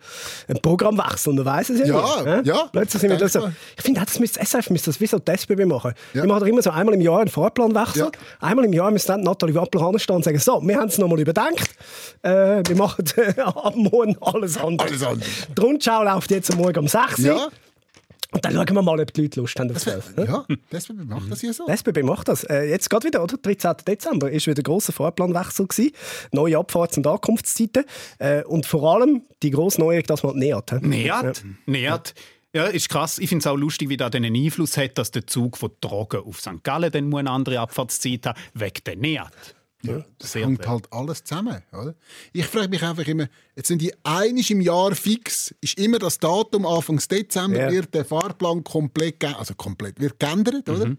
einen 0.47 0.61
Programmwechsel, 0.61 1.33
man 1.33 1.45
weiß 1.45 1.69
es 1.69 1.79
ja, 1.79 1.85
Ja, 1.87 2.21
nicht. 2.23 2.25
hä? 2.25 2.41
ja, 2.49 2.69
Plötzlich 2.71 3.01
sind 3.01 3.09
wir 3.11 3.17
das 3.17 3.33
so. 3.33 3.47
Ich 3.77 3.83
finde, 3.83 4.01
das 4.01 4.19
müsste, 4.19 4.45
SRF 4.45 4.69
müsste 4.69 4.89
das 4.91 5.01
wie 5.01 5.07
so 5.07 5.19
die 5.19 5.31
SBB 5.31 5.65
machen. 5.65 5.93
Ja. 6.13 6.21
Die 6.21 6.27
machen 6.27 6.41
doch 6.41 6.47
immer 6.47 6.61
so 6.61 6.69
einmal 6.69 6.95
im 6.95 7.01
Jahr 7.01 7.19
einen 7.19 7.29
Fahrplanwechsel. 7.29 8.03
Ja. 8.03 8.11
Einmal 8.39 8.65
im 8.65 8.73
Jahr 8.73 8.91
müsste 8.91 9.13
dann 9.13 9.21
Nathalie 9.21 9.55
Wappler 9.55 9.81
anstehen 9.81 10.17
und 10.17 10.23
sagen, 10.23 10.39
so, 10.45 10.61
wir 10.63 10.77
haben 10.77 10.87
es 10.89 10.97
nochmal 10.99 11.19
überdenkt. 11.19 11.75
Äh, 12.21 12.61
wir 12.67 12.75
machen 12.75 13.03
ab 13.37 13.75
morgen 13.75 14.15
alles 14.21 14.57
anders. 14.57 14.89
Alles 14.91 15.03
anders. 15.03 15.27
Die 15.57 15.61
Rundschau 15.61 16.03
läuft 16.03 16.29
jetzt 16.31 16.51
am 16.51 16.57
Morgen 16.59 16.79
um 16.79 16.87
6 16.87 17.19
Uhr. 17.19 17.25
Ja, 17.25 17.47
Und 18.31 18.45
dann 18.45 18.53
schauen 18.53 18.75
wir 18.75 18.81
mal, 18.83 18.99
ob 18.99 19.11
die 19.11 19.23
Leute 19.23 19.39
Lust 19.39 19.59
haben 19.59 19.71
auf 19.75 19.83
das. 19.83 20.11
ja 20.15 20.45
das 20.69 20.89
macht 20.89 21.31
das 21.31 21.41
hier 21.41 21.51
so. 21.51 21.65
Die 21.65 21.71
SBB 21.71 22.03
macht 22.03 22.27
das. 22.27 22.43
Äh, 22.43 22.65
jetzt 22.69 22.89
gerade 22.91 23.07
wieder, 23.07 23.23
oder? 23.23 23.37
13. 23.37 23.73
Dezember 23.87 24.29
ist 24.29 24.45
wieder 24.45 24.59
ein 24.61 24.63
grosser 24.63 24.93
Fahrplanwechsel 24.93 25.65
gewesen. 25.67 25.91
Neue 26.31 26.57
Abfahrts- 26.59 26.97
und 26.97 27.07
Ankunftszeiten. 27.07 27.83
Äh, 28.19 28.43
und 28.43 28.67
vor 28.67 28.95
allem 28.95 29.23
die 29.41 29.49
grosse 29.49 29.81
Neuerung, 29.81 30.03
dass 30.03 30.21
man 30.21 30.35
nähert. 30.37 30.71
Nähert. 30.83 31.43
Nähert. 31.65 32.13
Ja, 32.53 32.65
ist 32.65 32.87
krass. 32.87 33.17
Ich 33.17 33.29
finde 33.29 33.41
es 33.41 33.47
auch 33.47 33.57
lustig, 33.57 33.89
wie 33.89 33.97
das 33.97 34.13
einen 34.13 34.33
Einfluss 34.35 34.77
hat, 34.77 34.97
dass 34.97 35.11
der 35.11 35.25
Zug 35.27 35.57
von 35.57 35.71
Drogen 35.81 36.21
auf 36.21 36.39
St. 36.39 36.63
Gallen 36.63 36.91
dann 36.91 37.13
eine 37.13 37.29
andere 37.31 37.59
Abfahrtszeit 37.59 38.27
haben, 38.27 38.39
wegen 38.53 38.83
der 38.85 38.95
Nähert. 38.95 39.55
Ja, 39.87 40.05
das 40.17 40.31
Sehr 40.33 40.45
hängt 40.45 40.59
gut. 40.59 40.67
halt 40.67 40.93
alles 40.93 41.23
zusammen. 41.23 41.61
Oder? 41.71 41.95
Ich 42.33 42.45
frage 42.45 42.69
mich 42.69 42.83
einfach 42.83 43.05
immer, 43.07 43.27
jetzt 43.55 43.67
sind 43.67 43.81
die 43.81 43.93
einisch 44.03 44.51
im 44.51 44.61
Jahr 44.61 44.93
fix, 44.95 45.53
ist 45.61 45.77
immer 45.79 45.99
das 45.99 46.19
Datum, 46.19 46.65
Anfang 46.65 46.97
Dezember, 47.09 47.59
Ja. 47.59 47.71
wird 47.71 47.93
der 47.93 48.05
Fahrplan 48.05 48.63
komplett, 48.63 49.23
also 49.23 49.53
komplett, 49.55 49.99
wird 49.99 50.19
geändert, 50.19 50.67
oder? 50.69 50.87
Mhm. 50.87 50.97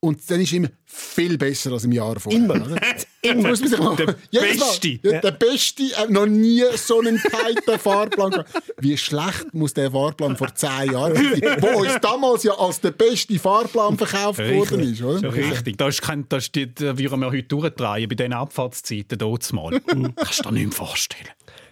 Und 0.00 0.30
dann 0.30 0.40
ist 0.40 0.52
immer 0.52 0.68
viel 0.86 1.36
besser 1.36 1.72
als 1.72 1.84
im 1.84 1.92
Jahr 1.92 2.18
vorher. 2.18 2.40
Immer. 2.42 2.76
Immer. 3.22 3.48
Muss 3.50 3.60
man 3.78 3.96
Der. 3.96 4.16
Beste. 4.32 4.98
Ja, 5.02 5.20
Der 5.20 5.30
beste, 5.32 5.82
äh, 5.82 6.06
noch 6.08 6.26
nie 6.26 6.62
so 6.76 7.00
einen 7.00 7.18
tighten 7.20 7.78
Fahrplan. 7.78 8.30
gehabt. 8.30 8.50
Wie 8.78 8.96
schlecht 8.96 9.52
muss 9.52 9.74
der 9.74 9.90
Fahrplan 9.90 10.36
vor 10.36 10.54
zehn 10.54 10.92
Jahren 10.92 11.14
sein, 11.14 11.56
wo 11.60 11.80
uns 11.80 11.92
damals 12.00 12.42
ja 12.44 12.52
als 12.54 12.80
der 12.80 12.92
beste 12.92 13.38
Fahrplan 13.38 13.98
verkauft 13.98 14.38
worden 14.38 14.80
ist. 14.80 15.02
Oder? 15.02 15.34
Richtig. 15.34 15.76
Da, 15.76 15.88
ist 15.88 16.00
kein, 16.02 16.26
da, 16.28 16.38
ist 16.38 16.54
die, 16.54 16.72
da 16.74 16.96
würden 16.96 17.20
wir 17.20 17.28
heute 17.28 17.42
durchdrehen 17.42 18.08
bei 18.08 18.14
diesen 18.14 18.32
Abfahrtszeiten 18.32 19.18
dort 19.18 19.52
mal. 19.52 19.80
Kannst 19.80 20.40
du 20.40 20.48
dir 20.48 20.52
nicht 20.52 20.64
mehr 20.68 20.72
vorstellen. 20.72 21.28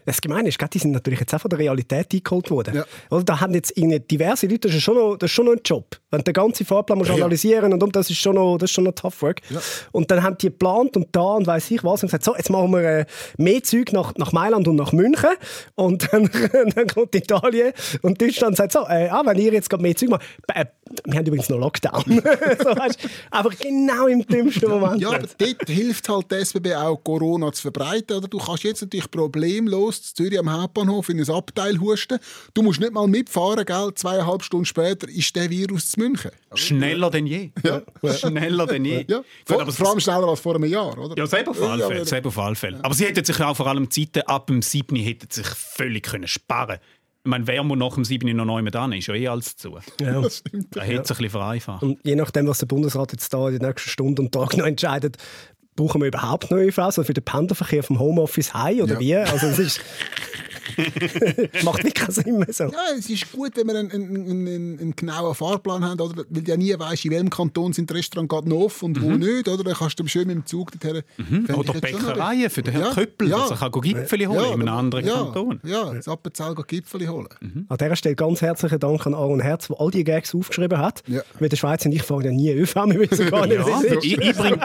Das 0.08 0.20
Gemeine 0.20 0.48
ist, 0.48 0.58
die 0.72 0.78
sind 0.78 0.92
natürlich 0.92 1.20
jetzt 1.20 1.34
auch 1.34 1.40
von 1.40 1.50
der 1.50 1.58
Realität 1.58 2.12
eingeholt 2.12 2.50
worden. 2.50 2.76
Ja. 2.76 2.84
Oder 3.10 3.24
da 3.24 3.40
haben 3.40 3.54
jetzt 3.54 3.74
diverse 3.76 4.46
Leute, 4.46 4.68
das 4.68 4.76
ist 4.76 4.82
schon 4.82 4.96
noch, 4.96 5.16
das 5.16 5.30
ist 5.30 5.34
schon 5.34 5.46
noch 5.46 5.52
ein 5.52 5.60
Job. 5.64 5.96
Wenn 6.10 6.20
du 6.20 6.24
den 6.24 6.34
ganzen 6.34 6.64
Fahrplan 6.64 6.98
musst 6.98 7.10
Ja, 7.10 7.16
analysieren 7.16 7.72
und, 7.72 7.82
und 7.82 7.94
das 7.94 8.08
ist 8.08 8.16
schon 8.16 8.34
noch, 8.34 8.56
das 8.56 8.70
ist 8.70 8.74
schon 8.74 8.84
noch 8.84 8.92
tough 8.92 9.20
work. 9.20 9.42
Ja. 9.50 9.60
Und 9.92 10.10
dann 10.10 10.22
haben 10.22 10.38
die 10.38 10.46
geplant 10.46 10.96
und 10.96 11.08
da 11.12 11.34
und 11.34 11.46
weiß 11.46 11.70
ich 11.70 11.84
was 11.84 12.02
und 12.02 12.08
gesagt, 12.08 12.24
so, 12.24 12.34
jetzt 12.34 12.48
machen 12.48 12.70
wir 12.70 12.82
äh, 12.82 13.06
mehr 13.36 13.62
Züge 13.62 13.94
nach, 13.94 14.14
nach 14.16 14.32
Mailand 14.32 14.66
und 14.66 14.76
nach 14.76 14.92
München. 14.92 15.30
Und 15.74 16.10
dann, 16.10 16.30
dann 16.74 16.86
kommt 16.86 17.14
Italien 17.14 17.72
und 18.02 18.20
Deutschland 18.20 18.56
sagt 18.56 18.72
so, 18.72 18.80
äh, 18.88 19.08
ah, 19.08 19.22
wenn 19.26 19.38
ihr 19.38 19.52
jetzt 19.52 19.68
gerade 19.68 19.82
mehr 19.82 19.94
Züge 19.94 20.12
macht, 20.12 20.22
äh, 20.54 20.64
wir 21.04 21.18
haben 21.18 21.26
übrigens 21.26 21.48
noch 21.48 21.58
Lockdown. 21.58 22.04
so, 22.06 22.76
weißt, 22.76 22.98
aber 23.30 23.50
genau 23.50 24.06
im 24.06 24.26
dümmsten 24.26 24.70
Moment. 24.70 25.02
Ja, 25.02 25.10
aber 25.10 25.26
dort 25.36 25.68
hilft 25.68 26.08
halt 26.08 26.30
die 26.30 26.36
SBB 26.36 26.74
auch, 26.74 26.96
Corona 27.04 27.52
zu 27.52 27.62
verbreiten. 27.62 28.16
Oder? 28.16 28.28
Du 28.28 28.38
kannst 28.38 28.64
jetzt 28.64 28.80
natürlich 28.80 29.10
problemlos 29.10 29.97
zu 30.02 30.14
Zürich 30.14 30.38
am 30.38 30.50
Hauptbahnhof 30.50 31.08
in 31.08 31.20
ein 31.20 31.28
Abteil 31.30 31.78
husten. 31.80 32.18
Du 32.54 32.62
musst 32.62 32.80
nicht 32.80 32.92
mal 32.92 33.06
mitfahren, 33.06 33.64
gell? 33.64 33.90
zweieinhalb 33.94 34.42
Stunden 34.42 34.64
später 34.66 35.08
ist 35.08 35.34
der 35.36 35.50
Virus 35.50 35.90
zu 35.90 36.00
München. 36.00 36.30
Schneller 36.54 37.10
denn 37.10 37.26
je. 37.26 37.50
Ja. 37.64 37.82
Schneller 38.14 38.66
denn 38.66 38.84
je. 38.84 39.04
Ja, 39.08 39.18
Gut, 39.18 39.26
vor, 39.46 39.62
aber 39.62 39.72
vor 39.72 39.90
allem 39.90 40.00
schneller 40.00 40.28
als 40.28 40.40
vor 40.40 40.54
einem 40.54 40.64
Jahr. 40.70 40.96
Oder? 40.98 41.16
Ja, 41.16 41.26
selber 41.26 41.50
auf 41.52 41.62
alle 41.62 41.80
Ja, 41.82 41.86
Fälle. 41.88 42.00
aber- 42.00 42.08
selber 42.08 42.28
auf 42.28 42.38
alle 42.38 42.54
Fälle. 42.54 42.78
Aber 42.82 42.94
sie 42.94 43.04
hätten 43.06 43.24
sich 43.24 43.40
auch 43.40 43.56
vor 43.56 43.66
allem 43.66 43.90
Zeiten 43.90 44.22
ab 44.22 44.46
dem 44.48 44.62
7. 44.62 44.96
hätten 44.96 45.30
sich 45.30 45.46
völlig 45.46 46.04
können 46.04 46.28
sparen 46.28 46.78
Ich 47.24 47.30
meine, 47.30 47.46
wer 47.46 47.62
muss 47.62 47.76
nach 47.78 47.94
dem 47.94 48.04
7. 48.04 48.34
noch 48.36 48.44
neu 48.44 48.62
dann 48.70 48.92
ist 48.92 49.06
ja 49.08 49.14
eh 49.14 49.28
alles 49.28 49.56
zu. 49.56 49.78
Ja. 50.00 50.20
Das 50.20 50.38
stimmt. 50.38 50.74
Da 50.76 50.82
hätte 50.82 51.02
es 51.02 51.10
ein 51.10 51.16
bisschen 51.16 51.30
vereinfacht. 51.30 51.82
Und 51.82 51.98
je 52.04 52.14
nachdem, 52.16 52.46
was 52.46 52.58
der 52.58 52.66
Bundesrat 52.66 53.12
jetzt 53.12 53.32
da 53.34 53.48
in 53.48 53.58
den 53.58 53.66
nächsten 53.68 53.90
Stunden 53.90 54.26
und 54.26 54.32
Tagen 54.32 54.58
noch 54.58 54.66
entscheidet, 54.66 55.16
brauchen 55.78 56.00
wir 56.02 56.08
überhaupt 56.08 56.50
noch 56.50 56.58
ÖV, 56.58 56.78
also 56.78 57.04
für 57.04 57.14
den 57.14 57.24
Pendelverkehr 57.24 57.82
vom 57.82 57.98
Homeoffice 57.98 58.52
heim 58.52 58.80
oder 58.80 58.94
Ja. 58.94 59.00
wie? 59.00 59.16
Also 59.16 59.46
es 59.46 59.58
ist 59.58 59.80
macht 61.64 61.78
wirklich 61.84 61.94
keinen 61.94 62.10
Sinn 62.12 62.38
mehr 62.38 62.52
so. 62.52 62.64
Ja, 62.64 62.72
es 62.98 63.08
ist 63.08 63.30
gut, 63.32 63.52
wenn 63.56 63.66
wir 63.66 63.76
einen, 63.78 63.90
einen, 63.90 64.26
einen, 64.30 64.78
einen 64.80 64.96
genauen 64.96 65.34
Fahrplan 65.34 65.84
haben, 65.84 66.00
oder? 66.00 66.24
weil 66.30 66.42
du 66.42 66.50
ja 66.50 66.56
nie 66.56 66.74
weißt, 66.78 67.04
in 67.06 67.10
welchem 67.12 67.30
Kanton 67.30 67.72
sind 67.72 67.90
die 67.90 67.94
Restaurants 67.94 68.28
gerade 68.30 68.48
noch 68.48 68.58
offen 68.58 68.86
und 68.86 69.02
wo 69.02 69.10
nicht. 69.10 69.48
Oder? 69.48 69.64
Dann 69.64 69.74
kannst 69.74 69.98
du 69.98 70.06
schön 70.06 70.26
mit 70.26 70.36
dem 70.36 70.46
Zug 70.46 70.72
dorthin. 70.72 71.02
Fände 71.16 71.54
Oder 71.54 71.72
Bäckereien 71.74 72.50
für 72.50 72.62
den 72.62 72.72
Herrn 72.72 72.84
Ja, 72.86 72.94
Köppel, 72.94 73.28
ja. 73.28 73.38
dass 73.38 73.50
er 73.60 73.70
kann 73.70 73.80
Gipfeli 73.80 74.24
holen 74.24 74.44
in 74.54 74.60
einem 74.62 74.68
anderen 74.68 75.06
ja, 75.06 75.14
Kanton. 75.14 75.60
Ja, 75.64 75.92
das 75.92 76.08
Appenzell 76.08 76.54
Gipfeli 76.66 77.06
holen. 77.06 77.28
An 77.68 77.76
dieser 77.76 77.96
Stelle 77.96 78.14
ganz 78.16 78.42
herzlichen 78.42 78.78
Dank 78.78 79.06
an 79.06 79.14
Aaron 79.14 79.40
Herz, 79.40 79.68
der 79.68 79.80
all 79.80 79.90
die 79.90 80.04
Gags 80.04 80.34
aufgeschrieben 80.34 80.78
hat. 80.78 81.02
Ja. 81.06 81.22
Mit 81.40 81.52
der 81.52 81.56
Schweiz 81.56 81.84
und 81.86 81.92
ich 81.92 82.02
fahren 82.02 82.24
ja 82.24 82.30
nie 82.32 82.50
ÖV, 82.52 82.74
wir 82.86 83.10
wissen 83.10 83.30
gar 83.30 83.46
nicht, 83.46 83.58
Ja, 83.58 83.66
was 83.66 83.84
es 83.84 83.92
ist. 83.92 84.04
ich, 84.04 84.18
ich 84.18 84.36
bringe 84.36 84.58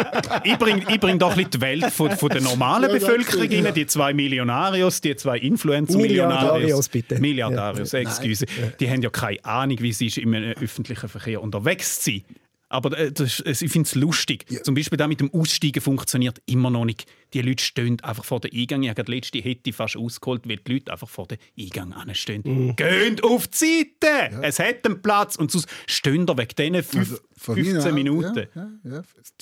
ich 0.44 0.58
bring, 0.58 0.84
ich 0.90 1.00
bring 1.00 1.20
doch 1.20 1.32
ein 1.32 1.36
bisschen 1.38 1.52
die 1.52 1.62
Welt 1.62 1.86
von, 1.92 2.12
von 2.12 2.30
der 2.30 2.42
normalen 2.42 2.90
Ja, 2.90 2.94
Bevölkerung 2.98 3.50
ja. 3.50 3.62
rein. 3.64 3.74
Die 3.74 3.86
zwei 3.88 4.14
Millionarios, 4.14 5.02
die 5.02 5.16
zwei 5.16 5.38
Influencer-Millionarios. 5.94 6.90
Milliardarios, 6.90 6.90
bitte. 6.90 7.20
Milliardarios, 7.20 7.94
excuse. 7.94 8.46
Die 8.80 8.90
haben 8.90 9.02
ja 9.02 9.10
keine 9.10 9.44
Ahnung, 9.46 9.78
wie 9.80 9.90
es 9.90 10.02
ist, 10.02 10.18
im 10.18 10.34
äh, 10.34 10.52
öffentlichen 10.54 11.10
Verkehr 11.10 11.42
unterwegs 11.42 12.02
zu 12.02 12.12
sein. 12.12 12.24
Aber 12.70 12.98
äh, 12.98 13.12
das, 13.12 13.40
ich 13.46 13.72
finde 13.72 13.88
es 13.88 13.96
lustig. 13.96 14.46
Zum 14.64 14.74
Beispiel 14.74 14.98
da 14.98 15.08
mit 15.08 15.20
dem 15.20 15.32
Aussteigen 15.34 15.80
funktioniert 15.80 16.42
immer 16.48 16.72
noch 16.72 16.86
nicht. 16.86 17.06
Die 17.34 17.42
Leute 17.42 17.64
stehen 17.64 18.00
einfach 18.02 18.24
vor 18.26 18.40
dem 18.40 18.52
Eingang. 18.54 18.84
Ich 18.84 18.90
habe 18.90 18.96
gerade 19.04 19.12
letzte 19.16 19.40
Hätte 19.40 19.74
fast 19.74 19.98
ausgeholt, 19.98 20.48
weil 20.48 20.58
die 20.58 20.74
Leute 20.74 20.92
einfach 20.92 21.10
vor 21.10 21.28
dem 21.28 21.38
Eingang 21.60 21.94
stehen. 22.14 22.42
Mhm. 22.46 22.76
Geht 22.76 23.24
auf 23.24 23.48
die 23.48 23.56
Seite! 24.02 24.40
Es 24.44 24.60
hat 24.60 24.86
einen 24.86 25.02
Platz. 25.02 25.36
Und 25.36 25.52
sonst 25.52 25.68
stehen 25.88 26.26
da 26.26 26.38
wegen 26.38 26.56
diesen 26.58 26.84
fünf, 26.84 27.10
Also, 27.12 27.22
von 27.38 27.56
mir 27.56 27.66
15 27.66 27.92
auch, 27.92 27.96
Minuten. 27.96 28.48
Ja, 28.56 28.70
ja, 28.84 28.92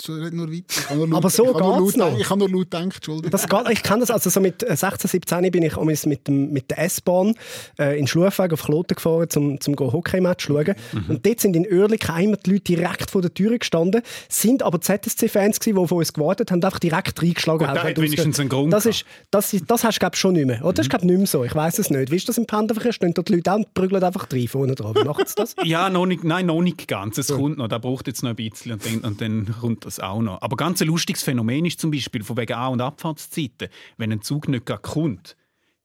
ja. 0.08 0.16
Red 0.16 0.34
nur 0.34 0.52
weiter. 0.52 0.96
Nur 0.96 1.08
laut- 1.08 1.18
Aber 1.18 1.30
so 1.30 1.44
ich 1.44 1.50
habe 1.54 1.60
nur 1.60 1.86
geht's 1.86 1.98
laut- 1.98 2.12
noch. 2.14 2.20
Ich 2.20 2.30
habe 2.30 2.40
nur 2.40 2.50
laut 2.50 2.62
gedacht, 2.72 2.84
Entschuldigung. 2.96 3.32
Das 3.32 3.48
geht, 3.48 3.70
ich 3.70 3.84
kenne 3.84 4.00
das, 4.00 4.12
also 4.12 4.30
so 4.30 4.40
mit 4.40 4.64
äh, 4.64 4.76
16, 4.76 5.10
17 5.10 5.52
bin 5.52 5.64
ich 5.64 5.78
amigs 5.78 6.06
mit, 6.06 6.28
dem, 6.28 6.52
mit 6.52 6.70
der 6.72 6.80
S-Bahn 6.80 7.36
äh, 7.78 8.00
in 8.00 8.08
Schlufweg 8.08 8.54
auf 8.54 8.64
Kloten 8.64 8.96
gefahren, 8.96 9.28
um 9.36 9.60
zum 9.60 9.76
go 9.76 9.92
Hockey-Match 9.92 10.46
zu 10.48 10.54
schauen. 10.54 10.76
Mhm. 10.94 11.06
Und 11.10 11.26
dort 11.26 11.40
sind 11.40 11.56
in 11.56 11.66
Oerlikon 11.68 12.20
immer 12.22 12.38
die 12.38 12.52
Leute 12.52 12.64
direkt 12.64 13.12
vor 13.12 13.22
der 13.22 13.34
Tür 13.34 13.58
gestanden, 13.58 14.02
sind 14.30 14.64
aber 14.64 14.80
ZSC-Fans 14.82 15.60
gewesen, 15.60 15.76
die 15.76 15.82
auf 15.82 15.92
uns 15.92 16.14
gewartet 16.14 16.52
haben, 16.52 16.64
einfach 16.64 16.80
direkt 16.80 17.22
reingeschlagen 17.22 17.68
Gut, 17.68 17.68
hat 17.84 17.98
Haben 17.98 18.04
wenigstens 18.04 18.40
einen 18.40 18.50
Grund 18.50 18.72
Das, 18.74 18.86
ist, 18.86 19.06
das, 19.30 19.54
ist, 19.54 19.70
das 19.70 19.84
hast 19.84 19.96
du 19.96 20.00
glaube 20.00 20.16
schon 20.16 20.34
nicht 20.34 20.46
mehr. 20.46 20.64
Oder? 20.64 20.74
Das 20.74 20.86
ist 20.86 20.90
glaube 20.90 21.06
nicht 21.06 21.18
mehr 21.18 21.28
so. 21.28 21.44
Ich 21.44 21.54
weiß 21.56 21.80
es 21.80 21.90
nicht. 21.90 22.12
Wie 22.12 22.16
ist 22.16 22.28
das 22.28 22.38
im 22.38 22.46
Pendelverkehr? 22.46 22.94
Stehen 22.94 23.14
da 23.14 23.22
die 23.22 23.36
Leute 23.36 23.52
auch 23.52 23.58
und 23.58 23.74
prügeln 23.74 24.04
einfach 24.04 24.28
rein 24.32 24.48
vorne 24.48 24.76
dran. 24.76 24.96
Wie 24.96 25.04
Macht 25.04 25.38
das? 25.38 25.56
Ja, 25.64 25.90
noch 25.90 26.06
nicht, 26.06 26.24
nein, 26.24 26.46
noch 26.48 26.62
nicht 26.62 26.88
ganz. 26.88 27.18
Es 27.18 27.28
kommt 27.28 27.58
noch. 27.58 27.68
Da 27.68 27.78
braucht 27.78 28.08
jetzt 28.08 28.24
noch 28.24 28.32
ein 28.32 28.36
bisschen 28.36 28.74
und 28.74 28.86
dann, 28.86 29.00
und 29.00 29.22
dann 29.22 29.56
kommt 29.60 29.86
das 29.86 30.00
auch 30.00 30.22
noch. 30.22 30.42
Aber 30.42 30.56
ganz 30.56 30.82
ein 30.82 30.88
lustiges 30.88 31.24
Phänomen 31.24 31.66
ist 31.66 31.80
zum 31.80 31.92
Beispiel 31.92 32.24
von 32.24 32.38
wegen 32.38 32.54
An- 32.54 32.74
und 32.74 32.82
Abfahrtszeiten. 32.82 33.70
Wenn 33.98 34.12
ein 34.12 34.22
Zug 34.22 34.48
nicht 34.48 34.66
gerade 34.66 34.82
kommt, 34.82 35.36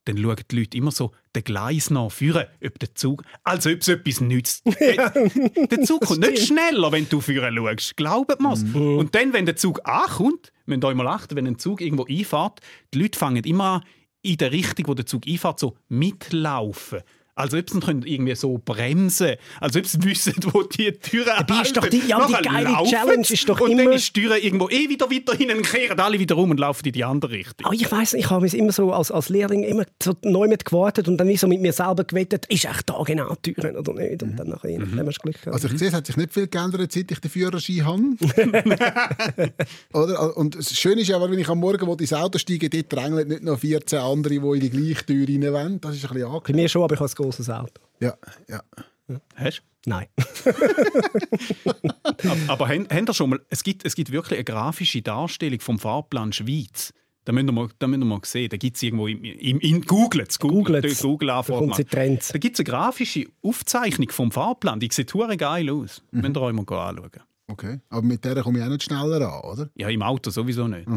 dann 0.06 0.18
schauen 0.18 0.36
die 0.50 0.58
Leute 0.60 0.76
immer 0.78 0.92
so 0.92 1.12
den 1.34 1.44
Gleis 1.44 1.90
nach 1.90 2.10
führen, 2.10 2.46
ob 2.64 2.78
der 2.78 2.94
Zug, 2.94 3.22
als 3.44 3.66
ob 3.66 3.80
es 3.80 3.88
etwas 3.88 4.20
nützt. 4.20 4.64
Der 4.76 5.82
Zug 5.82 6.02
kommt 6.02 6.20
nicht 6.20 6.46
schneller, 6.46 6.92
wenn 6.92 7.08
du 7.08 7.20
führen 7.20 7.56
schaust. 7.56 7.96
Glaubt 7.96 8.40
mir's. 8.40 8.62
Und 8.62 9.14
dann, 9.14 9.32
wenn 9.32 9.46
der 9.46 9.56
Zug 9.56 9.80
ankommt, 9.84 10.52
müsst 10.66 10.84
ihr 10.84 10.88
euch 10.88 10.94
mal 10.94 11.08
achten, 11.08 11.36
wenn 11.36 11.46
ein 11.46 11.58
Zug 11.58 11.80
irgendwo 11.80 12.04
einfahrt, 12.04 12.60
die 12.92 13.00
Leute 13.00 13.18
fangen 13.18 13.44
immer 13.44 13.64
an, 13.64 13.82
in 14.22 14.36
der 14.36 14.52
Richtung, 14.52 14.88
wo 14.88 14.94
der 14.94 15.06
Zug 15.06 15.26
einfahrt, 15.26 15.60
so 15.60 15.76
mitlaufen. 15.88 17.00
Als 17.38 17.52
ob 17.52 17.68
sie 17.68 17.80
können 17.80 18.02
irgendwie 18.06 18.34
so 18.34 18.58
bremsen 18.64 19.32
als 19.60 19.76
ob 19.76 19.86
sie 19.86 20.02
wissen, 20.04 20.32
wo 20.52 20.62
die 20.62 20.90
Türen 20.92 21.26
Dabei 21.36 21.60
ist 21.62 21.76
doch 21.76 21.86
die- 21.86 22.00
ja, 22.08 22.26
die 22.26 22.32
geile 22.42 22.70
laufen 22.70 22.90
Challenge 22.90 23.26
ist 23.28 23.46
doch 23.46 23.60
Und 23.60 23.72
dann 23.72 23.80
immer- 23.80 23.92
ist 23.92 24.16
die 24.16 24.22
Tür 24.22 24.36
irgendwo 24.42 24.70
eh 24.70 24.88
wieder 24.88 25.10
weiter 25.10 25.36
hinten, 25.36 25.60
kehren 25.60 26.00
alle 26.00 26.18
wieder 26.18 26.34
rum 26.34 26.50
und 26.50 26.58
laufen 26.58 26.86
in 26.86 26.92
die 26.92 27.04
andere 27.04 27.32
Richtung. 27.32 27.66
Aber 27.66 27.74
ich 27.74 27.92
weiß 27.92 28.14
ich 28.14 28.30
habe 28.30 28.40
mich 28.42 28.54
immer 28.56 28.72
so 28.72 28.90
als, 28.90 29.10
als 29.10 29.28
Lehrling 29.28 29.64
immer 29.64 29.84
so 30.02 30.14
neu 30.22 30.48
mit 30.48 30.64
gewartet 30.64 31.08
und 31.08 31.18
dann 31.18 31.28
wie 31.28 31.36
so 31.36 31.46
mit 31.46 31.60
mir 31.60 31.74
selber 31.74 32.04
gewettet, 32.04 32.46
ist 32.46 32.64
echt 32.64 32.88
da 32.88 33.02
genau 33.04 33.34
die 33.44 33.52
Türen 33.52 33.76
oder 33.76 33.92
nicht? 33.92 34.22
Und 34.22 34.36
dann 34.36 34.48
nachher, 34.48 34.70
mhm. 34.80 34.96
dann 34.96 35.06
hast 35.06 35.18
du 35.18 35.22
Glück 35.24 35.34
gehabt. 35.42 35.54
Also 35.54 35.68
ich 35.68 35.78
sehe, 35.78 35.88
es 35.88 35.94
hat 35.94 36.06
sich 36.06 36.16
nicht 36.16 36.32
viel 36.32 36.46
geändert, 36.46 36.90
seit 36.90 37.10
ich 37.10 37.18
den 37.20 37.30
Führerschein 37.30 37.84
habe. 37.84 38.02
Oder? 39.92 40.36
Und 40.36 40.54
das 40.56 40.72
Schöne 40.74 41.02
ist 41.02 41.08
ja, 41.08 41.20
wenn 41.20 41.38
ich 41.38 41.48
am 41.48 41.58
Morgen 41.60 41.86
wo 41.86 41.94
ins 41.94 42.12
Auto 42.12 42.38
steige, 42.38 42.70
dort 42.70 42.92
drängeln 42.92 43.28
nicht 43.28 43.42
noch 43.42 43.58
14 43.58 43.98
andere, 43.98 44.34
die 44.34 44.38
in 44.40 44.60
die 44.60 44.70
gleiche 44.70 45.04
Tür 45.06 45.26
rein 45.28 45.52
wollen. 45.52 45.80
Das 45.80 45.94
ist 45.94 46.04
ein 46.04 46.14
bisschen 46.14 46.30
Bei 46.30 46.36
angenehm. 46.36 46.62
mir 46.62 46.68
schon, 46.68 46.82
aber 46.82 46.94
ich 46.94 47.00
habe 47.00 47.10
ein 47.10 47.14
grosses 47.26 47.50
Auto. 47.50 47.82
Ja, 48.00 48.16
ja. 48.48 48.62
Hast 49.34 49.58
du? 49.58 49.62
Nein. 49.88 50.06
Aber 52.48 52.68
haben, 52.68 52.88
haben 52.90 53.06
ihr 53.06 53.14
schon 53.14 53.30
mal, 53.30 53.40
es 53.50 53.62
gibt, 53.62 53.84
es 53.84 53.94
gibt 53.94 54.10
wirklich 54.10 54.38
eine 54.38 54.44
grafische 54.44 55.00
Darstellung 55.00 55.60
vom 55.60 55.78
Fahrplan 55.78 56.32
Schweiz. 56.32 56.92
Da 57.24 57.32
müsst 57.32 57.48
ihr 57.48 57.52
mal, 57.52 57.68
da 57.78 57.86
müsst 57.86 58.02
ihr 58.02 58.04
mal 58.04 58.20
sehen. 58.24 58.48
Da 58.48 58.56
gibt 58.56 58.76
es 58.76 58.82
irgendwo 58.82 59.06
im, 59.06 59.22
im, 59.22 59.60
in 59.60 59.82
Google, 59.82 60.26
Google. 60.38 60.82
Google 61.00 61.28
Da 61.28 61.66
machen. 61.66 61.88
Trends. 61.88 62.28
Da 62.28 62.38
gibt 62.38 62.56
es 62.56 62.60
eine 62.60 62.70
grafische 62.70 63.26
Aufzeichnung 63.42 64.10
vom 64.10 64.32
Fahrplan. 64.32 64.80
Die 64.80 64.88
sieht 64.90 65.12
hure 65.14 65.36
geil 65.36 65.70
aus. 65.70 66.02
Mhm. 66.10 66.20
Müsst 66.20 66.36
ihr 66.36 66.42
euch 66.42 66.52
mal 66.52 66.62
anschauen. 66.62 67.10
Okay. 67.48 67.80
Aber 67.90 68.02
mit 68.02 68.24
der 68.24 68.42
komme 68.42 68.58
ich 68.58 68.64
auch 68.64 68.68
nicht 68.68 68.82
schneller 68.82 69.20
an, 69.20 69.50
oder? 69.50 69.70
Ja, 69.76 69.88
im 69.88 70.02
Auto 70.02 70.30
sowieso 70.30 70.66
nicht. 70.66 70.88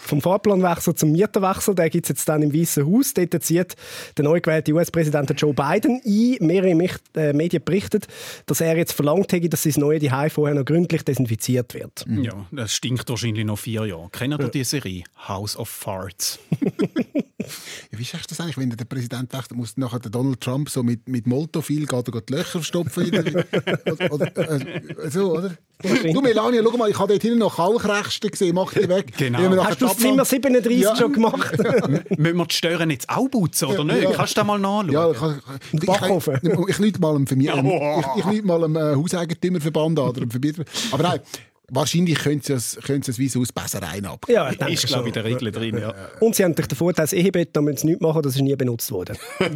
Vom 0.00 0.20
Fahrplanwechsel 0.20 0.94
zum 0.94 1.12
Mieterwechsel, 1.12 1.74
den 1.74 1.90
gibt 1.90 2.06
es 2.06 2.10
jetzt 2.10 2.28
dann 2.28 2.42
im 2.42 2.54
Weißen 2.54 2.86
Haus. 2.86 3.12
Dort 3.14 3.42
zieht 3.42 3.76
der 4.16 4.24
neu 4.24 4.40
gewählte 4.40 4.72
US-Präsident 4.72 5.34
Joe 5.36 5.52
Biden 5.52 6.00
ein. 6.04 6.36
Mehrere 6.46 6.88
äh, 7.16 7.32
Medien 7.32 7.62
berichten, 7.64 8.00
dass 8.46 8.60
er 8.60 8.76
jetzt 8.76 8.92
verlangt 8.92 9.32
hätte, 9.32 9.48
dass 9.48 9.64
sein 9.64 9.74
neues 9.76 10.02
Zuhause 10.02 10.30
vorher 10.30 10.54
noch 10.54 10.64
gründlich 10.64 11.02
desinfiziert 11.02 11.74
wird. 11.74 12.06
Ja, 12.08 12.46
das 12.52 12.72
stinkt 12.74 13.08
wahrscheinlich 13.10 13.44
noch 13.44 13.58
vier 13.58 13.86
Jahre. 13.86 14.08
Kennt 14.12 14.38
ihr 14.38 14.48
die 14.48 14.64
Serie? 14.64 15.04
House 15.26 15.56
of 15.56 15.68
Farts. 15.68 16.38
Ja, 17.40 17.46
wie 17.98 18.02
ist 18.02 18.12
das 18.30 18.40
eigentlich, 18.40 18.56
wenn 18.58 18.70
der 18.70 18.84
Präsident 18.84 19.32
wechselt, 19.32 19.54
muss 19.56 19.76
nachher 19.76 20.00
der 20.00 20.10
Donald 20.10 20.40
Trump 20.40 20.68
so 20.68 20.82
mit, 20.82 21.08
mit 21.08 21.26
Moltofil 21.28 21.86
geht, 21.86 22.08
er 22.08 22.20
die 22.20 22.32
Löcher 22.32 22.60
der- 23.22 23.46
oder, 24.12 24.12
oder, 24.12 24.36
äh, 24.36 25.10
so, 25.10 25.36
oder? 25.38 25.56
Du, 25.80 26.20
Melania, 26.20 26.60
schau 26.64 26.76
mal, 26.76 26.90
ich 26.90 26.98
habe 26.98 27.12
dort 27.12 27.22
hinten 27.22 27.38
noch 27.38 27.54
Kalkresten 27.54 28.30
gesehen, 28.32 28.56
mach 28.56 28.72
die 28.72 28.88
weg. 28.88 29.12
Genau. 29.16 29.64
Hast 29.64 29.80
du 29.80 29.86
das 29.86 29.96
Zimmer 29.98 30.24
37 30.24 30.80
Ja. 30.82 30.96
schon 30.96 31.12
gemacht? 31.12 31.56
Müssen 32.18 32.36
wir 32.36 32.46
die 32.46 32.54
Stören 32.54 32.90
jetzt 32.90 33.08
auch 33.08 33.28
putzen, 33.28 33.66
oder 33.68 33.84
nicht? 33.84 34.02
Ja. 34.02 34.10
Kannst 34.10 34.32
du 34.36 34.40
das 34.40 34.46
mal 34.46 34.58
nachschauen? 34.58 34.90
Ja, 34.90 35.10
ich, 35.12 35.18
ich, 35.72 35.82
ich, 35.84 36.68
ich, 36.68 36.68
ich 36.68 36.98
mal 36.98 37.14
einem 37.14 37.28
Vermieter, 37.28 37.62
Ja. 37.62 38.14
ich, 38.16 38.38
ich 38.38 38.42
mal 38.44 38.64
einem 38.64 38.74
äh, 38.74 38.96
Hauseigentümerverband 38.96 39.98
an 40.00 40.08
oder 40.08 40.22
einem 40.22 40.30
Verbieter. 40.32 40.64
Aber 40.90 41.02
nein, 41.04 41.20
wahrscheinlich 41.70 42.18
können 42.18 42.40
sie 42.40 42.52
es, 42.54 42.78
können 42.82 43.02
sie 43.02 43.10
es 43.10 43.18
wie 43.18 43.28
so 43.28 43.40
aus 43.40 43.52
Bässereien 43.52 44.06
ab. 44.06 44.26
Ja, 44.28 44.50
ich 44.50 44.58
denke 44.58 44.74
ist, 44.74 44.86
glaube 44.86 45.08
ich, 45.08 45.14
schon. 45.14 45.22
der 45.22 45.30
Regel 45.30 45.52
drin. 45.52 45.78
Ja. 45.78 45.94
Und 46.20 46.34
sie 46.34 46.44
haben 46.44 46.50
natürlich 46.52 46.68
den 46.68 46.76
Vorteil, 46.76 47.04
das 47.04 47.12
Ehebett, 47.12 47.54
da 47.54 47.60
müssen 47.60 47.78
sie 47.78 47.86
nichts 47.88 48.02
machen, 48.02 48.22
das 48.22 48.34
ist 48.34 48.42
nie 48.42 48.56
benutzt 48.56 48.90
worden. 48.90 49.16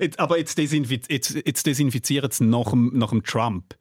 Jetzt, 0.00 0.18
aber 0.18 0.38
jetzt, 0.38 0.58
desinfiz 0.58 1.06
jetzt, 1.08 1.34
jetzt 1.44 1.66
desinfizieren 1.66 2.30
sie 2.30 2.44
nach 2.44 2.70
dem, 2.70 2.92
nach 2.94 3.10
dem 3.10 3.22
Trump. 3.22 3.74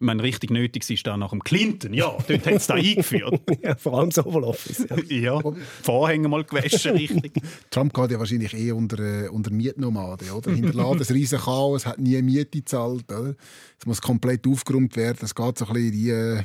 Ich 0.00 0.04
meine, 0.06 0.22
richtig 0.22 0.50
nötig 0.50 0.88
ist 0.88 1.06
da 1.08 1.16
nach 1.16 1.30
dem 1.30 1.42
Clinton. 1.42 1.92
Ja, 1.92 2.16
dort 2.28 2.46
hat 2.46 2.54
es 2.54 2.66
da 2.68 2.74
eingeführt. 2.76 3.40
ja, 3.62 3.74
vor 3.74 3.98
allem 3.98 4.10
das 4.10 4.24
Oval 4.24 4.44
Office. 4.44 4.86
Ja. 5.08 5.38
Ja, 5.38 5.40
Vorhänge 5.82 6.28
mal 6.28 6.44
gewaschen, 6.44 6.92
richtig. 6.96 7.32
Trump 7.70 7.92
geht 7.94 8.12
ja 8.12 8.18
wahrscheinlich 8.20 8.54
eh 8.54 8.70
unter, 8.70 8.98
äh, 9.24 9.28
unter 9.28 9.50
Mietnomaden, 9.50 10.30
oder? 10.30 10.52
Hinterlässt 10.52 11.10
ein 11.10 11.16
riesen 11.16 11.40
Chaos, 11.40 11.84
hat 11.84 11.98
nie 11.98 12.20
Miete 12.22 12.58
gezahlt, 12.60 13.10
oder? 13.12 13.34
Es 13.80 13.86
muss 13.86 14.00
komplett 14.00 14.46
aufgeräumt 14.46 14.94
werden, 14.96 15.18
es 15.22 15.34
geht 15.34 15.58
so 15.58 15.66
ein 15.66 15.72
bisschen 15.72 15.86
in 15.88 15.92
die... 15.92 16.10
Äh, 16.10 16.42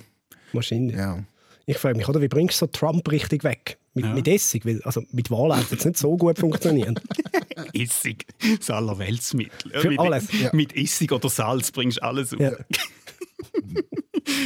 Wahrscheinlich. 0.54 0.96
ja. 0.96 1.24
Ich 1.66 1.78
frage 1.78 1.96
mich, 1.98 2.10
oder, 2.10 2.22
wie 2.22 2.28
bringst 2.28 2.56
du 2.62 2.66
so 2.66 2.68
Trump 2.68 3.10
richtig 3.10 3.44
weg? 3.46 3.78
Mit, 3.94 4.04
Ja. 4.06 4.13
mit 4.13 4.28
Essig? 4.28 4.66
Weil, 4.66 4.82
also 4.84 5.02
mit 5.12 5.30
Wahlen 5.32 5.56
hat 5.56 5.66
es 5.66 5.72
jetzt 5.72 5.86
nicht 5.86 5.98
so 5.98 6.18
gut 6.18 6.38
funktioniert. 6.39 7.00
Essig, 7.74 8.26
das 8.58 8.70
allerweltsmittel. 8.70 9.72
Für 9.80 9.89
mit, 9.89 10.00
alles. 10.00 10.28
Ja. 10.42 10.50
mit 10.54 10.76
Essig 10.76 11.12
oder 11.12 11.30
Salz 11.30 11.72
bringst 11.72 12.00
du 12.00 12.04
alles 12.04 12.34
auf. 12.34 12.39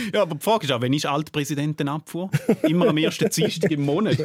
Ja. 0.08 0.20
Ja. 0.20 0.22
aber 0.24 0.36
die 0.36 0.44
Frage 0.44 0.66
ist 0.66 0.72
auch, 0.72 0.82
wenn 0.82 0.94
ist 0.94 1.06
Altpräsidentenabfuhr? 1.06 2.30
Immer 2.64 2.90
am 2.90 2.98
ersten 2.98 3.30
Dienstag 3.36 3.72
im 3.72 3.84
Monat. 3.86 4.18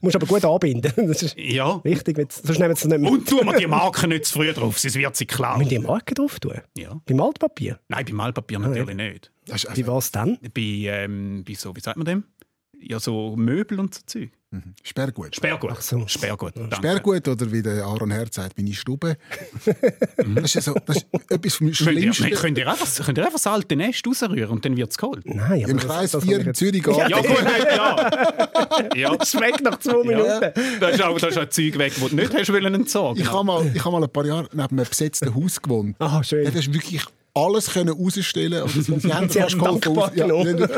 Musst 0.00 0.16
aber 0.16 0.26
gut 0.26 0.44
anbinden. 0.44 0.92
Das 1.08 1.22
ist 1.22 1.36
Ja. 1.38 1.82
wichtig, 1.84 2.16
sonst 2.32 2.58
nehmen 2.58 2.74
sie 2.74 2.82
es 2.82 2.84
nicht 2.86 3.00
mehr. 3.00 3.10
Und 3.10 3.28
tun 3.28 3.44
wir 3.46 3.56
die 3.58 3.66
Marke 3.66 4.06
nicht 4.08 4.24
zu 4.26 4.34
früh 4.34 4.52
drauf, 4.52 4.78
sonst 4.78 4.94
wird 4.96 5.16
sie 5.16 5.26
klar. 5.26 5.58
Müssen 5.58 5.70
die 5.70 5.78
Marke 5.78 6.14
drauf 6.14 6.38
tun? 6.40 6.60
Ja. 6.76 7.00
Beim 7.06 7.20
Altpapier? 7.20 7.78
Nein, 7.88 8.04
beim 8.06 8.20
Altpapier 8.20 8.58
natürlich 8.58 8.96
nicht. 8.96 9.32
Das 9.46 9.64
ist 9.64 9.64
Wie 9.64 9.82
also 9.82 9.86
war 9.92 9.98
es 9.98 10.10
dann? 10.12 10.38
Bei, 10.54 10.60
ähm, 10.62 11.44
bei 11.46 11.54
so, 11.54 11.74
wie 11.74 11.80
sagt 11.80 11.96
man 11.96 12.06
dem? 12.06 12.24
Ja, 12.80 13.00
so 13.00 13.34
Möbel 13.36 13.80
und 13.80 13.94
so 13.94 14.00
Zeug. 14.06 14.30
Sperrgut. 14.82 15.36
Sperrgut. 15.36 15.70
Ach 15.74 15.80
so. 15.82 16.06
Sperrgut. 16.06 16.56
danke. 16.56 16.76
Sperrgut 16.76 17.28
oder 17.28 17.52
wie 17.52 17.60
der 17.62 17.84
Aaron 17.84 18.10
Herz 18.10 18.36
sagt, 18.36 18.56
meine 18.56 18.72
Stube. 18.72 19.16
das 19.64 20.44
ist, 20.44 20.54
ja 20.54 20.60
so, 20.62 20.74
das 20.86 20.96
ist 20.96 21.06
etwas 21.28 21.54
vom 21.56 21.74
Schlimmsten. 21.74 22.30
könnt, 22.30 22.56
ihr 22.56 22.66
einfach, 22.70 23.04
könnt 23.04 23.18
ihr 23.18 23.24
einfach 23.24 23.34
das 23.38 23.46
alte 23.46 23.76
Nest 23.76 24.06
rausrühren 24.06 24.48
und 24.50 24.64
dann 24.64 24.74
wird 24.76 24.90
es 24.90 24.96
geholt? 24.96 25.26
Nein, 25.26 25.62
aber 25.64 25.70
Im 25.70 25.76
das- 25.76 25.86
Kreis 25.86 26.10
das 26.12 26.24
4 26.24 26.32
habe 26.32 26.40
ich 26.42 26.46
in 26.48 26.54
Zürich 26.54 26.82
geht. 26.82 26.96
Ja, 26.96 27.20
gut, 27.20 27.68
klar. 27.68 28.88
Ja, 28.96 29.14
Das 29.16 29.34
weg 29.34 29.60
nach 29.62 29.78
zwei 29.80 30.02
Minuten. 30.04 30.52
da 30.80 30.88
ist 30.88 31.02
auch, 31.02 31.18
da 31.18 31.26
ist 31.28 31.38
auch 31.38 31.48
Zeug 31.48 31.78
weg, 31.78 31.92
das 32.00 32.08
du 32.10 32.16
nicht 32.16 32.34
hast 32.34 32.52
wollen 32.52 32.74
entsorgen. 32.74 33.20
Ich 33.22 33.30
habe 33.30 33.44
mal, 33.44 33.70
ich 33.74 33.84
hab 33.84 33.92
mal 33.92 34.02
ein 34.02 34.10
paar 34.10 34.24
Jahre 34.24 34.48
neben 34.52 34.78
einem 34.78 34.88
besetzten 34.88 35.34
Haus 35.34 35.60
gewohnt. 35.60 35.96
Ah, 35.98 36.22
schön. 36.22 36.44
Ja, 36.44 36.50
das 36.50 36.60
ist 36.66 36.72
wirklich 36.74 37.02
alles 37.46 37.70
können 37.72 37.90
rausstellen 37.94 38.62
und 38.62 38.70
sie, 38.72 38.82
sie 39.00 39.12
haben 39.14 39.28
Sie 39.28 39.40
fast 39.40 39.58
geholfen. 39.58 39.98
aus- 39.98 40.10
Ja, 40.14 40.26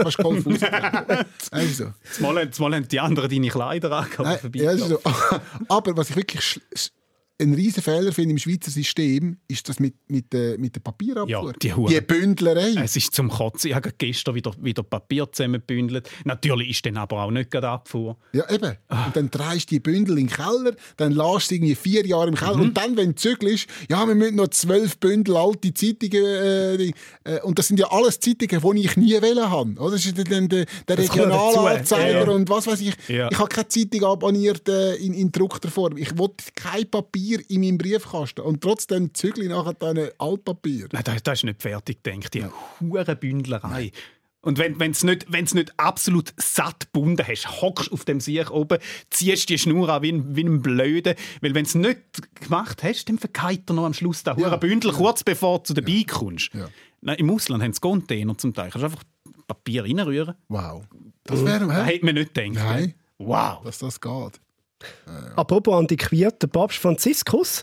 fast 0.03 0.18
geholfen. 0.18 0.53
rausbringen. 0.53 1.25
Also. 1.51 1.92
Zumal, 2.12 2.38
haben- 2.40 2.53
zumal 2.53 2.75
haben 2.75 2.88
die 2.88 3.01
anderen 3.01 3.31
deine 3.31 3.49
Kleider 3.49 3.92
angehabt. 3.92 4.44
Nein, 4.44 4.53
ja, 4.55 4.73
das 4.73 4.81
ist 4.83 4.88
so. 4.88 5.01
Aber 5.68 5.96
was 5.96 6.11
ich 6.11 6.16
wirklich 6.16 6.61
einen 7.40 7.55
riesen 7.55 7.83
Fehler 7.83 8.12
finde 8.12 8.33
im 8.33 8.38
Schweizer 8.38 8.70
System, 8.70 9.38
ist 9.48 9.68
das 9.68 9.81
mit, 9.81 9.94
mit, 10.09 10.33
der- 10.33 10.59
mit 10.59 10.74
der 10.74 10.81
Papierabfuhr. 10.81 11.29
Ja, 11.29 11.53
die 11.61 11.74
Hure. 11.74 11.92
die 11.92 12.00
Bündlerei. 12.00 12.74
Es 12.83 12.96
ist 12.96 13.14
zum 13.14 13.29
Kotzen. 13.31 13.70
Ich 13.70 13.74
habe 13.76 13.90
gestern 13.96 14.35
wieder, 14.35 14.53
wieder 14.61 14.83
Papier 14.83 15.31
zusammengebündelt. 15.31 16.09
Natürlich 16.24 16.70
ist 16.70 16.87
dann 16.87 16.96
aber 16.96 17.22
auch 17.24 17.31
nicht 17.31 17.50
gerade 17.50 17.68
Abfuhr. 17.68 18.16
Ja, 18.33 18.48
eben. 18.50 18.76
Und 18.88 19.16
dann 19.16 19.31
drehst 19.31 19.70
du 19.70 19.76
die 19.76 19.81
Bündel 19.81 20.18
in 20.18 20.26
den 20.26 20.37
Keller, 20.37 20.74
dann 20.96 21.12
lässt 21.12 21.50
du 21.50 21.55
irgendwie 21.55 21.74
vier 21.74 22.07
Jahre 22.07 22.29
im 22.29 22.35
Keller. 22.35 22.55
Und 22.57 22.76
dann, 22.76 22.96
wenn 22.96 23.11
du 23.11 23.14
zügelst, 23.16 23.66
ja, 23.88 24.07
wir 24.07 24.14
müssen 24.14 24.37
noch 24.37 24.48
zwölf 24.48 24.98
Bündel 24.98 25.37
alte 25.37 25.72
Zeitungen. 25.74 26.24
Äh, 26.24 26.90
äh, 27.24 27.40
und 27.42 27.59
das 27.59 27.68
sind 27.68 27.79
ja 27.81 27.90
alles 27.90 28.20
Zeitungen, 28.20 28.76
die 28.76 28.85
ich 28.85 28.96
nie 28.96 29.20
wählen 29.22 29.50
habe. 29.50 29.72
Oder? 29.81 29.92
Das 29.92 30.05
ist 30.05 30.16
dann 30.31 30.48
der, 30.48 30.66
der 30.88 30.98
Regionalanzeiger 30.98 32.24
ja. 32.26 32.31
und 32.31 32.48
was 32.48 32.66
weiß 32.66 32.81
ich. 32.81 32.94
Ja. 33.09 33.29
Ich 33.31 33.38
habe 33.38 33.48
keine 33.48 33.68
Zeitung 33.68 34.05
abonniert 34.05 34.68
äh, 34.68 34.94
in, 34.96 35.14
in 35.14 35.31
gedruckter 35.33 35.70
Form. 35.70 35.96
Ich 35.96 36.16
wollte 36.18 36.44
kein 36.55 36.88
Papier 36.90 37.30
in 37.38 37.61
meinem 37.61 37.79
Briefkasten. 37.79 38.40
Und 38.40 38.61
trotzdem 38.61 39.14
zügle 39.14 39.45
ich 39.45 39.51
nachher 39.51 39.75
dann 39.75 40.09
Altpapier. 40.19 40.88
Nein, 40.93 41.05
das, 41.05 41.23
das 41.23 41.38
ist 41.38 41.45
nicht 41.45 41.62
fertig 41.62 42.03
gedacht. 42.03 42.35
Die 42.35 42.45
hure 42.81 43.16
Bündlerei. 43.16 43.93
Und 44.43 44.59
wenn 44.59 44.81
wenn's 44.81 45.05
nicht, 45.05 45.27
wenn's 45.31 45.53
nicht 45.53 45.79
absolut 45.79 46.33
satt 46.38 46.93
gebunden 46.93 47.27
hast, 47.27 47.61
hockst 47.61 47.93
auf 47.93 48.07
dem 48.07 48.21
Sieg 48.21 48.51
oben, 48.51 48.79
ziehst 49.11 49.51
die 49.51 49.59
Schnur 49.59 49.88
an 49.90 50.03
wie 50.03 50.12
ein, 50.12 50.35
wie 50.35 50.45
ein 50.45 50.62
Blöde. 50.62 51.14
Weil 51.43 51.55
wenn 51.55 51.64
du 51.64 51.69
es 51.69 51.75
nicht 51.75 52.01
gemacht 52.40 52.83
hast, 52.83 53.09
dann 53.09 53.19
verkeilt 53.19 53.69
er 53.69 53.75
noch 53.75 53.85
am 53.85 53.93
Schluss 53.93 54.23
den 54.23 54.38
ja. 54.38 54.57
Bündel, 54.57 54.93
kurz 54.93 55.23
bevor 55.23 55.59
du 55.59 55.64
zu 55.64 55.75
dabei 55.75 55.93
ja. 55.93 56.05
kommst. 56.09 56.55
Ja. 56.55 56.69
Nein, 57.03 57.19
Im 57.19 57.31
Ausland 57.31 57.62
haben 57.62 57.73
sie 57.73 57.81
Container 57.81 58.37
zum 58.37 58.55
Teil. 58.55 58.66
Du 58.66 58.73
kannst 58.73 58.85
einfach 58.85 59.05
Papier 59.47 59.85
reinrühren. 59.85 60.35
Wow. 60.49 60.85
Das 61.25 61.45
wäre 61.45 61.85
hätte 61.85 62.05
man 62.05 62.14
nicht 62.14 62.35
gedacht. 62.35 62.55
Nein. 62.55 62.95
Wow. 63.19 63.62
Dass 63.62 63.79
das 63.79 64.01
geht. 64.01 64.40
Ja. 65.07 65.37
Apropos 65.37 65.75
antiquiert, 65.75 66.43
der 66.43 66.49
Papst 66.49 66.79
Franziskus. 66.79 67.62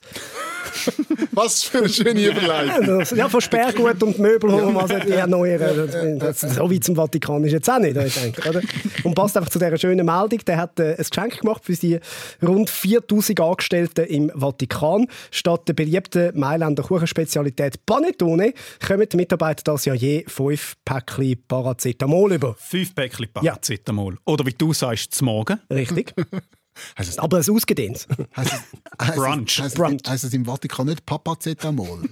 Was 1.31 1.63
für 1.63 1.79
eine 1.79 1.89
schöne 1.89 2.27
Überleitung. 2.27 3.03
ja, 3.17 3.29
von 3.29 3.41
Sperrgut 3.41 4.01
und 4.03 4.19
Möbel 4.19 4.51
holen 4.51 4.67
wir 4.67 4.71
mal 4.71 4.87
die 4.87 5.11
erneuern. 5.11 6.29
So 6.33 6.69
wie 6.69 6.79
zum 6.79 6.95
Vatikan 6.95 7.43
ist 7.43 7.53
jetzt 7.53 7.69
auch 7.69 7.79
nicht, 7.79 7.95
ich 7.95 8.15
denke, 8.15 8.49
oder? 8.49 8.61
Und 9.03 9.15
passt 9.15 9.37
einfach 9.37 9.49
zu 9.49 9.59
dieser 9.59 9.77
schönen 9.77 10.05
Meldung. 10.05 10.39
Der 10.45 10.57
hat 10.57 10.79
äh, 10.79 10.95
ein 10.97 11.05
Geschenk 11.09 11.39
gemacht 11.39 11.63
für 11.63 11.73
die 11.73 11.99
rund 12.41 12.69
4000 12.69 13.39
Angestellten 13.39 14.05
im 14.05 14.31
Vatikan. 14.35 15.07
Statt 15.31 15.67
der 15.67 15.73
beliebten 15.73 16.37
Mailänder 16.37 16.83
Kuchenspezialität 16.83 17.85
Panettone 17.85 18.53
kommen 18.85 19.07
die 19.09 19.17
Mitarbeiter 19.17 19.63
das 19.63 19.85
Jahr 19.85 19.95
je 19.95 20.25
fünf 20.27 20.75
Päckchen 20.83 21.41
Paracetamol 21.47 22.33
über. 22.33 22.55
Fünf 22.57 22.93
Päckchen 22.95 23.27
Paracetamol. 23.33 24.13
Ja. 24.13 24.19
Oder 24.25 24.45
wie 24.45 24.53
du 24.53 24.73
sagst, 24.73 25.13
zum 25.13 25.25
Morgen. 25.25 25.59
Richtig. 25.69 26.13
Heißt 26.97 27.19
Aber 27.19 27.39
es 27.39 27.49
ausgedehnt. 27.49 28.07
Heißt 28.35 28.53
es, 28.53 29.15
Brunch. 29.15 29.59
Heißt, 29.59 29.75
Brunch. 29.75 30.01
Heißt 30.07 30.23
es 30.23 30.33
im 30.33 30.45
Vatikan 30.45 30.87
nicht 30.87 31.05
Papacetamol? 31.05 32.03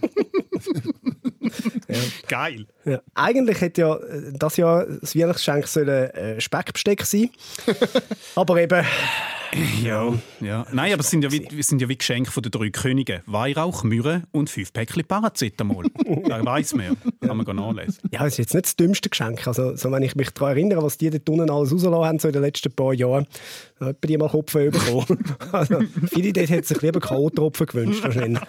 ja. 1.87 1.99
Geil. 2.27 2.65
Ja. 2.85 3.01
Eigentlich 3.13 3.61
hätte 3.61 3.81
ja 3.81 3.95
äh, 3.95 4.33
das 4.33 4.57
Jahr 4.57 4.85
das 4.85 5.15
Weihnachtsgeschenk 5.15 5.67
sollen 5.67 5.89
äh, 5.89 6.41
Speckbesteck 6.41 7.03
sein. 7.05 7.29
Aber 8.35 8.61
eben 8.61 8.85
ja, 9.83 10.13
ja. 10.41 10.65
Nein, 10.71 10.93
aber 10.93 11.01
es 11.01 11.09
sind 11.09 11.23
ja 11.23 11.31
wie, 11.31 11.47
es 11.57 11.67
sind 11.67 11.81
ja 11.81 11.89
wie 11.89 11.97
Geschenke 11.97 12.31
von 12.31 12.43
den 12.43 12.51
drei 12.51 12.69
Königen. 12.69 13.21
Weihrauch, 13.25 13.83
Myrrhe 13.83 14.23
und 14.31 14.49
fünf 14.49 14.73
Päckchen 14.73 15.03
Paracetamol. 15.05 15.85
da 16.27 16.43
weiß 16.43 16.75
man 16.75 16.85
ja. 16.85 17.27
Kann 17.27 17.37
man 17.37 17.55
nachlesen. 17.55 17.99
Ja, 18.11 18.23
das 18.23 18.33
ist 18.33 18.37
jetzt 18.37 18.53
nicht 18.53 18.65
das 18.65 18.75
dümmste 18.75 19.09
Geschenk. 19.09 19.47
Also, 19.47 19.75
so, 19.75 19.91
wenn 19.91 20.03
ich 20.03 20.15
mich 20.15 20.29
daran 20.31 20.57
erinnere, 20.57 20.83
was 20.83 20.97
die 20.97 21.09
dort 21.09 21.29
unten 21.29 21.49
alles 21.49 21.71
rausgelassen 21.71 22.05
haben 22.05 22.19
so 22.19 22.27
in 22.27 22.33
den 22.33 22.41
letzten 22.41 22.71
paar 22.71 22.93
Jahren, 22.93 23.27
da 23.79 23.87
hat 23.87 23.97
die 24.03 24.17
mal 24.17 24.29
Kopf 24.29 24.53
bekommen. 24.53 25.35
also, 25.51 25.79
viele 26.07 26.33
dort 26.33 26.49
hätten 26.49 26.67
sich 26.67 26.81
lieber 26.81 26.99
K.O.-Tropfen 26.99 27.65
gewünscht. 27.65 28.03
Wahrscheinlich. 28.03 28.41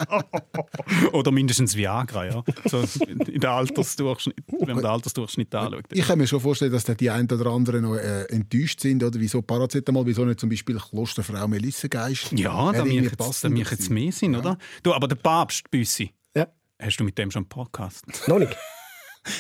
Oder 1.13 1.31
mindestens 1.31 1.77
Viagra, 1.77 2.27
ja. 2.27 2.45
So 2.65 2.83
in 3.09 3.41
der 3.41 3.51
Altersdurchschnitt, 3.51 4.37
wenn 4.49 4.75
man 4.75 4.79
den 4.79 4.87
Altersdurchschnitt 4.87 5.55
anschaut. 5.55 5.85
Ich 5.93 6.07
kann 6.07 6.19
mir 6.19 6.27
schon 6.27 6.41
vorstellen, 6.41 6.73
dass 6.73 6.85
die 6.85 7.11
einen 7.11 7.31
oder 7.31 7.51
anderen 7.51 7.83
noch 7.83 7.97
äh, 7.97 8.25
enttäuscht 8.25 8.81
sind. 8.81 9.03
Oder 9.03 9.19
wieso 9.19 9.43
Paracetamol, 9.43 10.07
wieso 10.07 10.25
nicht 10.25 10.41
zum 10.41 10.49
Beispiel 10.49 10.79
Klosterfrau 10.91 11.49
Melissengeist. 11.49 12.33
Ja, 12.33 12.73
da 12.73 12.85
mich 12.85 13.03
jetzt, 13.03 13.45
da 13.45 13.49
mich 13.49 13.71
jetzt 13.71 13.91
mehr 13.91 14.13
sind, 14.13 14.35
ja. 14.35 14.39
oder? 14.41 14.59
Du, 14.83 14.95
aber 14.95 15.09
der 15.09 15.17
Papst, 15.17 15.71
Büssi. 15.71 16.13
Ja. 16.35 16.49
Hast 16.81 16.99
du 16.99 17.05
mit 17.05 17.19
dem 17.19 17.31
schon 17.31 17.43
einen 17.43 17.49
Podcast? 17.49 18.05
Noch 18.29 18.39
nicht. 18.39 18.57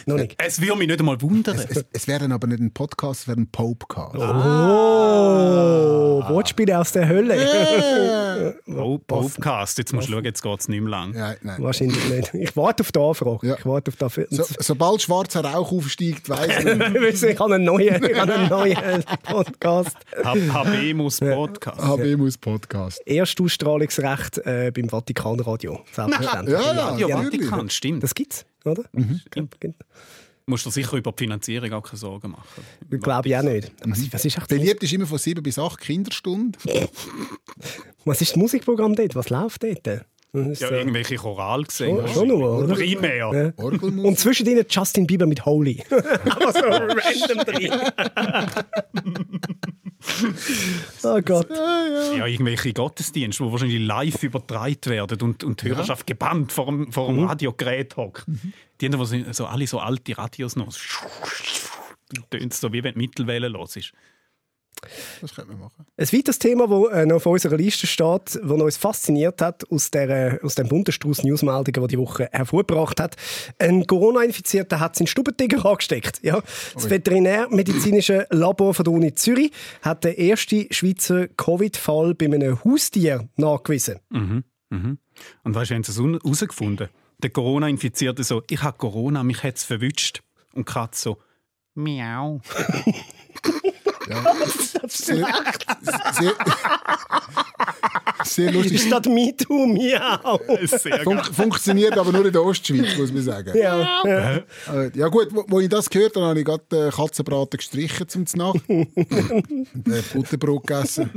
Noch 0.07 0.16
nicht. 0.16 0.35
Es 0.38 0.61
würde 0.61 0.77
mich 0.77 0.88
nicht 0.88 1.01
einmal 1.01 1.20
wundern. 1.20 1.57
Es, 1.57 1.64
es, 1.64 1.85
es 1.92 2.09
wäre 2.09 2.33
aber 2.33 2.46
nicht 2.46 2.61
ein 2.61 2.72
Podcast, 2.72 3.22
es 3.22 3.29
wäre 3.29 3.40
ein 3.40 3.51
Popecast. 3.51 4.16
Oh, 4.16 4.22
ah. 6.22 6.29
Wortspiele 6.29 6.79
aus 6.79 6.92
der 6.92 7.09
Hölle. 7.09 7.37
Yeah. 7.37 8.55
oh, 8.79 8.99
Popecast. 8.99 9.79
Jetzt 9.79 9.92
musst 9.92 10.09
du 10.09 10.12
schauen, 10.12 10.25
jetzt 10.25 10.42
geht 10.42 10.61
es 10.61 10.68
nicht 10.68 10.81
mehr 10.81 10.90
lang. 10.90 11.14
Ja, 11.14 11.35
nein. 11.42 11.62
Wahrscheinlich 11.62 12.09
nicht. 12.09 12.35
Ich 12.35 12.57
warte 12.57 12.83
auf 12.83 12.92
die 12.92 12.99
Anfrage. 12.99 13.46
Ja. 13.46 13.57
Ich 13.59 13.66
warte 13.66 13.92
auf 14.05 14.14
die 14.14 14.27
so, 14.31 14.44
sobald 14.59 15.03
schwarzer 15.03 15.44
Rauch 15.44 15.72
aufsteigt, 15.72 16.29
weiss 16.29 16.64
ich. 16.64 17.22
ich 17.31 17.38
habe 17.40 17.55
einen 17.55 17.64
neuen, 17.64 18.05
ich 18.05 18.18
habe 18.18 18.35
einen 18.35 18.49
neuen 18.49 19.05
Podcast. 19.22 19.96
HB 20.22 20.94
muss 20.94 21.20
Podcast. 21.20 21.81
HB 21.81 22.16
muss 22.16 22.38
Podcast. 22.38 23.07
Erstausstrahlungsrecht 23.07 24.38
äh, 24.38 24.72
beim 24.75 24.88
Vatikanradio. 24.88 25.81
Selbstverständlich. 25.92 26.59
Ja, 26.59 26.96
ja, 26.96 27.07
ja, 27.07 27.22
Vatikan, 27.22 27.70
stimmt. 27.70 28.03
Das 28.03 28.14
gibt's 28.14 28.44
oder? 28.64 28.85
Mhm. 28.92 29.21
Musst 30.49 30.64
du 30.64 30.71
sicher 30.71 30.97
über 30.97 31.11
die 31.11 31.25
Finanzierung 31.25 31.73
auch 31.73 31.83
keine 31.83 31.99
Sorgen 31.99 32.31
machen. 32.31 32.62
Ich 32.88 33.01
glaube 33.01 33.29
ich 33.29 33.37
auch 33.37 33.42
nicht. 33.42 33.73
Was, 33.85 34.12
was 34.12 34.25
ist 34.25 34.47
Beliebt 34.47 34.81
ist 34.83 34.92
immer 34.92 35.07
von 35.07 35.19
7 35.19 35.42
bis 35.42 35.59
8 35.59 35.81
Kinderstunden. 35.81 36.57
was 38.05 38.21
ist 38.21 38.31
das 38.31 38.37
Musikprogramm 38.37 38.95
dort? 38.95 39.16
Was 39.16 39.31
läuft 39.31 39.64
dort? 39.64 40.07
Ja, 40.33 40.71
irgendwelche 40.71 41.16
Choral 41.16 41.64
gesehen. 41.64 41.99
Oh, 41.99 42.07
schon 42.07 42.29
nur, 42.29 42.59
oder? 42.59 42.75
Primär. 42.75 43.55
Ja. 43.57 43.64
Und 43.64 44.19
zwischen 44.19 44.47
ihnen 44.47 44.66
Justin 44.69 45.07
Bieber 45.07 45.27
mit 45.27 45.47
Holy. 45.47 45.83
Aber 45.90 46.53
so 46.57 46.61
random 46.61 47.45
drin. 47.45 47.73
oh 51.03 51.21
Gott. 51.23 51.49
Ja, 51.51 52.27
irgendwelche 52.27 52.73
Gottesdienste, 52.73 53.45
die 53.45 53.51
wahrscheinlich 53.51 53.81
live 53.81 54.23
übertragen 54.23 54.87
werden 54.87 55.21
und, 55.23 55.45
und 55.45 55.62
die 55.62 55.69
Hörerschaft 55.69 56.09
ja. 56.09 56.14
gebannt 56.14 56.53
vor 56.53 56.66
dem, 56.66 56.92
vor 56.92 57.09
dem 57.09 57.21
mhm. 57.21 57.29
Radiogerät 57.29 57.97
hockt. 57.97 58.27
Mhm. 58.29 58.53
Die 58.81 58.87
haben 58.88 59.33
so 59.33 59.47
alle 59.47 59.66
so 59.66 59.79
alte 59.79 60.16
Radios 60.16 60.57
noch. 60.57 60.75
Tönt 62.31 62.55
so, 62.55 62.73
wie 62.73 62.83
wenn 62.85 62.95
die 62.95 63.01
Mittelwelle 63.01 63.49
los 63.49 63.77
ist. 63.77 63.92
Das 65.21 65.35
könnte 65.35 65.53
man 65.53 65.61
machen. 65.61 65.87
Ein 65.97 66.12
weiteres 66.12 66.39
Thema, 66.39 66.69
das 66.69 66.93
äh, 66.93 67.07
noch 67.07 67.17
auf 67.17 67.27
unserer 67.27 67.57
Liste 67.57 67.87
steht, 67.87 68.35
das 68.35 68.43
uns 68.43 68.77
fasziniert 68.77 69.41
hat, 69.41 69.71
aus, 69.71 69.91
der, 69.91 70.41
aus 70.43 70.55
dem 70.55 70.69
Bundesstrauß 70.69 71.25
Newsmeldungen, 71.25 71.89
die 71.89 71.97
die 71.97 71.99
Woche 71.99 72.29
hervorgebracht 72.33 73.01
hat. 73.01 73.17
Ein 73.59 73.87
Corona-Infizierter 73.87 74.81
hat 74.81 74.97
seinen 74.97 75.07
Stubentiger 75.07 75.65
angesteckt. 75.65 76.21
Ja. 76.23 76.43
Das 76.75 76.89
Veterinärmedizinische 76.89 78.27
Labor 78.31 78.75
von 78.75 78.85
der 78.85 78.93
Uni 78.93 79.15
Zürich 79.15 79.53
hat 79.83 80.05
den 80.05 80.17
ersten 80.17 80.73
Schweizer 80.73 81.29
Covid-Fall 81.29 82.15
bei 82.15 82.27
einem 82.27 82.62
Haustier 82.65 83.29
nachgewiesen. 83.37 83.97
Mhm. 84.11 84.45
Mhm. 84.71 84.99
Und 85.45 85.55
weißt 85.55 85.71
du, 85.71 85.75
haben 85.75 85.85
sie 85.85 85.93
es 85.93 85.99
herausgefunden? 85.99 86.89
Der 87.19 87.31
Corona-Infizierte 87.31 88.25
so, 88.25 88.43
ich 88.51 88.62
habe 88.62 88.77
Corona, 88.77 89.23
mich 89.23 89.43
hat 89.43 89.57
es 89.57 89.65
verwünscht. 89.65 90.23
Und 90.53 90.69
die 90.69 90.73
Katze 90.73 91.03
so, 91.03 91.19
miau. 91.75 92.41
Ja. 94.09 94.23
Sehr, 94.88 95.27
sehr, 96.12 96.35
sehr 98.25 98.53
lustig. 98.53 98.81
Statt 98.83 99.07
MeToo, 99.07 99.66
miau. 99.66 100.38
Fun 101.03 101.23
funktioniert 101.25 101.97
aber 101.99 102.12
nur 102.12 102.27
in 102.27 102.33
der 102.33 102.45
Ostschweiz, 102.45 102.97
muss 102.97 103.12
man 103.12 103.23
sagen. 103.23 103.57
Ja, 103.57 104.01
ja. 104.05 104.37
Äh, 104.73 104.90
ja 104.95 105.09
gut, 105.09 105.29
wo, 105.33 105.45
wo 105.49 105.61
ich 105.61 105.69
das 105.69 105.90
gehört 105.90 106.16
habe, 106.16 106.27
habe 106.27 106.38
ich 106.38 106.45
gerade 106.45 106.90
Katzenbraten 106.95 107.57
gestrichen 107.59 108.09
zum 108.09 108.25
Nacht. 108.35 108.61
und 108.69 110.12
Butterbrot 110.12 110.66
gegessen. 110.66 111.11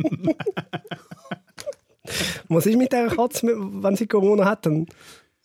Was 2.47 2.65
ist 2.65 2.77
mit 2.77 2.91
dieser 2.91 3.07
Katze, 3.07 3.47
wenn 3.47 3.95
sie 3.95 4.07
Corona 4.07 4.45
hat? 4.45 4.65
Dann 4.65 4.87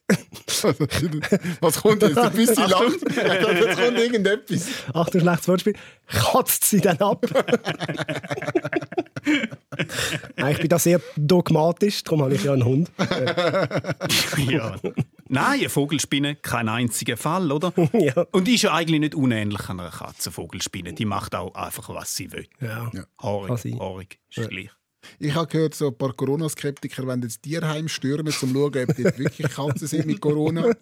Was 1.61 1.81
kommt 1.81 2.03
jetzt? 2.03 2.19
Ein 2.19 2.33
bisschen 2.33 2.69
lacht. 2.69 3.01
Jetzt 3.17 3.79
kommt 3.79 3.99
irgendetwas. 3.99 4.69
Achtung, 4.93 5.23
schlechtes 5.23 5.49
Wortspiel. 5.49 5.75
Katzt 6.07 6.64
sie 6.64 6.81
dann 6.81 6.99
ab? 6.99 7.25
ich 10.51 10.59
bin 10.59 10.69
da 10.69 10.79
sehr 10.79 11.01
dogmatisch, 11.17 12.05
darum 12.05 12.23
habe 12.23 12.35
ich 12.35 12.45
ja 12.45 12.53
einen 12.53 12.64
Hund. 12.64 12.90
ja. 14.51 14.77
Nein, 15.29 15.61
eine 15.61 15.69
Vogelspinne, 15.71 16.37
kein 16.37 16.69
einziger 16.69 17.17
Fall, 17.17 17.51
oder? 17.51 17.73
ja. 17.95 18.27
Und 18.33 18.47
die 18.47 18.57
ist 18.57 18.62
ja 18.62 18.75
eigentlich 18.75 19.01
nicht 19.01 19.14
unähnlich 19.14 19.69
an 19.71 19.81
einer 19.81 19.90
Katzenvogelspinne. 19.90 20.93
Die 20.93 21.07
macht 21.07 21.35
auch 21.35 21.55
einfach, 21.55 21.88
was 21.88 22.14
sie 22.14 22.31
will. 22.33 22.47
Ja. 22.61 22.90
Haarig, 23.23 23.75
haarig, 23.79 24.19
ist 24.29 24.37
ja. 24.37 24.47
gleich. 24.47 24.71
Ich 25.19 25.35
habe 25.35 25.47
gehört, 25.47 25.75
so 25.75 25.88
ein 25.88 25.97
paar 25.97 26.12
Corona-Skeptiker 26.12 27.07
wollen 27.07 27.23
jetzt 27.23 27.43
Tierheim 27.43 27.88
stürmen, 27.88 28.27
um 28.27 28.33
zu 28.33 28.47
schauen, 28.47 28.64
ob 28.67 28.73
dort 28.73 29.19
wirklich 29.19 29.51
Katzen 29.51 29.88
sind 29.88 30.07
mit 30.07 30.21
Corona. 30.21 30.64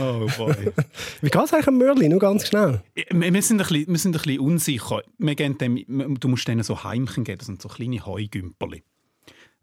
oh 0.00 0.26
boy. 0.36 0.72
Wie 1.20 1.30
geht 1.30 1.44
es 1.44 1.52
eigentlich 1.52 1.68
am 1.68 1.78
Mörli? 1.78 2.08
Nur 2.08 2.20
ganz 2.20 2.46
schnell. 2.46 2.82
Wir 2.94 3.42
sind 3.42 3.60
ein 3.60 3.66
bisschen, 3.66 3.88
wir 3.88 3.98
sind 3.98 4.16
ein 4.16 4.22
bisschen 4.22 4.40
unsicher. 4.40 5.02
Wir 5.18 5.34
geben 5.34 5.58
dem, 5.58 6.18
du 6.18 6.28
musst 6.28 6.48
denen 6.48 6.62
so 6.62 6.84
Heimchen 6.84 7.24
geben, 7.24 7.38
das 7.38 7.46
sind 7.46 7.62
so 7.62 7.68
kleine 7.68 8.04
Heugümperli. 8.04 8.82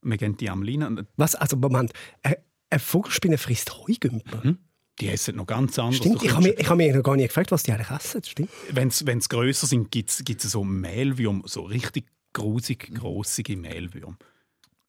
Wir 0.02 0.18
geben 0.18 0.38
die 0.38 0.50
am 0.50 0.64
Leinen. 0.64 1.08
Was? 1.18 1.36
Also 1.36 1.58
Moment, 1.58 1.92
eine 2.24 2.80
Vogelspinne 2.80 3.38
frisst 3.38 3.72
Heugümper? 3.88 4.42
Mhm. 4.44 4.58
Die 5.00 5.08
essen 5.08 5.38
noch 5.38 5.48
ganz 5.48 5.80
anders. 5.80 5.98
Stimmt, 5.98 6.24
ich 6.24 6.34
habe 6.34 6.44
mich, 6.44 6.70
hab 6.70 6.78
mich 6.78 6.94
noch 6.94 7.04
gar 7.04 7.16
nicht 7.16 7.30
gefragt, 7.30 7.52
was 7.52 7.64
die 7.64 7.72
eigentlich 7.72 7.90
essen. 7.90 8.22
Stimmt. 8.24 8.50
Wenn 8.72 8.92
sie 8.92 9.30
grösser 9.30 9.66
sind, 9.66 9.92
gibt 9.92 10.10
es 10.10 10.52
so 10.52 10.64
Mehlwürmer, 10.64 11.44
so 11.46 11.62
richtig 11.62 12.06
grusig 12.34 12.94
grosse 12.94 13.44
Mehlwürmer. 13.48 14.18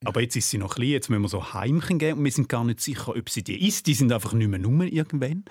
Aber 0.05 0.23
jetzt 0.23 0.37
ist 0.37 0.49
sie 0.49 0.59
noch 0.59 0.77
klein, 0.77 0.89
jetzt 0.89 1.11
müssen 1.11 1.23
wir 1.23 1.29
so 1.29 1.53
Heimchen 1.53 1.99
geben 1.99 2.19
und 2.19 2.25
wir 2.25 2.33
sind 2.33 2.49
gar 2.49 2.65
nicht 2.65 2.81
sicher, 2.81 3.15
ob 3.15 3.29
sie 3.29 3.45
die 3.45 3.67
isst. 3.67 3.87
Die 3.87 3.95
sind 3.95 4.13
einfach 4.13 4.33
nicht 4.33 4.49
mehr 4.49 4.59
nur 4.59 4.85
irgendwann. 4.85 5.45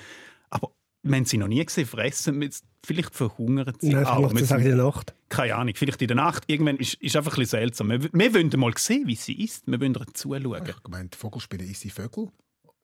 Aber 0.50 0.72
wir 1.04 1.16
haben 1.16 1.26
sie 1.26 1.38
noch 1.38 1.48
nie 1.48 1.64
gesehen 1.64 1.86
fressen. 1.86 2.50
Vielleicht 2.84 3.14
verhungern 3.14 3.76
sie. 3.80 3.90
Nein, 3.90 4.06
aber 4.06 4.30
das 4.30 4.52
in 4.52 4.64
der 4.64 4.76
Nacht. 4.76 5.14
Keine 5.30 5.56
Ahnung, 5.56 5.74
vielleicht 5.76 6.02
in 6.02 6.08
der 6.08 6.18
Nacht. 6.18 6.46
Irgendwann 6.48 6.78
ist 6.78 6.98
es 7.02 7.16
einfach 7.16 7.34
ein 7.34 7.42
bisschen 7.42 7.60
seltsam. 7.60 7.90
Wir, 7.90 8.02
wir 8.12 8.34
wollen 8.34 8.52
mal 8.58 8.74
sehen, 8.78 9.06
wie 9.06 9.16
sie 9.16 9.44
isst. 9.44 9.68
Wir 9.68 9.80
wollen 9.80 9.94
ihr 9.94 10.14
zuschauen. 10.14 10.66
Ich 10.68 10.90
meine, 10.90 11.10
Vogelspiele, 11.16 11.66
isst 11.66 11.82
sie 11.82 11.92
Vögel 11.92 12.30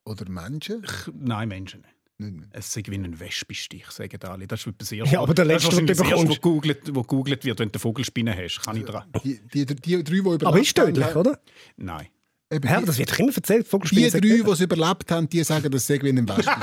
oder 0.05 0.29
Menschen? 0.29 0.83
Ich, 0.83 1.11
nein, 1.13 1.47
Menschen 1.49 1.81
nicht. 1.81 1.94
Nicht 2.17 2.34
mehr. 2.34 2.47
Es 2.54 2.71
sei 2.71 2.82
wie 2.88 2.95
ein 2.95 3.19
Wespenstich, 3.19 3.86
sagen 3.91 4.19
alle. 4.23 4.47
Das 4.47 4.62
ist 4.62 4.67
etwas 4.67 4.88
sehr 4.89 5.06
Ja, 5.06 5.19
aber 5.21 5.34
der 5.34 5.45
das 5.45 5.63
ist 5.65 5.73
letzte, 5.73 5.86
das 5.86 5.99
Erste, 5.99 6.28
wo 6.30 6.34
gegoogelt, 6.34 6.95
wo 6.95 7.01
gegoogelt 7.01 7.43
wird, 7.43 7.60
wenn 7.60 7.67
du 7.69 7.73
eine 7.73 7.80
Vogelspinne 7.80 8.36
hast. 8.36 8.62
Kann 8.63 8.78
ich 8.78 8.86
dran? 8.86 9.04
Die, 9.23 9.39
die, 9.54 9.65
die, 9.65 9.75
die 9.75 10.04
drei, 10.04 10.04
die 10.04 10.17
überlebt 10.19 10.45
Aber 10.45 10.60
ist 10.60 10.73
tödlich, 10.75 11.06
haben, 11.06 11.17
oder? 11.19 11.39
Nein. 11.75 12.08
Eben, 12.51 12.62
die, 12.80 12.86
das 12.86 12.97
wird 12.97 13.12
doch 13.12 13.19
immer 13.19 13.36
erzählt. 13.36 13.65
die 13.65 13.69
Vogelspiele 13.69 14.12
drei, 14.12 14.19
die 14.19 14.41
es 14.49 14.60
überlebt 14.62 15.12
haben, 15.12 15.28
die 15.28 15.43
sagen, 15.43 15.69
das 15.71 15.88
sei 15.88 15.99
wie 16.01 16.10
ein 16.10 16.28
Wespenstich. 16.28 16.54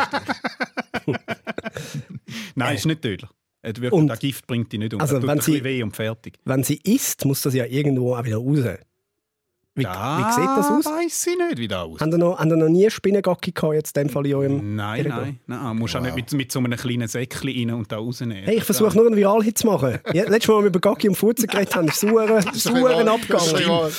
Nein, 2.55 2.77
ist 2.77 2.87
nicht 2.87 3.03
tödlich. 3.03 3.31
Wirklich, 3.63 3.93
Und- 3.93 4.09
das 4.09 4.19
Gift 4.19 4.47
bringt 4.47 4.73
dich 4.73 4.81
nicht 4.81 4.95
um. 4.95 5.01
Also, 5.01 5.23
wenn 5.23 5.41
sie- 5.41 5.63
weh 5.63 5.83
und 5.83 5.95
fertig. 5.95 6.39
Wenn 6.45 6.65
sie 6.65 6.81
isst, 6.83 7.25
muss 7.25 7.43
das 7.43 7.55
ja 7.55 7.65
irgendwo 7.65 8.17
auch 8.17 8.25
wieder 8.25 8.39
raus. 8.39 8.79
Wie, 9.75 9.85
wie 9.85 10.33
sieht 10.33 10.51
das 10.55 10.71
aus? 10.71 10.85
weiß 10.85 11.27
ich 11.29 11.39
nicht, 11.39 11.59
wie 11.59 11.67
das 11.69 11.79
aussieht. 11.79 12.03
Haben 12.03 12.13
ihr 12.13 12.19
noch, 12.19 12.39
haben 12.39 12.59
noch 12.59 12.69
nie 12.69 12.91
Spinnengacki 12.91 13.53
gehabt, 13.53 13.73
jetzt 13.73 13.97
in 13.97 14.03
dem 14.03 14.13
Fall 14.13 14.27
in 14.27 14.35
eurem... 14.35 14.77
Nein, 14.77 15.07
nein, 15.09 15.39
nein. 15.47 15.75
Du 15.75 15.81
musst 15.81 15.97
auch 15.97 16.03
nicht 16.03 16.15
mit, 16.15 16.31
mit 16.33 16.53
so 16.53 16.59
einem 16.59 16.77
kleinen 16.77 17.09
Säckchen 17.09 17.49
rein 17.49 17.71
und 17.71 17.91
da 17.91 17.97
rausnehmen. 17.97 18.45
Hey, 18.45 18.59
ich 18.59 18.65
versuche 18.65 18.95
nur 18.95 19.07
einen 19.07 19.17
Viral-Hit 19.17 19.59
zu 19.59 19.67
machen. 19.67 19.99
Ja, 20.13 20.29
letztes 20.29 20.49
Mal, 20.49 20.57
als 20.57 20.65
wir 20.65 20.69
über 20.69 20.81
Gacki 20.81 21.09
und 21.09 21.15
Furzen 21.15 21.47
geredet 21.47 21.75
haben, 21.75 21.89
ist 21.89 22.01
sauer, 22.01 22.43
sauer 22.53 23.09
abgegangen. 23.09 23.91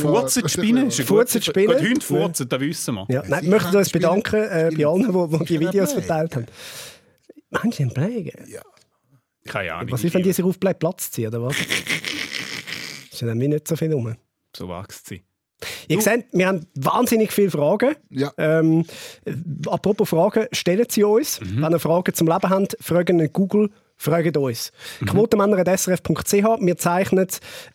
Furzen 0.00 0.48
Spinnen 0.48 0.88
ist 0.88 1.00
Furzen 1.02 1.40
die 1.40 1.46
Spinnen? 1.46 1.76
Gut, 1.76 1.86
Hunde 1.86 2.00
furzen, 2.00 2.48
das 2.48 2.60
wissen 2.60 2.94
wir. 2.96 3.06
Ja, 3.08 3.22
nein, 3.28 3.40
Sie 3.42 3.46
wir 3.46 3.54
möchten 3.54 3.76
uns 3.76 3.90
bedanken 3.90 4.42
äh, 4.42 4.70
bei 4.76 4.84
allen, 4.84 5.02
die, 5.02 5.38
die 5.38 5.44
die 5.44 5.60
Videos 5.60 5.92
verteilt 5.92 6.34
haben. 6.34 6.46
Sie 7.70 7.82
einen 7.82 7.94
Plague? 7.94 8.32
Keine 9.46 9.74
Ahnung. 9.74 9.92
Was 9.92 10.02
ist, 10.02 10.14
wenn 10.14 10.22
die 10.24 10.32
sich 10.32 10.44
auf 10.44 10.58
Platz 10.58 11.10
ziehen, 11.12 11.28
oder 11.28 11.42
was? 11.42 11.56
Ist 13.12 13.22
ja 13.22 13.28
dann 13.28 13.38
nicht 13.38 13.66
so 13.66 13.76
viel 13.76 13.92
rum. 13.92 14.14
So 14.58 14.68
wächst 14.68 15.06
sie. 15.06 15.22
Ihr 15.86 16.00
seht, 16.00 16.26
wir 16.32 16.48
haben 16.48 16.66
wahnsinnig 16.74 17.32
viele 17.32 17.50
Fragen. 17.50 17.94
Ja. 18.10 18.32
Ähm, 18.38 18.84
äh, 19.24 19.32
apropos 19.68 20.08
Fragen, 20.08 20.46
stellen 20.52 20.86
Sie 20.88 21.04
uns. 21.04 21.40
Wenn 21.40 21.72
ihr 21.72 21.78
Fragen 21.78 22.12
zum 22.14 22.26
Leben 22.26 22.50
habt, 22.50 22.76
fragen 22.80 23.16
nicht 23.16 23.32
Google, 23.32 23.70
fragt 23.96 24.36
uns. 24.36 24.72
Mhm. 25.00 25.06
Quotenmänner.srf.ch. 25.06 26.32
Wir 26.32 26.76
zeichnen, 26.76 27.26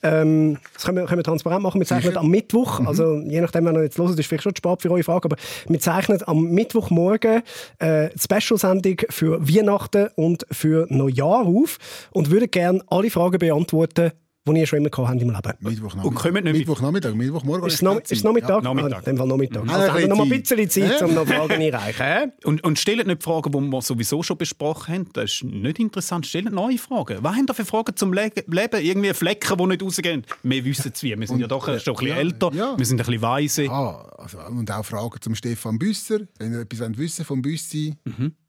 ähm, 0.01 0.57
das 0.73 0.85
können 0.85 0.97
wir, 0.97 1.05
können 1.05 1.19
wir 1.19 1.23
transparent 1.23 1.63
machen, 1.63 1.79
wir 1.79 1.87
zeichnen 1.87 2.17
am 2.17 2.29
Mittwoch, 2.29 2.79
also 2.85 3.17
je 3.17 3.41
nachdem, 3.41 3.65
wenn 3.65 3.75
ihr 3.75 3.83
jetzt 3.83 3.97
hört, 3.97 4.17
ist 4.17 4.27
vielleicht 4.27 4.43
schon 4.43 4.55
spät 4.55 4.81
für 4.81 4.91
eure 4.91 5.03
Frage, 5.03 5.25
aber 5.25 5.35
wir 5.67 5.79
zeichnen 5.79 6.21
am 6.25 6.43
Mittwochmorgen 6.43 7.43
äh, 7.79 8.09
die 8.09 8.19
Special-Sendung 8.19 8.97
für 9.09 9.41
Weihnachten 9.41 10.09
und 10.15 10.45
für 10.51 10.85
Neujahr 10.89 11.45
auf 11.45 11.77
und 12.11 12.31
würden 12.31 12.51
gerne 12.51 12.81
alle 12.87 13.09
Fragen 13.09 13.39
beantworten, 13.39 14.11
die 14.45 14.59
ihr 14.59 14.67
schon 14.67 14.79
immer 14.79 14.89
gehabt 14.89 15.09
habt 15.09 15.21
im 15.21 15.29
Leben. 15.29 15.53
Mittwochnachmittag. 15.61 16.05
Und 16.05 16.15
kommen 16.15 16.33
nicht 16.33 16.43
mit- 16.43 16.55
Mittwochnachmittag, 16.57 17.13
Mittwochmorgen. 17.15 17.65
Ist 17.67 17.75
es, 17.75 17.81
noch, 17.81 17.99
ist 18.01 18.11
es 18.11 18.23
Nachmittag? 18.25 18.61
Nachmittag. 18.61 18.93
Ah, 18.93 18.99
in 18.99 19.05
dem 19.05 19.17
Fall 19.17 19.27
Nachmittag. 19.27 19.63
Mhm. 19.63 19.69
Also 19.69 19.87
haben 19.93 19.99
wir 19.99 20.07
noch 20.09 20.17
mal 20.17 20.23
ein 20.25 20.43
Zeit. 20.43 20.57
bisschen 20.57 20.89
Zeit, 20.89 21.01
um 21.01 21.13
noch 21.13 21.25
Fragen 21.25 21.53
einreichen. 21.61 22.31
Und, 22.43 22.61
und 22.63 22.77
stellt 22.77 23.07
nicht 23.07 23.23
Fragen, 23.23 23.51
die 23.53 23.59
wir 23.71 23.81
sowieso 23.81 24.21
schon 24.21 24.37
besprochen 24.37 24.93
haben. 24.93 25.09
Das 25.13 25.31
ist 25.31 25.43
nicht 25.45 25.79
interessant. 25.79 26.27
Stellt 26.27 26.51
neue 26.51 26.77
Fragen. 26.77 27.19
Was 27.21 27.35
haben 27.37 27.45
da 27.45 27.53
für 27.53 27.63
Fragen 27.63 27.95
zum 27.95 28.11
Le 28.11 28.31
Leben? 28.47 28.81
Irgendwie 28.81 29.13
Flecken, 29.13 29.57
die 29.57 29.65
nicht 29.65 29.81
rausgehen? 29.81 30.25
Wir 30.43 30.65
wissen 30.65 30.91
es 30.93 31.01
wie. 31.03 31.17
Wir 31.17 31.25
sind 31.27 31.39
ja 31.39 31.47
doch 31.47 31.63
schon 31.63 31.75
ein 31.75 31.79
bisschen 31.79 32.07
ja, 32.07 32.15
älter. 32.17 32.51
ja. 32.53 32.77
Wir 32.77 32.85
sind 32.85 32.99
ein 32.99 33.05
bisschen 33.05 33.21
weise. 33.21 33.69
Ah, 33.69 34.11
also, 34.17 34.39
und 34.49 34.69
auch 34.69 34.83
Fragen 34.83 35.21
zum 35.21 35.35
Stefan 35.35 35.79
Büsser. 35.79 36.19
Wenn 36.37 36.51
ihr 36.51 36.59
etwas 36.61 36.81
wollt 36.81 36.97
wissen 36.97 37.23
vom 37.23 37.41
Büssi. 37.41 37.93